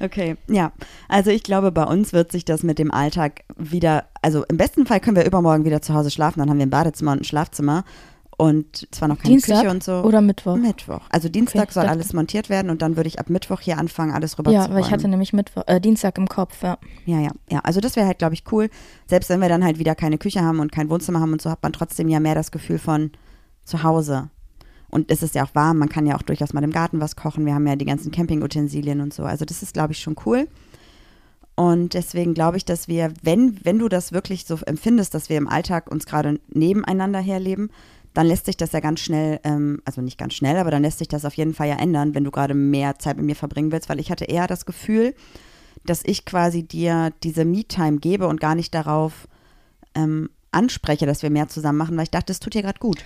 Okay, 0.00 0.36
ja. 0.48 0.72
Also 1.08 1.30
ich 1.30 1.42
glaube, 1.42 1.72
bei 1.72 1.84
uns 1.84 2.12
wird 2.12 2.32
sich 2.32 2.44
das 2.44 2.62
mit 2.62 2.78
dem 2.78 2.90
Alltag 2.92 3.42
wieder, 3.56 4.04
also 4.22 4.44
im 4.44 4.56
besten 4.56 4.86
Fall 4.86 5.00
können 5.00 5.16
wir 5.16 5.24
übermorgen 5.26 5.64
wieder 5.64 5.82
zu 5.82 5.94
Hause 5.94 6.10
schlafen, 6.10 6.40
dann 6.40 6.50
haben 6.50 6.58
wir 6.58 6.66
ein 6.66 6.70
Badezimmer 6.70 7.12
und 7.12 7.20
ein 7.22 7.24
Schlafzimmer 7.24 7.84
und 8.36 8.86
zwar 8.94 9.08
noch 9.08 9.18
keine 9.18 9.30
Dienstag 9.34 9.62
Küche 9.62 9.70
und 9.70 9.82
so. 9.82 10.02
oder 10.02 10.20
Mittwoch? 10.20 10.54
Mittwoch. 10.54 11.00
Also 11.10 11.28
Dienstag 11.28 11.62
Okay, 11.64 11.72
soll 11.72 11.82
dachte- 11.84 11.94
alles 11.96 12.12
montiert 12.12 12.48
werden 12.48 12.70
und 12.70 12.82
dann 12.82 12.96
würde 12.96 13.08
ich 13.08 13.18
ab 13.18 13.28
Mittwoch 13.30 13.60
hier 13.60 13.78
anfangen, 13.78 14.12
alles 14.12 14.38
rüber 14.38 14.52
Ja, 14.52 14.66
zu 14.66 14.74
weil 14.74 14.82
ich 14.82 14.90
hatte 14.92 15.08
nämlich 15.08 15.32
Mittwoch, 15.32 15.64
äh, 15.66 15.80
Dienstag 15.80 16.16
im 16.18 16.28
Kopf, 16.28 16.62
ja. 16.62 16.78
Ja, 17.04 17.18
ja, 17.18 17.30
ja. 17.50 17.58
Also 17.64 17.80
das 17.80 17.96
wäre 17.96 18.06
halt, 18.06 18.18
glaube 18.18 18.34
ich, 18.34 18.44
cool. 18.52 18.70
Selbst 19.08 19.28
wenn 19.30 19.40
wir 19.40 19.48
dann 19.48 19.64
halt 19.64 19.80
wieder 19.80 19.96
keine 19.96 20.18
Küche 20.18 20.40
haben 20.42 20.60
und 20.60 20.70
kein 20.70 20.88
Wohnzimmer 20.88 21.18
haben 21.20 21.32
und 21.32 21.42
so, 21.42 21.50
hat 21.50 21.62
man 21.64 21.72
trotzdem 21.72 22.08
ja 22.08 22.20
mehr 22.20 22.36
das 22.36 22.52
Gefühl 22.52 22.78
von 22.78 23.10
zu 23.64 23.82
Hause. 23.82 24.30
Und 24.90 25.10
es 25.10 25.22
ist 25.22 25.34
ja 25.34 25.44
auch 25.44 25.54
warm, 25.54 25.78
man 25.78 25.88
kann 25.88 26.06
ja 26.06 26.16
auch 26.16 26.22
durchaus 26.22 26.52
mal 26.52 26.64
im 26.64 26.70
Garten 26.70 27.00
was 27.00 27.16
kochen. 27.16 27.44
Wir 27.44 27.54
haben 27.54 27.66
ja 27.66 27.76
die 27.76 27.84
ganzen 27.84 28.10
Campingutensilien 28.10 29.00
und 29.00 29.12
so. 29.12 29.24
Also 29.24 29.44
das 29.44 29.62
ist, 29.62 29.74
glaube 29.74 29.92
ich, 29.92 30.00
schon 30.00 30.16
cool. 30.24 30.48
Und 31.56 31.94
deswegen 31.94 32.34
glaube 32.34 32.56
ich, 32.56 32.64
dass 32.64 32.86
wir, 32.88 33.12
wenn, 33.22 33.58
wenn 33.64 33.78
du 33.78 33.88
das 33.88 34.12
wirklich 34.12 34.46
so 34.46 34.58
empfindest, 34.64 35.12
dass 35.12 35.28
wir 35.28 35.36
im 35.36 35.48
Alltag 35.48 35.90
uns 35.90 36.06
gerade 36.06 36.38
nebeneinander 36.48 37.18
herleben, 37.18 37.70
dann 38.14 38.26
lässt 38.26 38.46
sich 38.46 38.56
das 38.56 38.72
ja 38.72 38.80
ganz 38.80 39.00
schnell, 39.00 39.40
ähm, 39.44 39.82
also 39.84 40.00
nicht 40.00 40.18
ganz 40.18 40.34
schnell, 40.34 40.56
aber 40.56 40.70
dann 40.70 40.82
lässt 40.82 40.98
sich 40.98 41.08
das 41.08 41.24
auf 41.24 41.34
jeden 41.34 41.54
Fall 41.54 41.68
ja 41.68 41.76
ändern, 41.76 42.14
wenn 42.14 42.24
du 42.24 42.30
gerade 42.30 42.54
mehr 42.54 42.98
Zeit 42.98 43.16
mit 43.16 43.26
mir 43.26 43.36
verbringen 43.36 43.72
willst, 43.72 43.88
weil 43.88 44.00
ich 44.00 44.10
hatte 44.10 44.24
eher 44.24 44.46
das 44.46 44.66
Gefühl, 44.66 45.14
dass 45.84 46.02
ich 46.04 46.24
quasi 46.24 46.62
dir 46.62 47.12
diese 47.22 47.44
Me-Time 47.44 47.98
gebe 47.98 48.26
und 48.28 48.40
gar 48.40 48.54
nicht 48.54 48.74
darauf 48.74 49.28
ähm, 49.94 50.30
anspreche, 50.52 51.06
dass 51.06 51.22
wir 51.22 51.30
mehr 51.30 51.48
zusammen 51.48 51.78
machen, 51.78 51.96
weil 51.96 52.04
ich 52.04 52.10
dachte, 52.10 52.32
es 52.32 52.40
tut 52.40 52.54
dir 52.54 52.62
gerade 52.62 52.78
gut. 52.78 53.04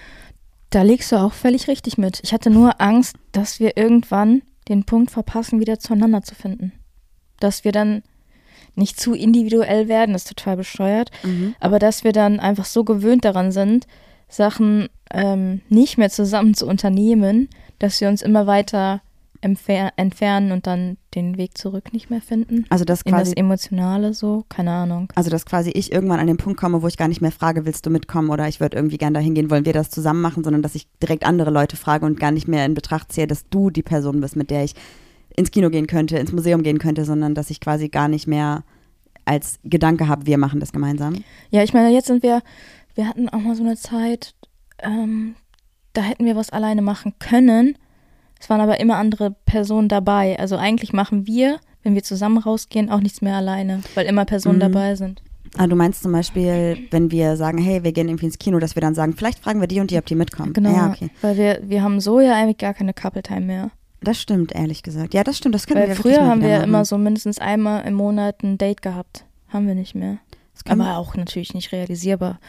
Da 0.72 0.80
liegst 0.80 1.12
du 1.12 1.16
auch 1.16 1.34
völlig 1.34 1.68
richtig 1.68 1.98
mit. 1.98 2.20
Ich 2.24 2.32
hatte 2.32 2.48
nur 2.48 2.80
Angst, 2.80 3.16
dass 3.32 3.60
wir 3.60 3.76
irgendwann 3.76 4.40
den 4.68 4.84
Punkt 4.84 5.10
verpassen, 5.10 5.60
wieder 5.60 5.78
zueinander 5.78 6.22
zu 6.22 6.34
finden. 6.34 6.72
Dass 7.40 7.62
wir 7.62 7.72
dann 7.72 8.02
nicht 8.74 8.98
zu 8.98 9.12
individuell 9.12 9.88
werden, 9.88 10.14
das 10.14 10.22
ist 10.22 10.34
total 10.34 10.56
bescheuert, 10.56 11.10
aber 11.60 11.78
dass 11.78 12.04
wir 12.04 12.12
dann 12.12 12.40
einfach 12.40 12.64
so 12.64 12.84
gewöhnt 12.84 13.26
daran 13.26 13.52
sind, 13.52 13.86
Sachen 14.30 14.88
ähm, 15.10 15.60
nicht 15.68 15.98
mehr 15.98 16.08
zusammen 16.08 16.54
zu 16.54 16.66
unternehmen, 16.66 17.50
dass 17.78 18.00
wir 18.00 18.08
uns 18.08 18.22
immer 18.22 18.46
weiter 18.46 19.02
entfernen 19.42 20.52
und 20.52 20.66
dann 20.66 20.96
den 21.14 21.36
Weg 21.36 21.58
zurück 21.58 21.92
nicht 21.92 22.10
mehr 22.10 22.22
finden. 22.22 22.64
Also 22.70 22.84
dass 22.84 23.02
In 23.02 23.12
das 23.12 23.22
quasi, 23.22 23.34
Emotionale 23.36 24.14
so, 24.14 24.44
keine 24.48 24.70
Ahnung. 24.70 25.12
also 25.16 25.30
dass 25.30 25.44
quasi 25.44 25.70
ich 25.70 25.92
irgendwann 25.92 26.20
an 26.20 26.28
den 26.28 26.36
Punkt 26.36 26.58
komme, 26.58 26.80
wo 26.82 26.88
ich 26.88 26.96
gar 26.96 27.08
nicht 27.08 27.20
mehr 27.20 27.32
frage, 27.32 27.66
willst 27.66 27.84
du 27.84 27.90
mitkommen 27.90 28.30
oder 28.30 28.48
ich 28.48 28.60
würde 28.60 28.76
irgendwie 28.76 28.98
gerne 28.98 29.14
dahin 29.14 29.34
gehen, 29.34 29.50
wollen 29.50 29.66
wir 29.66 29.72
das 29.72 29.90
zusammen 29.90 30.20
machen, 30.20 30.44
sondern 30.44 30.62
dass 30.62 30.74
ich 30.74 30.86
direkt 31.02 31.26
andere 31.26 31.50
Leute 31.50 31.76
frage 31.76 32.06
und 32.06 32.20
gar 32.20 32.30
nicht 32.30 32.48
mehr 32.48 32.64
in 32.64 32.74
Betracht 32.74 33.12
ziehe, 33.12 33.26
dass 33.26 33.48
du 33.48 33.70
die 33.70 33.82
Person 33.82 34.20
bist, 34.20 34.36
mit 34.36 34.50
der 34.50 34.64
ich 34.64 34.74
ins 35.36 35.50
Kino 35.50 35.70
gehen 35.70 35.86
könnte, 35.86 36.18
ins 36.18 36.32
Museum 36.32 36.62
gehen 36.62 36.78
könnte, 36.78 37.04
sondern 37.04 37.34
dass 37.34 37.50
ich 37.50 37.60
quasi 37.60 37.88
gar 37.88 38.08
nicht 38.08 38.26
mehr 38.26 38.64
als 39.24 39.58
Gedanke 39.64 40.08
habe, 40.08 40.26
wir 40.26 40.38
machen 40.38 40.60
das 40.60 40.72
gemeinsam. 40.72 41.24
Ja, 41.50 41.62
ich 41.62 41.72
meine, 41.72 41.90
jetzt 41.90 42.06
sind 42.06 42.22
wir, 42.22 42.42
wir 42.94 43.08
hatten 43.08 43.28
auch 43.28 43.40
mal 43.40 43.54
so 43.54 43.62
eine 43.62 43.76
Zeit, 43.76 44.34
ähm, 44.78 45.34
da 45.92 46.02
hätten 46.02 46.24
wir 46.24 46.36
was 46.36 46.50
alleine 46.50 46.82
machen 46.82 47.14
können. 47.18 47.76
Es 48.42 48.50
waren 48.50 48.60
aber 48.60 48.80
immer 48.80 48.96
andere 48.96 49.30
Personen 49.46 49.86
dabei. 49.88 50.36
Also 50.36 50.56
eigentlich 50.56 50.92
machen 50.92 51.28
wir, 51.28 51.60
wenn 51.84 51.94
wir 51.94 52.02
zusammen 52.02 52.38
rausgehen, 52.38 52.90
auch 52.90 52.98
nichts 52.98 53.22
mehr 53.22 53.36
alleine, 53.36 53.82
weil 53.94 54.04
immer 54.06 54.24
Personen 54.24 54.56
Mhm. 54.56 54.60
dabei 54.60 54.96
sind. 54.96 55.22
Ah, 55.58 55.68
du 55.68 55.76
meinst 55.76 56.02
zum 56.02 56.10
Beispiel, 56.10 56.76
wenn 56.90 57.12
wir 57.12 57.36
sagen, 57.36 57.58
hey, 57.58 57.84
wir 57.84 57.92
gehen 57.92 58.08
irgendwie 58.08 58.26
ins 58.26 58.38
Kino, 58.40 58.58
dass 58.58 58.74
wir 58.74 58.80
dann 58.80 58.96
sagen, 58.96 59.14
vielleicht 59.16 59.38
fragen 59.38 59.60
wir 59.60 59.68
die 59.68 59.78
und 59.78 59.92
die, 59.92 59.98
ob 59.98 60.06
die 60.06 60.16
mitkommen. 60.16 60.54
Genau, 60.54 60.70
Ja, 60.72 60.88
okay. 60.90 61.10
weil 61.20 61.36
wir, 61.36 61.60
wir 61.62 61.82
haben 61.84 62.00
so 62.00 62.18
ja 62.18 62.34
eigentlich 62.34 62.56
gar 62.58 62.74
keine 62.74 62.92
Couple-Time 62.94 63.42
mehr. 63.42 63.70
Das 64.00 64.20
stimmt, 64.20 64.52
ehrlich 64.52 64.82
gesagt. 64.82 65.14
Ja, 65.14 65.22
das 65.22 65.36
stimmt, 65.38 65.54
das 65.54 65.66
können 65.68 65.80
Weil 65.82 65.88
wir 65.90 65.94
früher 65.94 66.26
haben 66.26 66.40
wir 66.42 66.56
machen. 66.56 66.64
immer 66.64 66.84
so 66.84 66.98
mindestens 66.98 67.38
einmal 67.38 67.86
im 67.86 67.94
Monat 67.94 68.42
ein 68.42 68.58
Date 68.58 68.82
gehabt. 68.82 69.24
Haben 69.50 69.68
wir 69.68 69.76
nicht 69.76 69.94
mehr. 69.94 70.18
Das 70.54 70.72
Aber 70.72 70.96
auch 70.96 71.14
natürlich 71.16 71.54
nicht 71.54 71.70
realisierbar. 71.70 72.40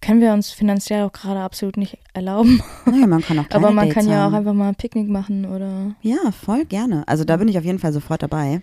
Können 0.00 0.20
wir 0.20 0.32
uns 0.32 0.50
finanziell 0.50 1.02
auch 1.04 1.12
gerade 1.12 1.40
absolut 1.40 1.76
nicht 1.76 1.98
erlauben. 2.14 2.62
naja, 2.86 3.06
man 3.06 3.20
kann 3.22 3.38
auch 3.38 3.44
Aber 3.50 3.70
man 3.70 3.88
Dates 3.88 3.94
kann 3.94 4.10
ja 4.10 4.20
auch 4.22 4.24
haben. 4.26 4.34
einfach 4.36 4.54
mal 4.54 4.68
ein 4.68 4.74
Picknick 4.74 5.08
machen 5.08 5.44
oder 5.44 5.94
Ja, 6.02 6.30
voll 6.32 6.64
gerne. 6.64 7.06
Also 7.06 7.24
da 7.24 7.36
bin 7.36 7.48
ich 7.48 7.58
auf 7.58 7.64
jeden 7.64 7.78
Fall 7.78 7.92
sofort 7.92 8.22
dabei. 8.22 8.62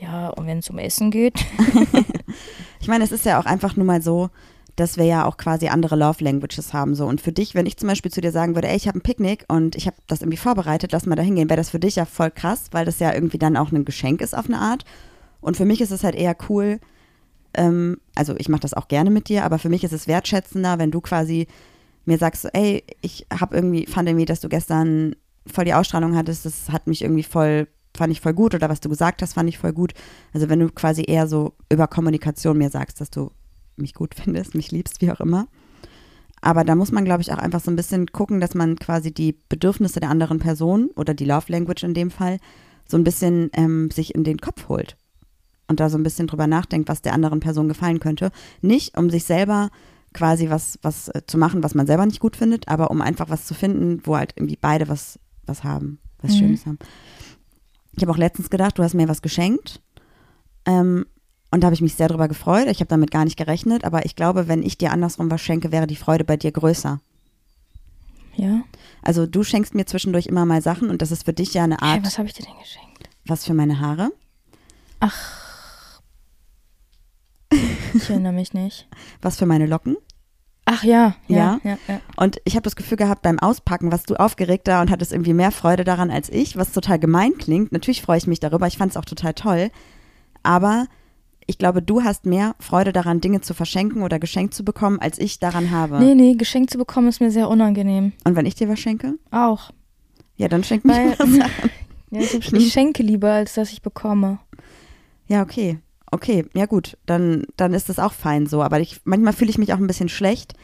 ja, 0.00 0.28
und 0.30 0.46
wenn 0.46 0.58
es 0.58 0.70
um 0.70 0.78
Essen 0.78 1.10
geht. 1.10 1.34
Ich 2.80 2.88
meine, 2.88 3.04
es 3.04 3.12
ist 3.12 3.24
ja 3.24 3.38
auch 3.40 3.44
einfach 3.44 3.76
nur 3.76 3.86
mal 3.86 4.02
so, 4.02 4.28
dass 4.74 4.96
wir 4.96 5.04
ja 5.04 5.24
auch 5.24 5.36
quasi 5.36 5.68
andere 5.68 5.94
Love 5.94 6.24
Languages 6.24 6.72
haben. 6.72 6.96
So. 6.96 7.06
Und 7.06 7.20
für 7.20 7.30
dich, 7.30 7.54
wenn 7.54 7.66
ich 7.66 7.76
zum 7.76 7.88
Beispiel 7.88 8.10
zu 8.10 8.20
dir 8.20 8.32
sagen 8.32 8.56
würde, 8.56 8.66
ey, 8.68 8.76
ich 8.76 8.88
habe 8.88 8.98
ein 8.98 9.02
Picknick 9.02 9.44
und 9.46 9.76
ich 9.76 9.86
habe 9.86 9.96
das 10.08 10.20
irgendwie 10.22 10.36
vorbereitet, 10.38 10.90
lass 10.90 11.06
mal 11.06 11.14
da 11.14 11.22
hingehen, 11.22 11.48
wäre 11.48 11.58
das 11.58 11.70
für 11.70 11.78
dich 11.78 11.94
ja 11.94 12.06
voll 12.06 12.32
krass, 12.32 12.64
weil 12.72 12.84
das 12.84 12.98
ja 12.98 13.14
irgendwie 13.14 13.38
dann 13.38 13.56
auch 13.56 13.70
ein 13.70 13.84
Geschenk 13.84 14.20
ist 14.20 14.36
auf 14.36 14.46
eine 14.46 14.58
Art. 14.58 14.84
Und 15.40 15.56
für 15.56 15.64
mich 15.64 15.80
ist 15.80 15.92
es 15.92 16.02
halt 16.02 16.16
eher 16.16 16.34
cool, 16.48 16.80
ähm, 17.54 17.98
also 18.14 18.34
ich 18.38 18.48
mache 18.48 18.60
das 18.60 18.74
auch 18.74 18.88
gerne 18.88 19.10
mit 19.10 19.28
dir, 19.28 19.44
aber 19.44 19.58
für 19.58 19.68
mich 19.68 19.84
ist 19.84 19.92
es 19.92 20.06
wertschätzender, 20.06 20.78
wenn 20.78 20.90
du 20.90 21.00
quasi 21.00 21.46
mir 22.04 22.18
sagst, 22.18 22.42
so, 22.42 22.48
ey, 22.52 22.84
ich 23.00 23.26
habe 23.32 23.54
irgendwie, 23.54 23.86
fand 23.86 24.08
irgendwie, 24.08 24.24
dass 24.24 24.40
du 24.40 24.48
gestern 24.48 25.14
voll 25.46 25.64
die 25.64 25.74
Ausstrahlung 25.74 26.16
hattest, 26.16 26.46
das 26.46 26.70
hat 26.70 26.86
mich 26.86 27.02
irgendwie 27.02 27.22
voll, 27.22 27.68
fand 27.96 28.12
ich 28.12 28.20
voll 28.20 28.32
gut 28.32 28.54
oder 28.54 28.68
was 28.68 28.80
du 28.80 28.88
gesagt 28.88 29.22
hast, 29.22 29.34
fand 29.34 29.48
ich 29.48 29.58
voll 29.58 29.72
gut. 29.72 29.92
Also 30.32 30.48
wenn 30.48 30.60
du 30.60 30.68
quasi 30.70 31.04
eher 31.06 31.26
so 31.26 31.54
über 31.70 31.86
Kommunikation 31.86 32.58
mir 32.58 32.70
sagst, 32.70 33.00
dass 33.00 33.10
du 33.10 33.30
mich 33.76 33.94
gut 33.94 34.14
findest, 34.22 34.54
mich 34.54 34.70
liebst, 34.70 35.00
wie 35.00 35.10
auch 35.10 35.20
immer. 35.20 35.46
Aber 36.44 36.64
da 36.64 36.74
muss 36.74 36.90
man, 36.90 37.04
glaube 37.04 37.22
ich, 37.22 37.32
auch 37.32 37.38
einfach 37.38 37.60
so 37.60 37.70
ein 37.70 37.76
bisschen 37.76 38.06
gucken, 38.06 38.40
dass 38.40 38.54
man 38.54 38.76
quasi 38.76 39.12
die 39.12 39.38
Bedürfnisse 39.48 40.00
der 40.00 40.10
anderen 40.10 40.40
Person 40.40 40.90
oder 40.96 41.14
die 41.14 41.24
Love 41.24 41.52
Language 41.52 41.84
in 41.84 41.94
dem 41.94 42.10
Fall 42.10 42.38
so 42.88 42.96
ein 42.96 43.04
bisschen 43.04 43.48
ähm, 43.52 43.92
sich 43.92 44.12
in 44.14 44.24
den 44.24 44.38
Kopf 44.38 44.68
holt 44.68 44.96
und 45.72 45.80
da 45.80 45.90
so 45.90 45.98
ein 45.98 46.02
bisschen 46.04 46.26
drüber 46.28 46.46
nachdenkt, 46.46 46.88
was 46.88 47.02
der 47.02 47.12
anderen 47.14 47.40
Person 47.40 47.66
gefallen 47.68 47.98
könnte. 47.98 48.30
Nicht, 48.60 48.96
um 48.96 49.10
sich 49.10 49.24
selber 49.24 49.70
quasi 50.14 50.50
was, 50.50 50.78
was 50.82 51.08
äh, 51.08 51.22
zu 51.26 51.38
machen, 51.38 51.62
was 51.64 51.74
man 51.74 51.86
selber 51.86 52.06
nicht 52.06 52.20
gut 52.20 52.36
findet, 52.36 52.68
aber 52.68 52.90
um 52.90 53.00
einfach 53.02 53.28
was 53.30 53.46
zu 53.46 53.54
finden, 53.54 54.00
wo 54.04 54.16
halt 54.16 54.34
irgendwie 54.36 54.58
beide 54.60 54.86
was, 54.88 55.18
was 55.46 55.64
haben, 55.64 55.98
was 56.20 56.32
Mhm. 56.32 56.38
Schönes 56.38 56.66
haben. 56.66 56.78
Ich 57.96 58.02
habe 58.02 58.12
auch 58.12 58.18
letztens 58.18 58.50
gedacht, 58.50 58.78
du 58.78 58.82
hast 58.82 58.94
mir 58.94 59.08
was 59.08 59.22
geschenkt. 59.22 59.80
Ähm, 60.66 61.06
und 61.50 61.60
da 61.62 61.66
habe 61.66 61.74
ich 61.74 61.82
mich 61.82 61.94
sehr 61.94 62.08
drüber 62.08 62.28
gefreut. 62.28 62.66
Ich 62.68 62.78
habe 62.80 62.88
damit 62.88 63.10
gar 63.10 63.24
nicht 63.24 63.36
gerechnet, 63.36 63.84
aber 63.84 64.04
ich 64.06 64.14
glaube, 64.16 64.48
wenn 64.48 64.62
ich 64.62 64.78
dir 64.78 64.92
andersrum 64.92 65.30
was 65.30 65.40
schenke, 65.42 65.72
wäre 65.72 65.86
die 65.86 65.96
Freude 65.96 66.24
bei 66.24 66.36
dir 66.36 66.52
größer. 66.52 67.00
Ja. 68.36 68.62
Also 69.02 69.26
du 69.26 69.42
schenkst 69.44 69.74
mir 69.74 69.84
zwischendurch 69.84 70.26
immer 70.26 70.46
mal 70.46 70.62
Sachen 70.62 70.88
und 70.88 71.02
das 71.02 71.10
ist 71.10 71.24
für 71.24 71.32
dich 71.34 71.52
ja 71.54 71.64
eine 71.64 71.76
Hey, 71.80 71.96
Art, 71.96 72.06
was 72.06 72.16
habe 72.18 72.28
ich 72.28 72.34
dir 72.34 72.44
denn 72.44 72.58
geschenkt? 72.58 73.08
was 73.26 73.44
für 73.44 73.54
meine 73.54 73.80
Haare. 73.80 74.10
Ich 77.94 78.10
erinnere 78.10 78.32
mich 78.32 78.54
nicht. 78.54 78.88
Was 79.20 79.36
für 79.36 79.46
meine 79.46 79.66
Locken. 79.66 79.96
Ach 80.64 80.84
ja, 80.84 81.16
Ja? 81.26 81.58
ja, 81.64 81.70
ja. 81.70 81.78
ja. 81.88 82.00
Und 82.16 82.40
ich 82.44 82.54
habe 82.54 82.62
das 82.62 82.76
Gefühl 82.76 82.96
gehabt, 82.96 83.22
beim 83.22 83.38
Auspacken 83.38 83.90
warst 83.90 84.08
du 84.10 84.14
aufgeregter 84.14 84.80
und 84.80 84.90
hattest 84.90 85.12
irgendwie 85.12 85.34
mehr 85.34 85.50
Freude 85.50 85.82
daran 85.84 86.10
als 86.10 86.28
ich, 86.30 86.56
was 86.56 86.72
total 86.72 86.98
gemein 86.98 87.32
klingt. 87.36 87.72
Natürlich 87.72 88.02
freue 88.02 88.18
ich 88.18 88.26
mich 88.26 88.40
darüber, 88.40 88.66
ich 88.66 88.78
fand 88.78 88.92
es 88.92 88.96
auch 88.96 89.04
total 89.04 89.34
toll. 89.34 89.70
Aber 90.44 90.86
ich 91.46 91.58
glaube, 91.58 91.82
du 91.82 92.04
hast 92.04 92.26
mehr 92.26 92.54
Freude 92.60 92.92
daran, 92.92 93.20
Dinge 93.20 93.40
zu 93.40 93.54
verschenken 93.54 94.02
oder 94.02 94.18
geschenkt 94.20 94.54
zu 94.54 94.64
bekommen, 94.64 95.00
als 95.00 95.18
ich 95.18 95.40
daran 95.40 95.70
habe. 95.72 95.98
Nee, 95.98 96.14
nee, 96.14 96.34
geschenkt 96.34 96.70
zu 96.70 96.78
bekommen 96.78 97.08
ist 97.08 97.20
mir 97.20 97.32
sehr 97.32 97.48
unangenehm. 97.48 98.12
Und 98.24 98.36
wenn 98.36 98.46
ich 98.46 98.54
dir 98.54 98.68
was 98.68 98.78
schenke? 98.78 99.14
Auch. 99.32 99.70
Ja, 100.36 100.48
dann 100.48 100.62
schenk 100.64 100.84
mir 100.84 101.14
was. 101.18 101.28
ja, 102.10 102.20
ich, 102.20 102.52
ich 102.52 102.72
schenke 102.72 103.02
lieber, 103.02 103.32
als 103.32 103.54
dass 103.54 103.72
ich 103.72 103.82
bekomme. 103.82 104.38
Ja, 105.26 105.42
okay. 105.42 105.78
Okay, 106.12 106.44
ja 106.54 106.66
gut, 106.66 106.96
dann, 107.06 107.46
dann 107.56 107.74
ist 107.74 107.88
das 107.88 107.98
auch 107.98 108.12
fein 108.12 108.46
so. 108.46 108.62
Aber 108.62 108.78
ich, 108.80 109.00
manchmal 109.04 109.32
fühle 109.32 109.50
ich 109.50 109.58
mich 109.58 109.72
auch 109.72 109.78
ein 109.78 109.86
bisschen 109.86 110.10
schlecht, 110.10 110.54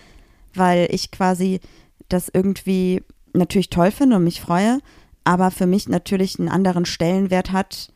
weil 0.55 0.87
ich 0.91 1.11
quasi 1.11 1.61
das 2.09 2.31
irgendwie 2.33 3.03
natürlich 3.33 3.71
toll 3.71 3.91
finde 3.91 4.17
und 4.17 4.25
mich 4.25 4.41
freue, 4.41 4.79
aber 5.25 5.51
für 5.51 5.67
mich 5.67 5.89
natürlich 5.89 6.39
einen 6.39 6.49
anderen 6.49 6.85
Stellenwert 6.85 7.53
hat, 7.53 7.93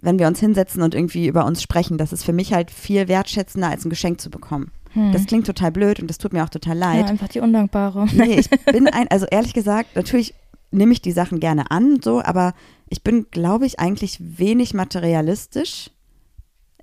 wenn 0.00 0.18
wir 0.18 0.26
uns 0.26 0.40
hinsetzen 0.40 0.82
und 0.82 0.94
irgendwie 0.94 1.26
über 1.26 1.44
uns 1.44 1.62
sprechen. 1.62 1.98
Das 1.98 2.12
ist 2.12 2.24
für 2.24 2.32
mich 2.32 2.52
halt 2.52 2.70
viel 2.70 3.08
wertschätzender, 3.08 3.68
als 3.68 3.84
ein 3.84 3.90
Geschenk 3.90 4.20
zu 4.20 4.30
bekommen. 4.30 4.70
Hm. 4.92 5.12
Das 5.12 5.26
klingt 5.26 5.46
total 5.46 5.72
blöd 5.72 6.00
und 6.00 6.08
das 6.08 6.18
tut 6.18 6.32
mir 6.32 6.44
auch 6.44 6.50
total 6.50 6.78
ja, 6.78 6.92
leid. 6.92 7.10
einfach 7.10 7.28
die 7.28 7.40
Undankbare. 7.40 8.06
Nee, 8.12 8.40
ich 8.40 8.50
bin 8.50 8.88
ein, 8.88 9.08
also 9.08 9.26
ehrlich 9.30 9.54
gesagt, 9.54 9.96
natürlich 9.96 10.34
nehme 10.70 10.92
ich 10.92 11.02
die 11.02 11.12
Sachen 11.12 11.40
gerne 11.40 11.70
an, 11.70 12.00
so, 12.02 12.22
aber 12.22 12.54
ich 12.88 13.02
bin, 13.02 13.26
glaube 13.30 13.66
ich, 13.66 13.78
eigentlich 13.80 14.18
wenig 14.20 14.74
materialistisch. 14.74 15.90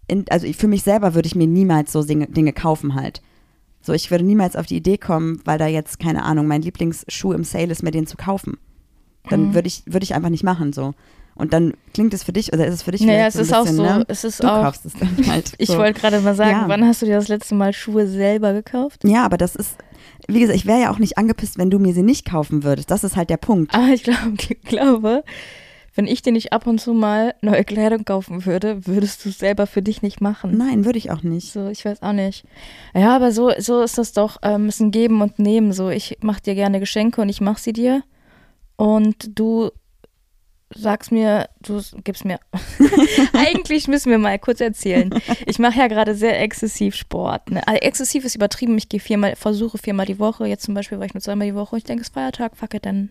In, 0.10 0.26
also 0.30 0.45
ich, 0.48 0.58
für 0.58 0.67
mich 0.67 0.84
selber 0.84 1.13
würde 1.15 1.28
ich 1.28 1.36
mir 1.36 1.48
niemals 1.48 1.91
so 1.91 2.04
Dinge, 2.04 2.28
Dinge 2.28 2.52
kaufen 2.54 2.95
halt. 2.95 3.22
So, 3.82 3.93
ich 3.93 4.12
würde 4.12 4.26
niemals 4.26 4.56
auf 4.58 4.65
die 4.65 4.76
Idee 4.76 4.98
kommen, 4.98 5.39
weil 5.45 5.58
da 5.58 5.67
jetzt, 5.67 6.00
keine 6.00 6.24
Ahnung, 6.24 6.48
mein 6.48 6.62
Lieblingsschuh 6.62 7.32
im 7.32 7.43
Sale 7.45 7.72
ist, 7.72 7.82
mir 7.84 7.91
den 7.91 8.08
zu 8.08 8.17
kaufen. 8.17 8.58
Dann 9.30 9.50
Mhm. 9.50 9.54
würde 9.54 9.67
ich, 9.67 9.84
würde 9.86 10.04
ich 10.04 10.13
einfach 10.15 10.30
nicht 10.30 10.43
machen, 10.43 10.74
so. 10.74 10.93
Und 11.36 11.54
dann 11.54 11.74
klingt 11.93 12.13
es 12.13 12.24
für 12.24 12.34
dich, 12.34 12.52
oder 12.52 12.67
ist 12.67 12.74
es 12.74 12.84
für 12.84 12.91
dich 12.91 13.00
Naja, 13.02 13.28
es 13.28 13.36
so 13.36 13.39
ein 13.39 13.45
ist 13.45 13.54
auch 13.54 13.62
bisschen, 13.62 13.78
so. 13.78 13.84
ne? 13.84 14.04
Es 14.10 14.24
ist 14.26 14.43
Du 14.43 14.48
auch. 14.52 14.63
kaufst 14.63 14.86
es 14.86 14.93
dann 14.93 15.15
halt. 15.28 15.54
Ich 15.58 15.69
so. 15.69 15.78
wollte 15.78 15.98
gerade 16.02 16.19
mal 16.19 16.36
sagen, 16.36 16.52
Ja. 16.52 16.63
wann 16.67 16.86
hast 16.86 17.02
du 17.02 17.06
dir 17.06 17.15
das 17.15 17.30
letzte 17.30 17.56
Mal 17.56 17.72
Schuhe 17.72 18.08
selber 18.08 18.52
gekauft? 18.52 19.04
Ja, 19.06 19.24
aber 19.24 19.38
das 19.38 19.56
ist, 19.56 19.78
wie 20.28 20.41
gesagt, 20.41 20.58
ich 20.58 20.65
wäre 20.65 20.82
ja 20.82 20.91
auch 20.91 21.00
nicht 21.00 21.17
angepisst, 21.17 21.58
wenn 21.58 21.69
du 21.69 21.80
mir 21.80 21.93
sie 21.93 22.04
nicht 22.04 22.26
kaufen 22.30 22.63
würdest. 22.63 22.91
Das 22.91 23.06
ist 23.06 23.15
halt 23.15 23.30
der 23.30 23.38
Punkt. 23.38 23.74
Aber 23.74 23.88
ich 23.93 24.04
glaub, 24.04 24.17
glaube, 24.65 25.24
wenn 25.95 26.08
ich 26.08 26.21
dir 26.21 26.32
nicht 26.32 26.54
ab 26.54 26.67
und 26.67 26.80
zu 26.80 26.93
mal 26.93 27.36
neue 27.41 27.63
Kleidung 27.63 28.06
kaufen 28.06 28.45
würde, 28.45 28.86
würdest 28.86 29.25
du 29.25 29.30
es 29.30 29.39
selber 29.39 29.67
für 29.67 29.82
dich 29.82 30.02
nicht 30.02 30.21
machen. 30.21 30.58
Nein, 30.58 30.86
würde 30.86 30.97
ich 30.97 31.12
auch 31.12 31.23
nicht. 31.23 31.52
So, 31.52 31.67
ich 31.67 31.86
weiß 31.86 32.02
auch 32.02 32.13
nicht. 32.13 32.45
Ja, 32.93 33.15
aber 33.15 33.32
so, 33.32 33.52
so 33.58 33.82
ist 33.82 33.97
das 33.97 34.13
doch, 34.13 34.38
ähm, 34.43 34.67
ist 34.69 34.80
ein 34.80 34.91
Geben 34.91 35.21
und 35.21 35.39
Nehmen. 35.39 35.73
So, 35.73 35.89
ich 35.89 36.17
mache 36.21 36.41
dir 36.41 36.56
gerne 36.56 36.80
Geschenke 36.80 37.21
und 37.21 37.30
ich 37.30 37.41
mache 37.41 37.60
sie 37.60 37.73
dir. 37.73 38.04
Und 38.75 39.38
du 39.38 39.71
sagst 40.73 41.12
mir, 41.12 41.49
du 41.62 41.82
gibst 42.04 42.25
mir. 42.25 42.39
Eigentlich 43.34 43.88
müssen 43.88 44.12
wir 44.12 44.19
mal 44.19 44.38
kurz 44.39 44.62
erzählen. 44.62 45.10
Ich 45.45 45.60
mache 45.60 45.80
ja 45.80 45.88
gerade 45.88 46.15
sehr 46.15 46.39
exzessiv 46.39 46.95
Sport. 46.95 47.52
Ne? 47.52 47.67
Also 47.67 47.82
exzessiv 47.82 48.25
ist 48.25 48.36
übertrieben. 48.36 48.78
Ich 48.78 48.89
gehe 48.89 48.99
viermal, 48.99 49.36
versuche 49.36 49.78
viermal 49.78 50.06
die 50.06 50.19
Woche. 50.19 50.45
Jetzt 50.45 50.65
zum 50.65 50.75
Beispiel 50.75 50.99
war 50.99 51.06
ich 51.06 51.13
nur 51.13 51.21
zweimal 51.21 51.47
die 51.47 51.56
Woche. 51.56 51.78
Ich 51.78 51.84
denke, 51.84 52.02
es 52.02 52.10
ist 52.10 52.13
Feiertag, 52.13 52.56
fuck 52.56 52.73
it, 52.73 52.86
dann 52.86 53.10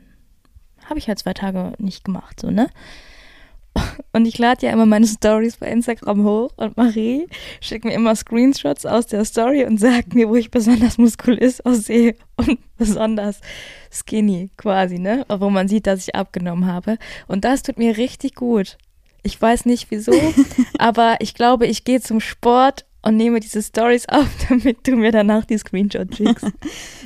habe 0.89 0.99
ich 0.99 1.09
halt 1.09 1.19
zwei 1.19 1.35
Tage 1.35 1.73
nicht 1.79 2.05
gemacht, 2.05 2.41
so, 2.41 2.51
ne? 2.51 2.69
Und 4.13 4.27
ich 4.27 4.39
lade 4.39 4.67
ja 4.67 4.73
immer 4.73 4.87
meine 4.87 5.07
Stories 5.07 5.59
bei 5.59 5.69
Instagram 5.69 6.25
hoch 6.25 6.51
und 6.57 6.77
Marie 6.77 7.29
schickt 7.61 7.85
mir 7.85 7.93
immer 7.93 8.17
Screenshots 8.17 8.87
aus 8.87 9.07
der 9.07 9.25
Story 9.25 9.65
und 9.65 9.79
sagt 9.79 10.15
mir, 10.15 10.29
wo 10.29 10.37
ich 10.37 10.51
besonders 10.51 10.99
muskulös 10.99 11.61
aussehe 11.61 12.17
und 12.37 12.59
besonders 12.77 13.41
skinny 13.93 14.51
quasi, 14.57 14.99
ne? 14.99 15.25
Wo 15.29 15.51
man 15.51 15.69
sieht, 15.69 15.87
dass 15.87 16.09
ich 16.09 16.15
abgenommen 16.15 16.67
habe. 16.67 16.99
Und 17.27 17.45
das 17.45 17.63
tut 17.63 17.79
mir 17.79 17.97
richtig 17.97 18.35
gut. 18.35 18.79
Ich 19.23 19.41
weiß 19.41 19.67
nicht 19.67 19.91
wieso, 19.91 20.13
aber 20.79 21.17
ich 21.21 21.35
glaube, 21.35 21.67
ich 21.67 21.85
gehe 21.85 22.01
zum 22.01 22.21
Sport 22.21 22.85
und 23.03 23.17
nehme 23.17 23.41
diese 23.41 23.63
Stories 23.63 24.09
auf, 24.09 24.29
damit 24.49 24.87
du 24.87 24.97
mir 24.97 25.13
danach 25.13 25.45
die 25.45 25.59
Screenshots 25.59 26.17
schickst. 26.17 26.47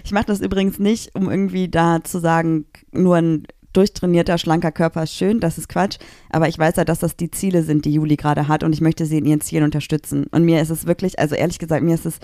Ich 0.05 0.11
mache 0.11 0.27
das 0.27 0.41
übrigens 0.41 0.81
nicht, 0.81 1.15
um 1.15 1.31
irgendwie 1.31 1.69
da 1.69 2.03
zu 2.03 2.19
sagen, 2.19 2.67
nur 2.91 3.17
ein 3.17 3.47
durchtrainierter, 3.73 4.39
schlanker 4.39 4.73
Körper 4.73 5.03
ist 5.05 5.15
schön, 5.15 5.41
das 5.41 5.59
ist 5.59 5.69
Quatsch. 5.69 5.99
Aber 6.31 6.49
ich 6.49 6.59
weiß 6.59 6.77
ja, 6.77 6.85
dass 6.85 6.99
das 7.01 7.17
die 7.17 7.31
Ziele 7.31 7.63
sind, 7.63 7.85
die 7.85 7.93
Juli 7.93 8.17
gerade 8.17 8.49
hat 8.49 8.63
und 8.65 8.73
ich 8.73 8.81
möchte 8.81 9.07
sie 9.07 9.19
in 9.19 9.25
ihren 9.27 9.41
Zielen 9.41 9.65
unterstützen. 9.65 10.27
Und 10.31 10.45
mir 10.45 10.61
ist 10.61 10.71
es 10.71 10.87
wirklich, 10.87 11.19
also 11.19 11.35
ehrlich 11.35 11.59
gesagt, 11.59 11.83
mir 11.83 11.95
ist 11.95 12.07
es 12.07 12.19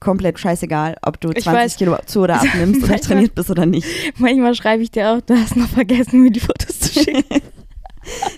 komplett 0.00 0.38
scheißegal, 0.38 0.96
ob 1.02 1.20
du 1.20 1.30
Ich 1.30 1.44
20 1.44 1.62
weiß. 1.62 1.76
Kilo 1.76 1.96
zu 2.06 2.20
oder 2.20 2.36
abnimmst 2.40 2.82
oder 2.82 2.98
trainiert 2.98 3.34
bist 3.34 3.50
oder 3.50 3.66
nicht. 3.66 3.86
Manchmal 4.18 4.54
schreibe 4.54 4.82
ich 4.82 4.90
dir 4.90 5.10
auch, 5.10 5.20
du 5.20 5.34
hast 5.34 5.56
noch 5.56 5.68
vergessen, 5.68 6.22
mir 6.22 6.30
die 6.30 6.40
Fotos 6.40 6.80
zu 6.80 7.00
schicken. 7.00 7.24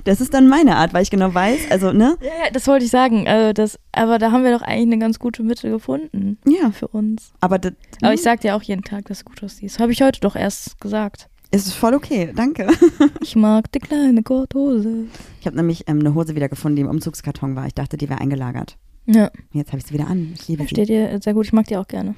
Das 0.05 0.21
ist 0.21 0.35
dann 0.35 0.49
meine 0.49 0.75
Art, 0.77 0.93
weil 0.93 1.05
ich 1.05 1.11
genau 1.11 1.33
weiß, 1.33 1.71
also, 1.71 1.93
ne? 1.93 2.17
Ja, 2.21 2.27
ja, 2.47 2.51
das 2.53 2.67
wollte 2.67 2.85
ich 2.85 2.91
sagen. 2.91 3.29
Also 3.29 3.53
das, 3.53 3.79
aber 3.93 4.19
da 4.19 4.33
haben 4.33 4.43
wir 4.43 4.51
doch 4.51 4.63
eigentlich 4.63 4.95
eine 4.95 4.99
ganz 4.99 5.21
gute 5.21 5.45
Mitte 5.45 5.71
gefunden 5.71 6.37
Ja, 6.45 6.73
für 6.73 6.89
uns. 6.89 7.33
aber 7.41 7.61
das 7.61 7.73
Aber 8.03 8.13
ich 8.13 8.23
sag 8.23 8.41
dir 8.41 8.57
auch 8.57 8.63
jeden 8.63 8.83
Tag, 8.83 9.05
dass 9.07 9.21
du 9.21 9.27
gut 9.27 9.43
aussiehst. 9.45 9.79
Habe 9.79 9.93
ich 9.93 10.03
heute 10.03 10.19
doch 10.21 10.35
erst 10.35 10.81
gesagt. 10.81 11.29
Ist 11.53 11.75
voll 11.75 11.95
okay, 11.95 12.33
danke. 12.35 12.69
Ich 13.21 13.37
mag 13.37 13.71
die 13.73 13.79
kleine 13.79 14.23
Korthose. 14.23 15.05
Ich 15.41 15.47
habe 15.47 15.57
nämlich 15.57 15.85
ähm, 15.89 16.01
eine 16.01 16.15
Hose 16.15 16.35
wieder 16.35 16.49
gefunden, 16.49 16.77
die 16.77 16.83
im 16.83 16.89
Umzugskarton 16.89 17.55
war. 17.57 17.67
Ich 17.67 17.75
dachte, 17.75 17.97
die 17.97 18.09
wäre 18.09 18.21
eingelagert. 18.21 18.77
Ja, 19.07 19.31
Jetzt 19.53 19.69
habe 19.69 19.79
ich 19.79 19.87
sie 19.87 19.95
wieder 19.95 20.07
an. 20.07 20.33
Ich 20.35 20.49
liebe 20.49 20.63
sie. 20.63 20.69
steht 20.71 20.89
dir 20.89 21.19
sehr 21.23 21.35
gut. 21.35 21.47
Ich 21.47 21.53
mag 21.53 21.67
die 21.67 21.77
auch 21.77 21.89
gerne. 21.89 22.15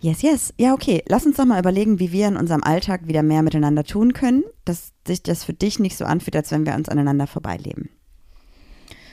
Yes, 0.00 0.22
yes. 0.22 0.54
Ja, 0.58 0.72
okay. 0.74 1.02
Lass 1.08 1.26
uns 1.26 1.36
doch 1.36 1.44
mal 1.46 1.58
überlegen, 1.58 1.98
wie 1.98 2.12
wir 2.12 2.28
in 2.28 2.36
unserem 2.36 2.62
Alltag 2.62 3.08
wieder 3.08 3.22
mehr 3.22 3.42
miteinander 3.42 3.84
tun 3.84 4.12
können, 4.12 4.44
dass 4.64 4.92
sich 5.06 5.22
das 5.22 5.44
für 5.44 5.52
dich 5.54 5.78
nicht 5.78 5.96
so 5.96 6.04
anfühlt, 6.04 6.36
als 6.36 6.50
wenn 6.50 6.66
wir 6.66 6.74
uns 6.74 6.88
aneinander 6.88 7.26
vorbeileben. 7.26 7.90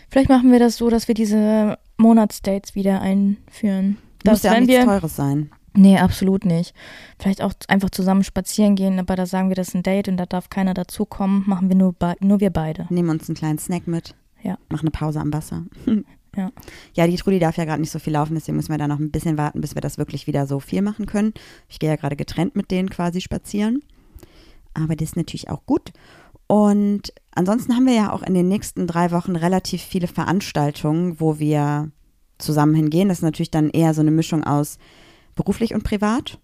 Vielleicht 0.09 0.29
machen 0.29 0.51
wir 0.51 0.59
das 0.59 0.77
so, 0.77 0.89
dass 0.89 1.07
wir 1.07 1.15
diese 1.15 1.77
Monatsdates 1.97 2.75
wieder 2.75 3.01
einführen. 3.01 3.97
Muss 4.25 4.41
Dass, 4.41 4.43
ja 4.43 4.51
auch 4.53 4.59
nichts 4.59 4.75
wir, 4.75 4.85
Teures 4.85 5.15
sein. 5.15 5.49
Nee, 5.75 5.97
absolut 5.97 6.45
nicht. 6.45 6.73
Vielleicht 7.19 7.41
auch 7.41 7.53
einfach 7.67 7.89
zusammen 7.89 8.23
spazieren 8.23 8.75
gehen, 8.75 8.99
aber 8.99 9.15
da 9.15 9.25
sagen 9.25 9.49
wir, 9.49 9.55
das 9.55 9.69
ist 9.69 9.75
ein 9.75 9.83
Date 9.83 10.07
und 10.07 10.17
da 10.17 10.25
darf 10.25 10.49
keiner 10.49 10.73
dazukommen. 10.73 11.43
Machen 11.47 11.69
wir 11.69 11.75
nur, 11.75 11.95
nur 12.19 12.39
wir 12.39 12.51
beide. 12.51 12.85
Nehmen 12.89 13.09
uns 13.09 13.27
einen 13.27 13.35
kleinen 13.35 13.57
Snack 13.57 13.87
mit. 13.87 14.15
Ja. 14.43 14.57
Mach 14.69 14.81
eine 14.81 14.91
Pause 14.91 15.19
am 15.19 15.33
Wasser. 15.33 15.63
Ja. 16.35 16.51
Ja, 16.95 17.05
die 17.05 17.15
Trudi 17.15 17.37
darf 17.37 17.57
ja 17.57 17.65
gerade 17.65 17.79
nicht 17.79 17.91
so 17.91 17.99
viel 17.99 18.13
laufen, 18.13 18.33
deswegen 18.33 18.55
müssen 18.55 18.71
wir 18.71 18.79
da 18.79 18.87
noch 18.87 18.97
ein 18.97 19.11
bisschen 19.11 19.37
warten, 19.37 19.61
bis 19.61 19.75
wir 19.75 19.81
das 19.83 19.99
wirklich 19.99 20.25
wieder 20.25 20.47
so 20.47 20.59
viel 20.59 20.81
machen 20.81 21.05
können. 21.05 21.31
Ich 21.69 21.77
gehe 21.77 21.91
ja 21.91 21.95
gerade 21.95 22.15
getrennt 22.15 22.55
mit 22.55 22.71
denen 22.71 22.89
quasi 22.89 23.21
spazieren. 23.21 23.83
Aber 24.73 24.95
das 24.95 25.09
ist 25.09 25.15
natürlich 25.15 25.51
auch 25.51 25.63
gut. 25.67 25.91
Und 26.47 27.13
ansonsten 27.35 27.75
haben 27.75 27.85
wir 27.85 27.93
ja 27.93 28.11
auch 28.11 28.23
in 28.23 28.33
den 28.33 28.47
nächsten 28.47 28.87
drei 28.87 29.11
Wochen 29.11 29.35
relativ 29.35 29.83
viele 29.83 30.07
Veranstaltungen, 30.07 31.19
wo 31.19 31.37
wir 31.37 31.91
zusammen 32.39 32.73
hingehen. 32.73 33.09
Das 33.09 33.19
ist 33.19 33.23
natürlich 33.23 33.51
dann 33.51 33.69
eher 33.69 33.93
so 33.93 34.01
eine 34.01 34.11
Mischung 34.11 34.43
aus 34.43 34.79
beruflich 35.35 35.73
und 35.73 35.83
privat. 35.83 36.39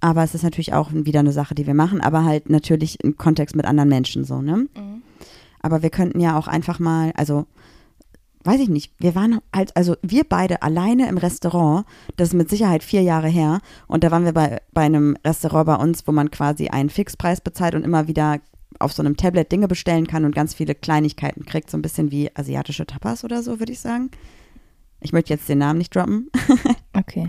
Aber 0.00 0.22
es 0.22 0.34
ist 0.34 0.44
natürlich 0.44 0.72
auch 0.72 0.90
wieder 0.92 1.20
eine 1.20 1.32
Sache, 1.32 1.54
die 1.54 1.66
wir 1.66 1.74
machen, 1.74 2.00
aber 2.00 2.24
halt 2.24 2.50
natürlich 2.50 3.02
im 3.02 3.16
Kontext 3.16 3.56
mit 3.56 3.66
anderen 3.66 3.88
Menschen 3.88 4.24
so, 4.24 4.40
ne? 4.40 4.68
Aber 5.60 5.82
wir 5.82 5.90
könnten 5.90 6.20
ja 6.20 6.38
auch 6.38 6.46
einfach 6.46 6.78
mal, 6.78 7.12
also 7.16 7.46
weiß 8.44 8.60
ich 8.60 8.68
nicht, 8.68 8.92
wir 8.98 9.14
waren 9.14 9.40
halt, 9.54 9.76
also 9.76 9.96
wir 10.02 10.24
beide 10.24 10.62
alleine 10.62 11.08
im 11.08 11.18
Restaurant, 11.18 11.84
das 12.16 12.28
ist 12.28 12.34
mit 12.34 12.48
Sicherheit 12.48 12.82
vier 12.82 13.02
Jahre 13.02 13.28
her. 13.28 13.60
Und 13.88 14.04
da 14.04 14.10
waren 14.10 14.24
wir 14.24 14.32
bei, 14.32 14.60
bei 14.72 14.82
einem 14.82 15.16
Restaurant 15.24 15.66
bei 15.66 15.74
uns, 15.74 16.06
wo 16.06 16.12
man 16.12 16.30
quasi 16.30 16.68
einen 16.68 16.90
Fixpreis 16.90 17.40
bezahlt 17.40 17.74
und 17.74 17.82
immer 17.82 18.06
wieder 18.08 18.38
auf 18.78 18.92
so 18.92 19.02
einem 19.02 19.16
Tablet 19.16 19.50
Dinge 19.50 19.66
bestellen 19.68 20.06
kann 20.06 20.24
und 20.24 20.34
ganz 20.34 20.54
viele 20.54 20.74
Kleinigkeiten 20.74 21.44
kriegt, 21.44 21.70
so 21.70 21.76
ein 21.76 21.82
bisschen 21.82 22.10
wie 22.10 22.30
asiatische 22.34 22.86
Tapas 22.86 23.24
oder 23.24 23.42
so, 23.42 23.58
würde 23.58 23.72
ich 23.72 23.80
sagen. 23.80 24.10
Ich 25.00 25.12
möchte 25.12 25.32
jetzt 25.32 25.48
den 25.48 25.58
Namen 25.58 25.78
nicht 25.78 25.94
droppen. 25.94 26.30
Okay. 26.94 27.28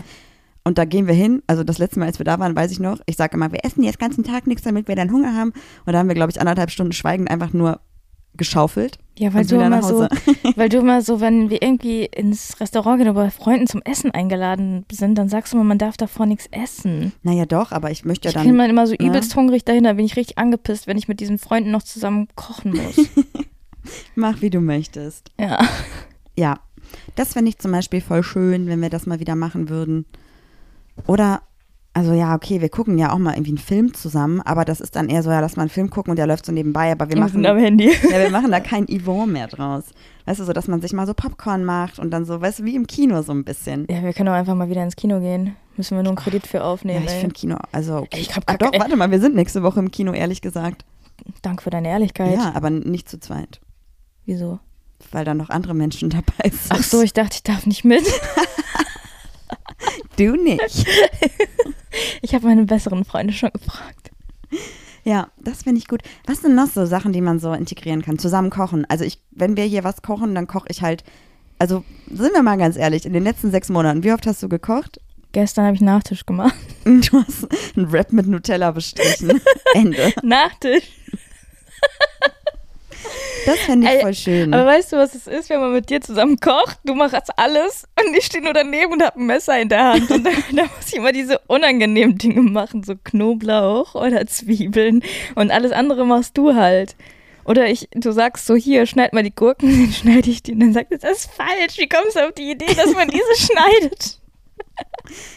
Und 0.70 0.78
da 0.78 0.84
gehen 0.84 1.08
wir 1.08 1.14
hin. 1.14 1.42
Also 1.48 1.64
das 1.64 1.78
letzte 1.78 1.98
Mal, 1.98 2.06
als 2.06 2.20
wir 2.20 2.24
da 2.24 2.38
waren, 2.38 2.54
weiß 2.54 2.70
ich 2.70 2.78
noch, 2.78 3.00
ich 3.06 3.16
sage 3.16 3.36
immer, 3.36 3.50
wir 3.50 3.64
essen 3.64 3.82
jetzt 3.82 4.00
den 4.00 4.06
ganzen 4.06 4.22
Tag 4.22 4.46
nichts, 4.46 4.62
damit 4.62 4.86
wir 4.86 4.94
dann 4.94 5.10
Hunger 5.10 5.34
haben. 5.34 5.52
Und 5.84 5.92
da 5.92 5.98
haben 5.98 6.06
wir, 6.06 6.14
glaube 6.14 6.30
ich, 6.30 6.38
anderthalb 6.38 6.70
Stunden 6.70 6.92
schweigend 6.92 7.28
einfach 7.28 7.52
nur 7.52 7.80
geschaufelt. 8.36 9.00
Ja, 9.18 9.34
weil 9.34 9.44
du 9.44 9.56
immer 9.60 9.82
so, 9.82 10.06
weil 10.54 10.68
du 10.68 10.78
immer 10.78 11.02
so, 11.02 11.20
wenn 11.20 11.50
wir 11.50 11.60
irgendwie 11.60 12.04
ins 12.04 12.60
Restaurant 12.60 12.98
gehen 12.98 13.08
oder 13.08 13.20
bei 13.24 13.30
Freunden 13.32 13.66
zum 13.66 13.82
Essen 13.82 14.12
eingeladen 14.12 14.84
sind, 14.92 15.16
dann 15.16 15.28
sagst 15.28 15.52
du 15.52 15.56
immer, 15.56 15.64
man 15.64 15.78
darf 15.78 15.96
davor 15.96 16.26
nichts 16.26 16.46
essen. 16.52 17.14
Naja, 17.24 17.46
doch, 17.46 17.72
aber 17.72 17.90
ich 17.90 18.04
möchte 18.04 18.26
ja 18.26 18.30
Ich 18.30 18.34
dann. 18.34 18.46
bin 18.46 18.56
dann 18.56 18.70
immer 18.70 18.86
so 18.86 18.92
ne? 18.92 19.04
übelst 19.04 19.34
hungrig 19.34 19.64
dahinter, 19.64 19.94
bin 19.94 20.04
ich 20.06 20.14
richtig 20.14 20.38
angepisst, 20.38 20.86
wenn 20.86 20.96
ich 20.96 21.08
mit 21.08 21.18
diesen 21.18 21.38
Freunden 21.38 21.72
noch 21.72 21.82
zusammen 21.82 22.28
kochen 22.36 22.76
muss. 22.76 23.08
Mach, 24.14 24.40
wie 24.40 24.50
du 24.50 24.60
möchtest. 24.60 25.32
ja. 25.36 25.58
Ja, 26.38 26.60
das 27.16 27.32
fände 27.32 27.48
ich 27.48 27.58
zum 27.58 27.72
Beispiel 27.72 28.00
voll 28.00 28.22
schön, 28.22 28.68
wenn 28.68 28.80
wir 28.80 28.88
das 28.88 29.04
mal 29.06 29.18
wieder 29.18 29.34
machen 29.34 29.68
würden. 29.68 30.06
Oder, 31.06 31.42
also 31.92 32.12
ja, 32.12 32.34
okay, 32.34 32.60
wir 32.60 32.68
gucken 32.68 32.98
ja 32.98 33.12
auch 33.12 33.18
mal 33.18 33.32
irgendwie 33.34 33.50
einen 33.50 33.58
Film 33.58 33.94
zusammen, 33.94 34.40
aber 34.42 34.64
das 34.64 34.80
ist 34.80 34.96
dann 34.96 35.08
eher 35.08 35.22
so, 35.22 35.30
ja, 35.30 35.40
lass 35.40 35.56
mal 35.56 35.62
einen 35.62 35.70
Film 35.70 35.90
gucken 35.90 36.10
und 36.12 36.16
der 36.16 36.26
läuft 36.26 36.46
so 36.46 36.52
nebenbei, 36.52 36.92
aber 36.92 37.08
wir 37.08 37.14
Wir 37.16 37.20
machen, 37.20 37.32
sind 37.32 37.46
am 37.46 37.58
Handy. 37.58 37.90
ja, 38.10 38.18
wir 38.20 38.30
machen 38.30 38.50
da 38.50 38.60
kein 38.60 38.86
Yvonne 38.86 39.32
mehr 39.32 39.48
draus. 39.48 39.84
Weißt 40.26 40.40
du, 40.40 40.44
so, 40.44 40.52
dass 40.52 40.68
man 40.68 40.80
sich 40.80 40.92
mal 40.92 41.06
so 41.06 41.14
Popcorn 41.14 41.64
macht 41.64 41.98
und 41.98 42.10
dann 42.10 42.24
so, 42.24 42.40
weißt 42.40 42.60
du, 42.60 42.64
wie 42.64 42.76
im 42.76 42.86
Kino 42.86 43.22
so 43.22 43.32
ein 43.32 43.44
bisschen. 43.44 43.86
Ja, 43.90 44.02
wir 44.02 44.12
können 44.12 44.28
auch 44.28 44.34
einfach 44.34 44.54
mal 44.54 44.68
wieder 44.68 44.82
ins 44.84 44.96
Kino 44.96 45.18
gehen. 45.20 45.56
Müssen 45.76 45.96
wir 45.96 46.02
nur 46.02 46.10
einen 46.10 46.18
Kredit 46.18 46.46
für 46.46 46.58
Ja, 46.58 46.64
aufnehmen. 46.64 47.04
ich 47.06 47.12
ey. 47.12 47.20
finde 47.20 47.34
Kino, 47.34 47.56
also, 47.72 47.96
okay. 47.98 48.20
Ich 48.20 48.36
hab 48.36 48.44
ah, 48.46 48.54
gar 48.56 48.70
doch, 48.70 48.78
warte 48.78 48.96
mal, 48.96 49.10
wir 49.10 49.20
sind 49.20 49.34
nächste 49.34 49.62
Woche 49.62 49.80
im 49.80 49.90
Kino, 49.90 50.12
ehrlich 50.12 50.42
gesagt. 50.42 50.84
Danke 51.42 51.62
für 51.62 51.70
deine 51.70 51.88
Ehrlichkeit. 51.88 52.34
Ja, 52.34 52.52
aber 52.54 52.70
nicht 52.70 53.08
zu 53.08 53.18
zweit, 53.20 53.60
Wieso? 54.26 54.58
weil 55.12 55.24
da 55.24 55.34
noch 55.34 55.50
andere 55.50 55.74
Menschen 55.74 56.10
dabei 56.10 56.50
sind. 56.50 56.70
Ach 56.70 56.82
so, 56.82 57.02
ich 57.02 57.12
dachte, 57.14 57.34
ich 57.34 57.42
darf 57.42 57.66
nicht 57.66 57.84
mit. 57.84 58.04
du 60.16 60.32
nicht. 60.36 60.86
Ich 62.22 62.34
habe 62.34 62.46
meine 62.46 62.66
besseren 62.66 63.04
Freunde 63.04 63.32
schon 63.32 63.50
gefragt. 63.50 64.12
Ja, 65.02 65.28
das 65.38 65.64
finde 65.64 65.78
ich 65.80 65.88
gut. 65.88 66.02
Was 66.26 66.42
sind 66.42 66.54
noch 66.54 66.68
so 66.68 66.86
Sachen, 66.86 67.12
die 67.12 67.20
man 67.20 67.40
so 67.40 67.52
integrieren 67.52 68.02
kann? 68.02 68.18
Zusammen 68.18 68.50
kochen. 68.50 68.84
Also 68.88 69.04
ich, 69.04 69.18
wenn 69.32 69.56
wir 69.56 69.64
hier 69.64 69.82
was 69.82 70.02
kochen, 70.02 70.34
dann 70.34 70.46
koche 70.46 70.68
ich 70.68 70.82
halt. 70.82 71.02
Also 71.58 71.84
sind 72.08 72.32
wir 72.32 72.42
mal 72.42 72.58
ganz 72.58 72.76
ehrlich, 72.76 73.06
in 73.06 73.12
den 73.12 73.24
letzten 73.24 73.50
sechs 73.50 73.70
Monaten, 73.70 74.04
wie 74.04 74.12
oft 74.12 74.26
hast 74.26 74.42
du 74.42 74.48
gekocht? 74.48 75.00
Gestern 75.32 75.66
habe 75.66 75.74
ich 75.74 75.80
Nachtisch 75.80 76.26
gemacht. 76.26 76.54
Du 76.84 77.22
hast 77.22 77.46
einen 77.76 77.92
Wrap 77.92 78.12
mit 78.12 78.26
Nutella 78.26 78.70
bestrichen. 78.70 79.40
Ende. 79.74 80.12
Nachtisch. 80.22 80.84
Das 83.46 83.58
fände 83.60 83.86
ich 83.86 83.94
Ey, 83.94 84.00
voll 84.02 84.14
schön. 84.14 84.54
Aber 84.54 84.66
weißt 84.66 84.92
du, 84.92 84.96
was 84.96 85.14
es 85.14 85.26
ist, 85.26 85.50
wenn 85.50 85.60
man 85.60 85.72
mit 85.72 85.90
dir 85.90 86.00
zusammen 86.00 86.38
kocht? 86.38 86.78
Du 86.84 86.94
machst 86.94 87.16
alles 87.36 87.86
und 87.98 88.16
ich 88.16 88.26
stehe 88.26 88.42
nur 88.42 88.52
daneben 88.52 88.92
und 88.92 89.02
habe 89.02 89.18
ein 89.18 89.26
Messer 89.26 89.60
in 89.60 89.68
der 89.68 89.92
Hand. 89.92 90.10
Und 90.10 90.24
dann, 90.26 90.34
dann 90.52 90.66
muss 90.76 90.88
ich 90.88 90.96
immer 90.96 91.12
diese 91.12 91.38
unangenehmen 91.46 92.18
Dinge 92.18 92.42
machen, 92.42 92.82
so 92.82 92.94
Knoblauch 93.02 93.94
oder 93.94 94.26
Zwiebeln. 94.26 95.02
Und 95.34 95.50
alles 95.50 95.72
andere 95.72 96.06
machst 96.06 96.36
du 96.38 96.54
halt. 96.54 96.96
Oder 97.44 97.68
ich, 97.68 97.88
du 97.92 98.12
sagst 98.12 98.46
so, 98.46 98.54
hier, 98.54 98.86
schneid 98.86 99.12
mal 99.12 99.22
die 99.22 99.34
Gurken, 99.34 99.70
dann 99.82 99.92
schneide 99.92 100.30
ich 100.30 100.42
die. 100.42 100.52
Und 100.52 100.60
dann 100.60 100.72
sagt 100.72 100.92
er, 100.92 100.98
das 100.98 101.24
ist 101.24 101.30
falsch. 101.32 101.78
Wie 101.78 101.88
kommst 101.88 102.16
du 102.16 102.26
auf 102.26 102.32
die 102.32 102.50
Idee, 102.50 102.74
dass 102.74 102.94
man 102.94 103.08
diese 103.08 103.36
schneidet? 103.36 104.19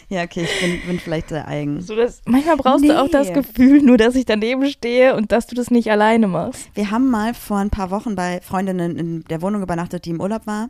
Ja, 0.09 0.23
okay, 0.23 0.43
ich 0.43 0.61
bin, 0.61 0.87
bin 0.87 0.99
vielleicht 0.99 1.29
sehr 1.29 1.47
eigen. 1.47 1.81
So, 1.81 1.95
das, 1.95 2.21
manchmal 2.25 2.57
brauchst 2.57 2.85
du 2.85 3.01
auch 3.01 3.09
das 3.09 3.27
Nee. 3.27 3.33
Gefühl, 3.33 3.81
nur 3.81 3.97
dass 3.97 4.15
ich 4.15 4.25
daneben 4.25 4.65
stehe 4.67 5.15
und 5.15 5.31
dass 5.31 5.47
du 5.47 5.55
das 5.55 5.71
nicht 5.71 5.89
alleine 5.91 6.27
machst. 6.27 6.69
Wir 6.73 6.91
haben 6.91 7.09
mal 7.09 7.33
vor 7.33 7.57
ein 7.57 7.69
paar 7.69 7.91
Wochen 7.91 8.15
bei 8.15 8.41
Freundinnen 8.41 8.97
in 8.97 9.23
der 9.25 9.41
Wohnung 9.41 9.61
übernachtet, 9.61 10.05
die 10.05 10.09
im 10.11 10.21
Urlaub 10.21 10.45
war, 10.47 10.69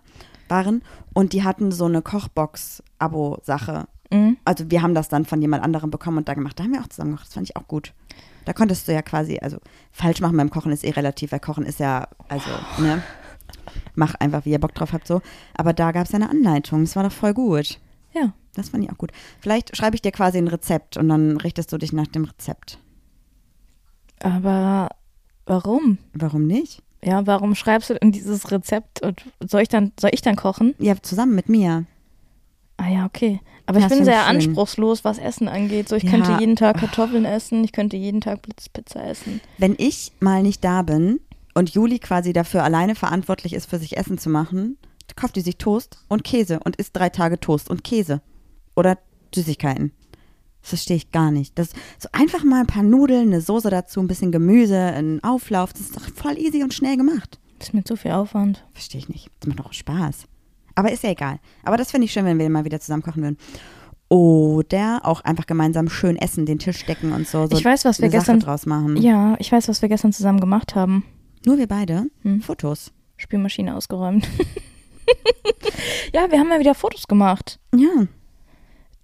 waren. 0.50 0.84
Und 1.14 1.34
die 1.34 1.44
hatten 1.44 1.72
so 1.72 1.86
eine 1.86 2.02
Kochbox-Abo-Sache. 2.02 3.88
Mhm. 4.12 4.38
also 4.46 4.70
wir 4.70 4.84
haben 4.84 4.94
das 4.94 5.10
dann 5.10 5.26
von 5.26 5.42
jemand 5.42 5.64
anderem 5.64 5.90
bekommen 5.90 6.20
und 6.20 6.28
da 6.30 6.36
gemacht. 6.36 6.60
Da 6.60 6.64
haben 6.64 6.74
wir 6.74 6.82
auch 6.82 6.88
zusammen 6.88 7.12
gemacht. 7.12 7.26
Das 7.26 7.34
fand 7.34 7.50
ich 7.50 7.56
auch 7.56 7.68
gut. 7.68 7.94
Da 8.46 8.54
konntest 8.54 8.88
du 8.88 8.94
ja 8.94 9.02
quasi, 9.02 9.40
also 9.42 9.58
falsch 9.92 10.22
machen 10.22 10.38
beim 10.38 10.52
Kochen 10.52 10.72
ist 10.72 10.84
eh 10.84 10.92
relativ, 10.92 11.32
weil 11.32 11.40
Kochen 11.40 11.66
ist 11.66 11.80
ja, 11.80 12.08
also, 12.28 12.50
ne? 12.78 13.02
Mach 13.96 14.14
einfach, 14.16 14.46
wie 14.46 14.52
ihr 14.52 14.60
Bock 14.60 14.76
drauf 14.76 14.94
habt, 14.94 15.08
so. 15.08 15.22
Aber 15.56 15.74
da 15.74 15.92
gab 15.92 16.06
es 16.06 16.12
ja 16.12 16.18
eine 16.18 16.30
Anleitung. 16.30 16.82
Das 16.82 16.96
war 16.96 17.04
doch 17.04 17.12
voll 17.12 17.34
gut. 17.34 17.80
Ja. 18.14 18.34
Das 18.56 18.70
fand 18.70 18.84
ich 18.84 18.92
auch 18.92 18.98
gut. 18.98 19.12
Vielleicht 19.40 19.76
schreibe 19.76 19.96
ich 19.96 20.02
dir 20.02 20.12
quasi 20.12 20.38
ein 20.38 20.48
Rezept 20.48 20.98
und 20.98 21.10
dann 21.10 21.38
richtest 21.38 21.72
du 21.74 21.78
dich 21.78 21.92
nach 21.94 22.08
dem 22.08 22.26
Rezept. 22.26 22.78
Aber 24.20 24.90
warum? 25.46 25.98
Warum 26.14 26.46
nicht? 26.48 26.82
Ja, 27.04 27.28
warum 27.28 27.56
schreibst 27.56 27.90
du 27.90 27.96
denn 27.96 28.12
dieses 28.12 28.52
Rezept 28.52 29.02
und 29.02 29.24
soll 29.46 29.62
ich 29.62 29.68
dann, 29.68 29.92
soll 30.00 30.12
ich 30.14 30.22
dann 30.22 30.36
kochen? 30.38 30.74
Ja, 30.80 30.96
zusammen 31.02 31.36
mit 31.36 31.50
mir. 31.50 31.86
Ah 32.78 32.90
ja, 32.90 33.06
okay. 33.06 33.42
Aber 33.66 33.80
Ja, 33.80 33.86
ich 33.88 33.94
bin 33.94 34.04
sehr 34.06 34.22
schön. 34.22 34.36
anspruchslos, 34.38 35.04
was 35.04 35.18
Essen 35.18 35.48
angeht. 35.48 35.90
So, 35.90 35.96
ich 35.96 36.04
Ja. 36.04 36.12
könnte 36.12 36.38
jeden 36.40 36.56
Tag 36.56 36.78
Kartoffeln 36.80 37.26
essen, 37.26 37.64
ich 37.64 37.72
könnte 37.72 37.98
jeden 37.98 38.22
Tag 38.22 38.42
Blitzpizza 38.42 39.02
essen. 39.04 39.42
Wenn 39.58 39.76
ich 39.78 40.12
mal 40.22 40.44
nicht 40.44 40.64
da 40.64 40.82
bin 40.82 41.20
und 41.54 41.70
Juli 41.72 42.00
quasi 42.00 42.34
dafür 42.34 42.64
alleine 42.64 42.96
verantwortlich 42.96 43.54
ist, 43.54 43.70
für 43.70 43.80
sich 43.80 43.98
Essen 43.98 44.18
zu 44.18 44.30
machen, 44.30 44.78
kauft 45.16 45.36
die 45.36 45.42
sich 45.42 45.58
Toast 45.58 45.98
und 46.08 46.24
Käse 46.24 46.60
und 46.64 46.78
isst 46.78 46.96
drei 46.96 47.10
Tage 47.10 47.40
Toast 47.40 47.70
und 47.70 47.84
Käse. 47.84 48.22
Oder 48.76 48.98
Süßigkeiten. 49.34 49.92
Das 50.62 50.70
verstehe 50.70 50.96
ich 50.98 51.12
gar 51.12 51.30
nicht. 51.32 51.58
Das 51.60 51.70
so 52.00 52.08
einfach 52.14 52.44
mal 52.44 52.62
ein 52.62 52.68
paar 52.68 52.84
Nudeln, 52.84 53.28
eine 53.28 53.42
Soße 53.42 53.70
dazu, 53.70 54.00
ein 54.00 54.08
bisschen 54.08 54.32
Gemüse, 54.32 54.80
ein 54.80 55.22
Auflauf. 55.24 55.74
Das 55.74 55.82
ist 55.82 55.96
doch 55.98 56.08
voll 56.16 56.38
easy 56.38 56.64
und 56.64 56.74
schnell 56.74 56.96
gemacht. 56.98 57.40
Das 57.60 57.70
ist 57.70 57.74
mir 57.74 57.84
zu 57.84 57.96
viel 57.98 58.12
Aufwand. 58.12 58.66
Verstehe 58.74 59.00
ich 59.00 59.10
nicht. 59.10 59.30
Das 59.40 59.48
macht 59.48 59.60
doch 59.60 59.74
Spaß. 59.74 60.26
Aber 60.76 60.92
ist 60.92 61.04
ja 61.04 61.12
egal. 61.12 61.40
Aber 61.64 61.78
das 61.78 61.92
finde 61.92 62.06
ich 62.06 62.14
schön, 62.14 62.26
wenn 62.26 62.40
wir 62.40 62.50
mal 62.50 62.66
wieder 62.66 62.80
zusammen 62.80 63.04
kochen 63.04 63.24
würden. 63.24 63.38
Oder 64.10 65.02
auch 65.04 65.22
einfach 65.22 65.46
gemeinsam 65.46 65.90
schön 65.90 66.18
essen, 66.18 66.46
den 66.46 66.60
Tisch 66.60 66.86
decken 66.86 67.14
und 67.14 67.28
so. 67.28 67.48
so 67.48 67.58
Ich 67.58 67.66
weiß, 67.66 67.84
was 67.86 68.00
wir 68.00 68.06
eine 68.06 68.12
Sache 68.12 68.20
gestern- 68.20 68.40
draus 68.40 68.66
machen. 68.66 68.98
Ja, 68.98 69.36
ich 69.40 69.52
weiß, 69.52 69.68
was 69.68 69.82
wir 69.82 69.90
gestern 69.90 70.14
zusammen 70.14 70.40
gemacht 70.40 70.76
haben. 70.76 71.04
Nur 71.46 71.58
wir 71.58 71.68
beide. 71.68 72.06
Hm. 72.22 72.42
Fotos. 72.42 72.92
Spülmaschine 73.18 73.76
ausgeräumt. 73.76 74.28
ja, 76.14 76.30
wir 76.32 76.40
haben 76.40 76.50
ja 76.52 76.60
wieder 76.60 76.76
Fotos 76.76 77.08
gemacht. 77.08 77.60
Ja, 77.76 78.08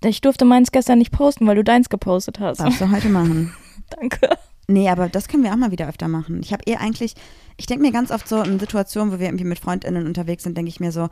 Ich 0.04 0.22
durfte 0.22 0.46
meins 0.46 0.72
gestern 0.72 1.00
nicht 1.00 1.12
posten, 1.12 1.46
weil 1.48 1.56
du 1.56 1.64
deins 1.64 1.90
gepostet 1.90 2.40
hast. 2.40 2.60
darfst 2.60 2.80
du 2.82 2.90
heute 2.92 3.10
machen. 3.10 3.54
Danke. 3.90 4.30
Nee, 4.68 4.90
aber 4.90 5.10
das 5.10 5.28
können 5.28 5.44
wir 5.44 5.52
auch 5.52 5.58
mal 5.58 5.72
wieder 5.72 5.90
öfter 5.90 6.08
machen. 6.08 6.42
Ich 6.44 6.54
habe 6.54 6.64
eh 6.68 6.76
eigentlich, 6.76 7.16
ich 7.58 7.66
denke 7.66 7.84
mir 7.84 7.92
ganz 7.92 8.12
oft 8.12 8.28
so 8.28 8.42
in 8.42 8.60
Situationen, 8.60 9.12
wo 9.14 9.20
wir 9.20 9.26
irgendwie 9.26 9.44
mit 9.46 9.60
FreundInnen 9.60 10.06
unterwegs 10.06 10.44
sind, 10.44 10.56
denke 10.56 10.70
ich 10.70 10.80
mir 10.80 10.92
so, 10.92 11.10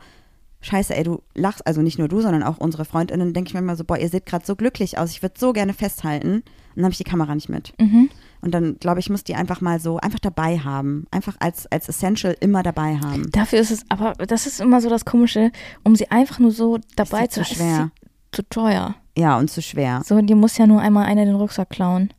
scheiße, 0.60 0.94
ey, 0.94 1.02
du 1.04 1.22
lachst, 1.34 1.66
also 1.66 1.82
nicht 1.82 1.98
nur 1.98 2.08
du, 2.08 2.20
sondern 2.20 2.42
auch 2.42 2.58
unsere 2.58 2.84
FreundInnen, 2.84 3.32
denke 3.32 3.48
ich 3.48 3.54
mir 3.54 3.60
immer 3.60 3.76
so, 3.76 3.84
boah, 3.84 3.98
ihr 3.98 4.08
seht 4.08 4.26
gerade 4.26 4.46
so 4.46 4.56
glücklich 4.56 4.98
aus, 4.98 5.10
ich 5.10 5.22
würde 5.22 5.34
so 5.38 5.52
gerne 5.52 5.72
festhalten. 5.72 6.34
Und 6.34 6.44
dann 6.76 6.84
habe 6.84 6.92
ich 6.92 6.98
die 6.98 7.04
Kamera 7.04 7.34
nicht 7.34 7.48
mit. 7.48 7.74
Mhm. 7.80 8.08
Und 8.40 8.52
dann, 8.54 8.76
glaube 8.78 9.00
ich, 9.00 9.10
muss 9.10 9.24
die 9.24 9.34
einfach 9.34 9.60
mal 9.60 9.80
so, 9.80 9.98
einfach 9.98 10.20
dabei 10.20 10.58
haben. 10.60 11.06
Einfach 11.10 11.36
als, 11.40 11.66
als 11.66 11.88
Essential 11.88 12.36
immer 12.40 12.62
dabei 12.62 12.98
haben. 12.98 13.28
Dafür 13.32 13.58
ist 13.58 13.72
es, 13.72 13.84
aber 13.88 14.12
das 14.12 14.46
ist 14.46 14.60
immer 14.60 14.80
so 14.80 14.88
das 14.88 15.04
Komische, 15.04 15.50
um 15.82 15.96
sie 15.96 16.10
einfach 16.10 16.38
nur 16.38 16.52
so 16.52 16.78
dabei 16.94 17.24
Ist 17.24 17.32
zu 17.32 17.44
schwer. 17.44 17.90
ist 18.04 18.07
Zu 18.32 18.42
teuer. 18.48 18.94
Ja, 19.16 19.38
und 19.38 19.50
zu 19.50 19.62
schwer. 19.62 20.02
So, 20.04 20.20
die 20.20 20.34
muss 20.34 20.58
ja 20.58 20.66
nur 20.66 20.80
einmal 20.80 21.06
einer 21.06 21.24
den 21.24 21.34
Rucksack 21.34 21.70
klauen. 21.70 22.12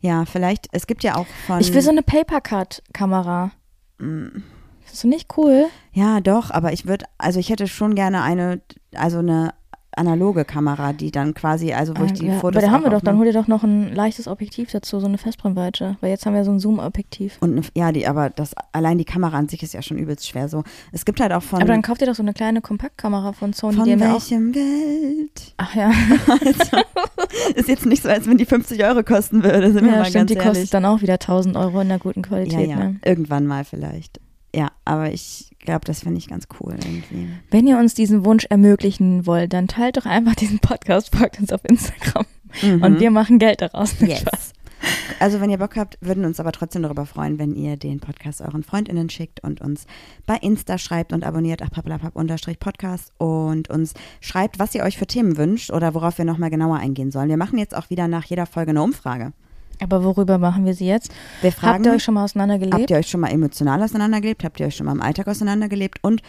Ja, 0.00 0.24
vielleicht, 0.24 0.68
es 0.72 0.86
gibt 0.86 1.02
ja 1.02 1.16
auch 1.16 1.26
von. 1.46 1.60
Ich 1.60 1.74
will 1.74 1.82
so 1.82 1.90
eine 1.90 2.02
Papercut-Kamera. 2.02 3.50
Mm. 3.98 4.42
Findest 4.80 5.04
du 5.04 5.08
nicht 5.08 5.36
cool? 5.36 5.66
Ja, 5.92 6.20
doch, 6.20 6.50
aber 6.50 6.72
ich 6.72 6.86
würde, 6.86 7.04
also 7.18 7.38
ich 7.40 7.50
hätte 7.50 7.68
schon 7.68 7.94
gerne 7.94 8.22
eine, 8.22 8.62
also 8.94 9.18
eine 9.18 9.52
analoge 9.98 10.44
Kamera, 10.44 10.92
die 10.92 11.10
dann 11.10 11.34
quasi, 11.34 11.72
also 11.72 11.92
wo 11.96 12.04
ich 12.04 12.12
die 12.14 12.28
Ah, 12.30 12.34
ja, 12.34 12.38
Fotos 12.40 12.56
aber 12.62 12.66
da 12.66 12.72
haben 12.72 12.84
wir 12.84 12.90
doch, 12.90 13.02
dann 13.02 13.18
hol 13.18 13.26
dir 13.26 13.32
doch 13.32 13.46
noch 13.48 13.62
ein 13.64 13.94
leichtes 13.94 14.26
Objektiv 14.28 14.70
dazu, 14.70 15.00
so 15.00 15.06
eine 15.06 15.18
Festbrennweite. 15.18 15.96
Weil 16.00 16.10
jetzt 16.10 16.24
haben 16.24 16.34
wir 16.34 16.44
so 16.44 16.50
ein 16.52 16.58
Zoom-Objektiv. 16.60 17.36
Und 17.40 17.52
eine, 17.52 17.62
ja, 17.74 17.92
die, 17.92 18.06
aber 18.06 18.30
das 18.30 18.52
allein 18.72 18.96
die 18.98 19.04
Kamera 19.04 19.36
an 19.36 19.48
sich 19.48 19.62
ist 19.62 19.74
ja 19.74 19.82
schon 19.82 19.98
übelst 19.98 20.26
schwer 20.28 20.48
so. 20.48 20.64
Es 20.92 21.04
gibt 21.04 21.20
halt 21.20 21.32
auch 21.32 21.42
von, 21.42 21.60
Aber 21.60 21.68
dann 21.72 21.82
kauf 21.82 21.98
dir 21.98 22.06
doch 22.06 22.14
so 22.14 22.22
eine 22.22 22.32
kleine 22.32 22.60
Kompaktkamera 22.60 23.32
von 23.32 23.52
Sony, 23.52 23.76
von 23.76 23.84
die 23.84 23.98
wir 23.98 24.06
auch. 24.08 24.12
welchem 24.14 24.52
Geld? 24.52 25.54
Ach 25.58 25.74
ja, 25.74 25.90
Ist 27.54 27.68
jetzt 27.68 27.86
nicht 27.86 28.02
so, 28.02 28.08
als 28.08 28.26
wenn 28.26 28.38
die 28.38 28.44
50 28.46 28.82
Euro 28.84 29.02
kosten 29.02 29.42
würde, 29.42 29.72
sind 29.72 29.84
wir 29.84 29.92
ja 29.92 29.98
mal 29.98 30.04
stimmt, 30.04 30.14
ganz 30.14 30.28
die 30.30 30.34
ehrlich. 30.38 30.48
kostet 30.52 30.74
dann 30.74 30.84
auch 30.84 31.02
wieder 31.02 31.14
1000 31.14 31.56
Euro 31.56 31.80
in 31.80 31.88
der 31.88 31.98
guten 31.98 32.20
ja, 32.22 32.28
Qualität. 32.28 32.68
ja, 32.70 32.76
Ne? 32.76 32.96
irgendwann 33.04 33.46
mal 33.46 33.64
vielleicht. 33.64 34.20
Ja, 34.54 34.70
aber 34.84 35.12
ich 35.12 35.50
glaube, 35.58 35.84
das 35.84 36.00
finde 36.00 36.18
ich 36.18 36.28
ganz 36.28 36.46
cool 36.60 36.74
irgendwie. 36.74 37.28
Wenn 37.50 37.66
ihr 37.66 37.78
uns 37.78 37.94
diesen 37.94 38.24
Wunsch 38.24 38.46
ermöglichen 38.48 39.26
wollt, 39.26 39.52
dann 39.52 39.68
teilt 39.68 39.96
doch 39.98 40.06
einfach 40.06 40.34
diesen 40.34 40.58
Podcast, 40.58 41.14
folgt 41.14 41.38
uns 41.38 41.52
auf 41.52 41.60
Instagram 41.64 42.24
Mhm. 42.62 42.82
und 42.82 42.98
wir 43.00 43.10
machen 43.10 43.38
Geld 43.38 43.60
daraus. 43.60 44.00
Nicht 44.00 44.08
Yes. 44.10 44.20
Spaß. 44.22 44.52
also 45.20 45.40
wenn 45.42 45.50
ihr 45.50 45.58
Bock 45.58 45.76
habt, 45.76 45.98
würden 46.00 46.24
uns 46.24 46.40
aber 46.40 46.50
trotzdem 46.52 46.82
darüber 46.82 47.04
freuen, 47.04 47.38
wenn 47.38 47.54
ihr 47.54 47.76
den 47.76 48.00
Podcast 48.00 48.40
euren 48.40 48.62
FreundInnen 48.62 49.10
schickt 49.10 49.40
und 49.44 49.60
uns 49.60 49.84
bei 50.24 50.36
Insta 50.36 50.78
schreibt 50.78 51.12
und 51.12 51.24
abonniert, 51.24 51.60
achpappalapapp-podcast 51.60 53.12
und 53.18 53.68
uns 53.70 53.92
schreibt, 54.20 54.58
was 54.58 54.74
ihr 54.74 54.82
euch 54.82 54.96
für 54.96 55.06
Themen 55.06 55.36
wünscht 55.36 55.70
oder 55.72 55.94
worauf 55.94 56.16
wir 56.18 56.24
nochmal 56.24 56.48
genauer 56.50 56.76
eingehen 56.78 57.10
sollen. 57.10 57.28
Wir 57.28 57.36
machen 57.36 57.58
jetzt 57.58 57.76
auch 57.76 57.90
wieder 57.90 58.08
nach 58.08 58.24
jeder 58.24 58.46
Folge 58.46 58.70
eine 58.70 58.82
Umfrage. 58.82 59.32
Aber 59.82 60.02
worüber 60.04 60.38
machen 60.38 60.64
wir 60.64 60.74
sie 60.74 60.86
jetzt? 60.86 61.12
Wir 61.40 61.52
fragen, 61.52 61.74
Habt 61.74 61.86
ihr 61.86 61.92
euch 61.92 62.04
schon 62.04 62.14
mal 62.14 62.24
auseinandergelebt? 62.24 62.74
Habt 62.74 62.90
ihr 62.90 62.96
euch 62.96 63.08
schon 63.08 63.20
mal 63.20 63.30
emotional 63.30 63.82
auseinandergelebt? 63.82 64.44
Habt 64.44 64.60
ihr 64.60 64.66
euch 64.66 64.76
schon 64.76 64.86
mal 64.86 64.92
im 64.92 65.02
Alltag 65.02 65.28
auseinandergelebt? 65.28 65.98
Und 66.02 66.22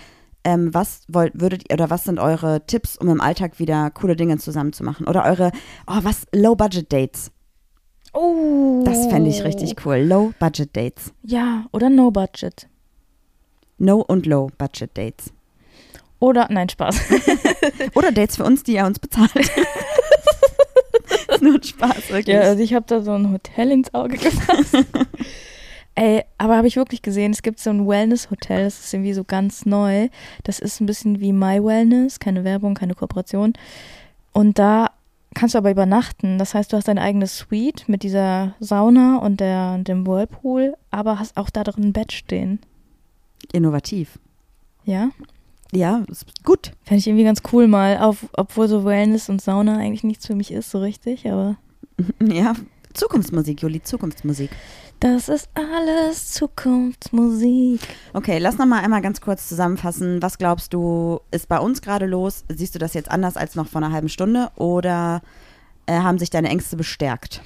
ähm, 0.44 0.74
was 0.74 1.02
wollt, 1.08 1.40
würdet 1.40 1.64
ihr 1.70 1.74
oder 1.74 1.90
was 1.90 2.04
sind 2.04 2.20
eure 2.20 2.66
Tipps, 2.66 2.98
um 2.98 3.10
im 3.10 3.22
Alltag 3.22 3.60
wieder 3.60 3.90
coole 3.92 4.16
Dinge 4.16 4.38
zusammen 4.38 4.74
zu 4.74 4.84
machen? 4.84 5.08
Oder 5.08 5.26
eure, 5.26 5.52
oh, 5.88 6.00
was, 6.04 6.28
Low-Budget-Dates? 6.34 7.32
oh. 8.14 8.84
Das 8.86 9.08
fände 9.08 9.30
ich 9.30 9.44
richtig 9.44 9.86
cool. 9.86 9.98
Low-Budget-Dates. 9.98 11.14
Ja, 11.24 11.66
oder 11.72 11.90
No 11.90 12.12
Budget. 12.12 12.68
No- 13.78 14.02
und 14.02 14.26
Low-Budget-Dates. 14.26 15.34
Oder, 16.20 16.48
nein, 16.50 16.68
Spaß. 16.68 17.00
Oder 17.96 18.12
Dates 18.12 18.36
für 18.36 18.44
uns, 18.44 18.64
die 18.64 18.76
er 18.76 18.86
uns 18.86 19.00
bezahlt. 19.00 19.32
ist 21.30 21.42
nur 21.42 21.56
ein 21.56 21.64
Spaß, 21.64 22.10
wirklich. 22.10 22.36
Ja, 22.36 22.42
also 22.42 22.64
ich 22.64 22.74
habe 22.74 22.86
da 22.88 23.02
so 23.02 23.12
ein 23.12 23.32
Hotel 23.32 23.72
ins 23.72 23.94
Auge 23.94 24.18
gefasst. 24.18 24.78
Ey, 25.96 26.24
aber 26.38 26.56
habe 26.56 26.68
ich 26.68 26.78
wirklich 26.78 27.02
gesehen, 27.02 27.32
es 27.32 27.42
gibt 27.42 27.60
so 27.60 27.70
ein 27.70 27.86
Wellness-Hotel, 27.88 28.64
das 28.64 28.80
ist 28.80 28.94
irgendwie 28.94 29.14
so 29.14 29.24
ganz 29.26 29.66
neu. 29.66 30.08
Das 30.44 30.60
ist 30.60 30.80
ein 30.80 30.86
bisschen 30.86 31.20
wie 31.20 31.34
My 31.34 31.62
Wellness, 31.64 32.20
keine 32.20 32.44
Werbung, 32.44 32.74
keine 32.74 32.96
Kooperation. 32.96 33.54
Und 34.32 34.60
da 34.60 34.92
kannst 35.34 35.56
du 35.56 35.58
aber 35.58 35.72
übernachten. 35.72 36.38
Das 36.38 36.54
heißt, 36.54 36.72
du 36.72 36.78
hast 36.78 36.88
deine 36.88 37.02
eigene 37.02 37.28
Suite 37.28 37.90
mit 37.90 38.04
dieser 38.04 38.56
Sauna 38.60 39.18
und 39.18 39.40
der, 39.40 39.78
dem 39.80 40.08
Whirlpool, 40.08 40.76
aber 40.90 41.20
hast 41.20 41.36
auch 41.38 41.50
da 41.50 41.64
drin 41.64 41.86
ein 41.86 41.94
Bett 41.94 42.14
stehen. 42.14 42.60
Innovativ. 43.52 44.20
Ja, 44.86 45.10
Ja, 45.72 46.04
ist 46.10 46.26
gut. 46.44 46.72
fände 46.84 47.00
ich 47.00 47.08
irgendwie 47.08 47.24
ganz 47.26 47.42
cool 47.54 47.68
mal, 47.68 47.98
auf, 48.00 48.26
obwohl 48.34 48.68
so 48.68 48.86
Wellness 48.86 49.30
und 49.30 49.42
Sauna 49.42 49.78
eigentlich 49.78 50.04
nichts 50.04 50.26
für 50.26 50.36
mich 50.36 50.52
ist, 50.52 50.72
so 50.72 50.80
richtig, 50.80 51.30
aber 51.30 51.58
Ja, 52.24 52.54
Zukunftsmusik, 52.94 53.62
Juli, 53.62 53.82
Zukunftsmusik. 53.84 54.50
das 55.00 55.30
ist 55.30 55.48
alles 55.54 56.32
Zukunftsmusik. 56.34 57.82
Okay, 58.14 58.40
lass 58.40 58.58
noch 58.58 58.66
mal 58.66 58.84
einmal 58.84 59.02
ganz 59.02 59.22
kurz 59.22 59.48
zusammenfassen. 59.48 60.22
Was 60.22 60.38
glaubst 60.40 60.74
du, 60.74 61.20
ist 61.32 61.48
bei 61.48 61.60
uns 61.60 61.82
gerade 61.82 62.08
los? 62.08 62.44
Siehst 62.50 62.74
du 62.76 62.80
das 62.80 62.94
jetzt 62.96 63.12
anders 63.12 63.38
als 63.38 63.56
noch 63.56 63.68
vor 63.68 63.82
einer 63.84 63.92
halben 63.94 64.10
Stunde 64.10 64.50
oder 64.56 65.22
äh, 65.86 65.94
haben 66.00 66.18
sich 66.18 66.30
deine 66.32 66.50
Ängste 66.50 66.78
bestärkt? 66.78 67.42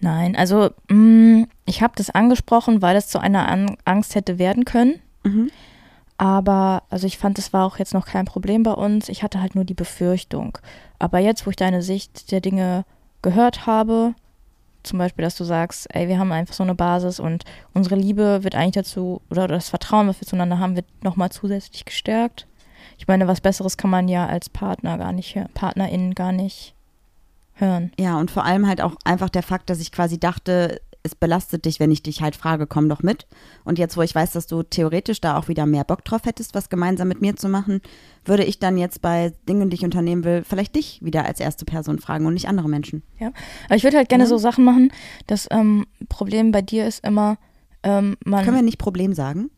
Nein, 0.00 0.34
also 0.34 0.70
mh, 0.88 1.46
ich 1.66 1.82
habe 1.82 1.92
das 1.96 2.10
angesprochen, 2.10 2.82
weil 2.82 2.96
es 2.96 3.08
zu 3.08 3.18
einer 3.20 3.48
An 3.48 3.76
Angst 3.84 4.14
hätte 4.14 4.38
werden 4.38 4.64
können. 4.64 4.98
Mhm. 5.24 5.50
Aber 6.20 6.82
also 6.90 7.06
ich 7.06 7.16
fand, 7.16 7.38
es 7.38 7.54
war 7.54 7.64
auch 7.64 7.78
jetzt 7.78 7.94
noch 7.94 8.04
kein 8.04 8.26
Problem 8.26 8.62
bei 8.62 8.72
uns. 8.72 9.08
Ich 9.08 9.22
hatte 9.22 9.40
halt 9.40 9.54
nur 9.54 9.64
die 9.64 9.72
Befürchtung. 9.72 10.58
Aber 10.98 11.18
jetzt, 11.18 11.46
wo 11.46 11.50
ich 11.50 11.56
deine 11.56 11.80
Sicht 11.80 12.30
der 12.30 12.42
Dinge 12.42 12.84
gehört 13.22 13.64
habe, 13.64 14.12
zum 14.82 14.98
Beispiel, 14.98 15.22
dass 15.22 15.34
du 15.36 15.44
sagst, 15.44 15.86
ey, 15.94 16.08
wir 16.08 16.18
haben 16.18 16.30
einfach 16.30 16.52
so 16.52 16.62
eine 16.62 16.74
Basis 16.74 17.20
und 17.20 17.44
unsere 17.72 17.94
Liebe 17.94 18.44
wird 18.44 18.54
eigentlich 18.54 18.74
dazu, 18.74 19.22
oder 19.30 19.48
das 19.48 19.70
Vertrauen, 19.70 20.08
was 20.08 20.20
wir 20.20 20.28
zueinander 20.28 20.58
haben, 20.58 20.76
wird 20.76 20.84
nochmal 21.02 21.32
zusätzlich 21.32 21.86
gestärkt. 21.86 22.46
Ich 22.98 23.08
meine, 23.08 23.26
was 23.26 23.40
Besseres 23.40 23.78
kann 23.78 23.88
man 23.88 24.06
ja 24.06 24.26
als 24.26 24.50
Partner 24.50 24.98
gar 24.98 25.12
nicht, 25.12 25.38
PartnerInnen 25.54 26.14
gar 26.14 26.32
nicht 26.32 26.74
hören. 27.54 27.92
Ja, 27.98 28.18
und 28.18 28.30
vor 28.30 28.44
allem 28.44 28.66
halt 28.66 28.82
auch 28.82 28.94
einfach 29.04 29.30
der 29.30 29.42
Fakt, 29.42 29.70
dass 29.70 29.80
ich 29.80 29.90
quasi 29.90 30.20
dachte, 30.20 30.82
es 31.02 31.14
belastet 31.14 31.64
dich, 31.64 31.80
wenn 31.80 31.90
ich 31.90 32.02
dich 32.02 32.20
halt 32.22 32.36
frage, 32.36 32.66
komm 32.66 32.88
doch 32.88 33.02
mit. 33.02 33.26
Und 33.64 33.78
jetzt, 33.78 33.96
wo 33.96 34.02
ich 34.02 34.14
weiß, 34.14 34.32
dass 34.32 34.46
du 34.46 34.62
theoretisch 34.62 35.20
da 35.20 35.38
auch 35.38 35.48
wieder 35.48 35.64
mehr 35.66 35.84
Bock 35.84 36.04
drauf 36.04 36.22
hättest, 36.24 36.54
was 36.54 36.68
gemeinsam 36.68 37.08
mit 37.08 37.20
mir 37.22 37.36
zu 37.36 37.48
machen, 37.48 37.80
würde 38.24 38.44
ich 38.44 38.58
dann 38.58 38.76
jetzt 38.76 39.00
bei 39.00 39.32
Dingen, 39.48 39.70
die 39.70 39.76
ich 39.76 39.84
unternehmen 39.84 40.24
will, 40.24 40.44
vielleicht 40.44 40.74
dich 40.76 41.00
wieder 41.02 41.24
als 41.24 41.40
erste 41.40 41.64
Person 41.64 41.98
fragen 41.98 42.26
und 42.26 42.34
nicht 42.34 42.48
andere 42.48 42.68
Menschen. 42.68 43.02
Aber 43.66 43.76
ich 43.76 43.82
würde 43.84 43.96
halt 43.96 44.08
gerne 44.10 44.24
Ja. 44.24 44.28
so 44.28 44.36
Sachen 44.38 44.64
machen. 44.64 44.92
Das 45.26 45.48
ähm, 45.50 45.86
Problem 46.08 46.52
bei 46.52 46.60
dir 46.62 46.86
ist 46.86 47.02
immer, 47.04 47.38
ähm, 47.82 48.16
man. 48.24 48.44
Können 48.44 48.56
wir 48.56 48.62
nicht 48.62 48.78
Problem 48.78 49.14
sagen? 49.14 49.50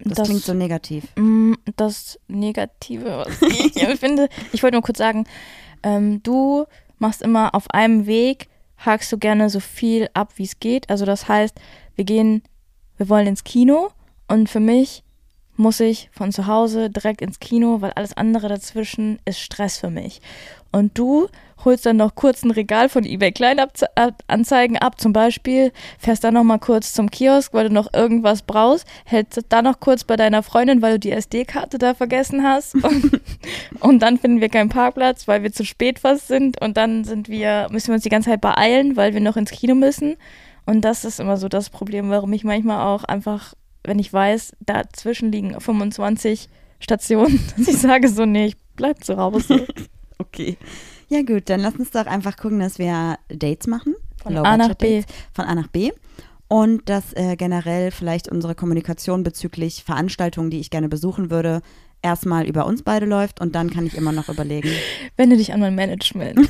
Das, 0.00 0.14
Das- 0.18 0.28
klingt 0.28 0.42
so 0.42 0.54
negativ. 0.54 1.04
Mm, 1.16 1.52
das 1.76 2.18
Negative, 2.26 3.24
was 3.24 3.40
ich 3.42 3.74
finde, 4.00 4.28
ich 4.52 4.62
wollte 4.64 4.74
nur 4.74 4.82
kurz 4.82 4.98
sagen, 4.98 5.24
ähm, 5.84 6.20
du 6.24 6.64
machst 6.98 7.22
immer 7.22 7.54
auf 7.54 7.70
einem 7.70 8.06
Weg, 8.06 8.48
hakst 8.86 9.12
du 9.12 9.18
gerne 9.18 9.50
so 9.50 9.60
viel 9.60 10.08
ab, 10.14 10.32
wie 10.36 10.44
es 10.44 10.60
geht. 10.60 10.90
Also 10.90 11.04
das 11.04 11.28
heißt, 11.28 11.58
wir 11.94 12.04
gehen, 12.04 12.42
wir 12.96 13.08
wollen 13.08 13.26
ins 13.26 13.44
Kino 13.44 13.90
und 14.28 14.48
für 14.48 14.60
mich 14.60 15.02
muss 15.56 15.80
ich 15.80 16.10
von 16.12 16.32
zu 16.32 16.46
Hause 16.46 16.90
direkt 16.90 17.22
ins 17.22 17.40
Kino, 17.40 17.80
weil 17.80 17.92
alles 17.92 18.16
andere 18.16 18.48
dazwischen 18.48 19.18
ist 19.24 19.40
Stress 19.40 19.78
für 19.78 19.90
mich. 19.90 20.20
Und 20.72 20.98
du 20.98 21.28
holst 21.64 21.86
dann 21.86 21.96
noch 21.96 22.14
kurz 22.14 22.42
ein 22.42 22.50
Regal 22.50 22.88
von 22.88 23.04
eBay 23.04 23.30
Kleinanzeigen 23.30 24.76
ab, 24.76 25.00
zum 25.00 25.12
Beispiel, 25.12 25.72
fährst 25.98 26.24
dann 26.24 26.34
noch 26.34 26.42
mal 26.42 26.58
kurz 26.58 26.92
zum 26.92 27.10
Kiosk, 27.10 27.54
weil 27.54 27.68
du 27.68 27.74
noch 27.74 27.94
irgendwas 27.94 28.42
brauchst, 28.42 28.86
hältst 29.04 29.40
dann 29.48 29.64
noch 29.64 29.80
kurz 29.80 30.04
bei 30.04 30.16
deiner 30.16 30.42
Freundin, 30.42 30.82
weil 30.82 30.94
du 30.94 30.98
die 30.98 31.12
SD-Karte 31.12 31.78
da 31.78 31.94
vergessen 31.94 32.42
hast. 32.42 32.74
Und, 32.84 33.20
und 33.80 33.98
dann 34.00 34.18
finden 34.18 34.40
wir 34.40 34.48
keinen 34.48 34.68
Parkplatz, 34.68 35.26
weil 35.28 35.42
wir 35.42 35.52
zu 35.52 35.64
spät 35.64 35.98
fast 35.98 36.28
sind. 36.28 36.60
Und 36.60 36.76
dann 36.76 37.04
sind 37.04 37.28
wir, 37.28 37.68
müssen 37.70 37.88
wir 37.88 37.94
uns 37.94 38.02
die 38.02 38.08
ganze 38.08 38.30
Zeit 38.30 38.40
beeilen, 38.40 38.96
weil 38.96 39.14
wir 39.14 39.20
noch 39.20 39.36
ins 39.36 39.50
Kino 39.50 39.74
müssen. 39.74 40.16
Und 40.66 40.82
das 40.82 41.04
ist 41.04 41.20
immer 41.20 41.36
so 41.36 41.48
das 41.48 41.70
Problem, 41.70 42.10
warum 42.10 42.32
ich 42.32 42.44
manchmal 42.44 42.86
auch 42.86 43.04
einfach, 43.04 43.54
wenn 43.84 43.98
ich 43.98 44.12
weiß, 44.12 44.54
dazwischen 44.60 45.30
liegen 45.30 45.58
25 45.60 46.48
Stationen, 46.80 47.40
dass 47.56 47.68
ich 47.68 47.78
sage 47.78 48.08
so, 48.08 48.24
nee, 48.24 48.46
ich 48.46 48.56
bleib 48.76 49.04
zu 49.04 49.16
Hause. 49.16 49.66
Okay. 50.16 50.56
Ja 51.08 51.22
gut, 51.22 51.48
dann 51.50 51.58
lass 51.58 51.74
uns 51.74 51.90
doch 51.90 52.06
einfach 52.06 52.36
gucken, 52.36 52.60
dass 52.60 52.78
wir 52.78 53.18
Dates 53.28 53.66
machen. 53.66 53.96
Von 54.22 54.36
A 54.36 54.56
nach 54.56 54.74
B. 54.74 55.00
Dates. 55.00 55.14
Von 55.32 55.44
A 55.44 55.56
nach 55.56 55.66
B. 55.66 55.90
Und 56.46 56.88
dass 56.88 57.12
äh, 57.14 57.34
generell 57.36 57.90
vielleicht 57.90 58.28
unsere 58.28 58.54
Kommunikation 58.54 59.24
bezüglich 59.24 59.82
Veranstaltungen, 59.82 60.50
die 60.50 60.60
ich 60.60 60.70
gerne 60.70 60.88
besuchen 60.88 61.30
würde, 61.30 61.62
erstmal 62.00 62.46
über 62.46 62.66
uns 62.66 62.82
beide 62.82 63.06
läuft 63.06 63.40
und 63.40 63.54
dann 63.54 63.70
kann 63.70 63.86
ich 63.86 63.96
immer 63.96 64.12
noch 64.12 64.28
überlegen. 64.28 64.70
Wende 65.16 65.36
dich 65.36 65.52
an 65.52 65.60
mein 65.60 65.74
Management. 65.74 66.48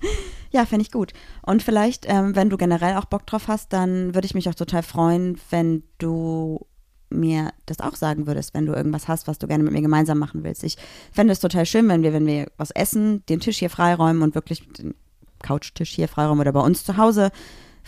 Ja, 0.50 0.64
fände 0.64 0.82
ich 0.82 0.90
gut. 0.90 1.12
Und 1.42 1.62
vielleicht, 1.62 2.06
ähm, 2.08 2.34
wenn 2.34 2.48
du 2.48 2.56
generell 2.56 2.96
auch 2.96 3.04
Bock 3.04 3.26
drauf 3.26 3.48
hast, 3.48 3.70
dann 3.74 4.14
würde 4.14 4.24
ich 4.24 4.34
mich 4.34 4.48
auch 4.48 4.54
total 4.54 4.82
freuen, 4.82 5.38
wenn 5.50 5.82
du 5.98 6.66
mir 7.10 7.50
das 7.66 7.80
auch 7.80 7.94
sagen 7.96 8.26
würdest, 8.26 8.54
wenn 8.54 8.64
du 8.64 8.72
irgendwas 8.72 9.08
hast, 9.08 9.28
was 9.28 9.38
du 9.38 9.46
gerne 9.46 9.62
mit 9.62 9.74
mir 9.74 9.82
gemeinsam 9.82 10.18
machen 10.18 10.44
willst. 10.44 10.64
Ich 10.64 10.76
fände 11.12 11.34
es 11.34 11.40
total 11.40 11.66
schön, 11.66 11.86
wenn 11.88 12.02
wir, 12.02 12.14
wenn 12.14 12.26
wir 12.26 12.46
was 12.56 12.70
essen, 12.70 13.22
den 13.26 13.40
Tisch 13.40 13.58
hier 13.58 13.68
freiräumen 13.68 14.22
und 14.22 14.34
wirklich 14.34 14.66
den 14.72 14.94
Couchtisch 15.42 15.90
hier 15.90 16.08
freiräumen 16.08 16.40
oder 16.40 16.52
bei 16.52 16.60
uns 16.60 16.82
zu 16.82 16.96
Hause 16.96 17.30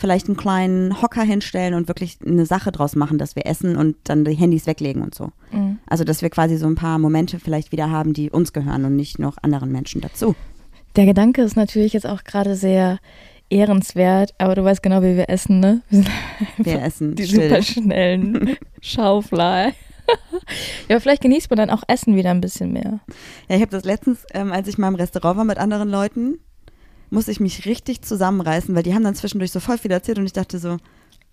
vielleicht 0.01 0.29
einen 0.29 0.37
kleinen 0.37 1.03
Hocker 1.03 1.23
hinstellen 1.23 1.75
und 1.75 1.89
wirklich 1.89 2.19
eine 2.25 2.47
Sache 2.47 2.73
draus 2.73 2.97
machen, 2.97 3.19
dass 3.19 3.37
wir 3.37 3.47
essen 3.47 3.77
und 3.77 3.97
dann 4.05 4.25
die 4.25 4.35
Handys 4.35 4.67
weglegen 4.67 5.03
und 5.03 5.15
so. 5.15 5.31
Mhm. 5.53 5.79
Also, 5.87 6.05
dass 6.05 6.23
wir 6.23 6.31
quasi 6.31 6.57
so 6.57 6.67
ein 6.67 6.75
paar 6.75 6.99
Momente 6.99 7.39
vielleicht 7.39 7.71
wieder 7.71 7.91
haben, 7.91 8.15
die 8.15 8.31
uns 8.31 8.53
gehören 8.55 8.87
und 8.87 8.97
nicht 8.97 9.19
noch 9.19 9.37
anderen 9.43 9.71
Menschen 9.71 10.01
dazu. 10.01 10.35
Der 10.97 11.07
Gedanke 11.07 11.43
ist 11.43 11.57
natürlich 11.57 11.93
jetzt 11.93 12.07
auch 12.07 12.25
gerade 12.25 12.55
sehr 12.57 12.99
ehrenswert, 13.49 14.35
aber 14.39 14.55
du 14.55 14.65
weißt 14.65 14.83
genau, 14.83 15.03
wie 15.03 15.17
wir 15.17 15.29
essen, 15.29 15.61
ne? 15.61 15.83
Wir 15.91 16.03
sind 16.03 16.09
Wir 16.67 16.83
essen 16.83 17.15
die 17.17 17.27
still. 17.27 17.49
super 17.49 17.63
schnellen 17.63 18.57
Schaufler. 18.81 19.69
ja, 19.69 19.73
aber 20.91 21.01
vielleicht 21.01 21.23
genießt 21.23 21.51
man 21.51 21.57
dann 21.59 21.71
auch 21.71 21.83
Essen 21.89 22.17
wieder 22.17 22.31
ein 22.31 22.41
bisschen 22.41 22.73
mehr. 22.73 23.01
Ja, 23.49 23.57
ich 23.57 23.63
habe 23.63 23.71
das 23.71 23.85
letztens, 23.85 24.25
ähm, 24.35 24.53
als 24.53 24.69
ich 24.69 24.79
mal 24.79 24.89
im 24.89 24.95
Restaurant 24.97 25.37
war 25.37 25.45
mit 25.45 25.59
anderen 25.59 25.89
Leuten, 25.89 26.39
musste 27.11 27.33
ich 27.33 27.41
mich 27.41 27.67
richtig 27.67 28.03
zusammenreißen, 28.03 28.75
weil 28.75 28.83
die 28.85 28.95
haben 28.95 29.05
dann 29.05 29.15
zwischendurch 29.17 29.51
so 29.53 29.61
voll 29.61 29.79
viel 29.79 29.91
erzählt 29.91 30.19
und 30.19 30.27
ich 30.27 30.33
dachte 30.33 30.59
so, 30.59 30.77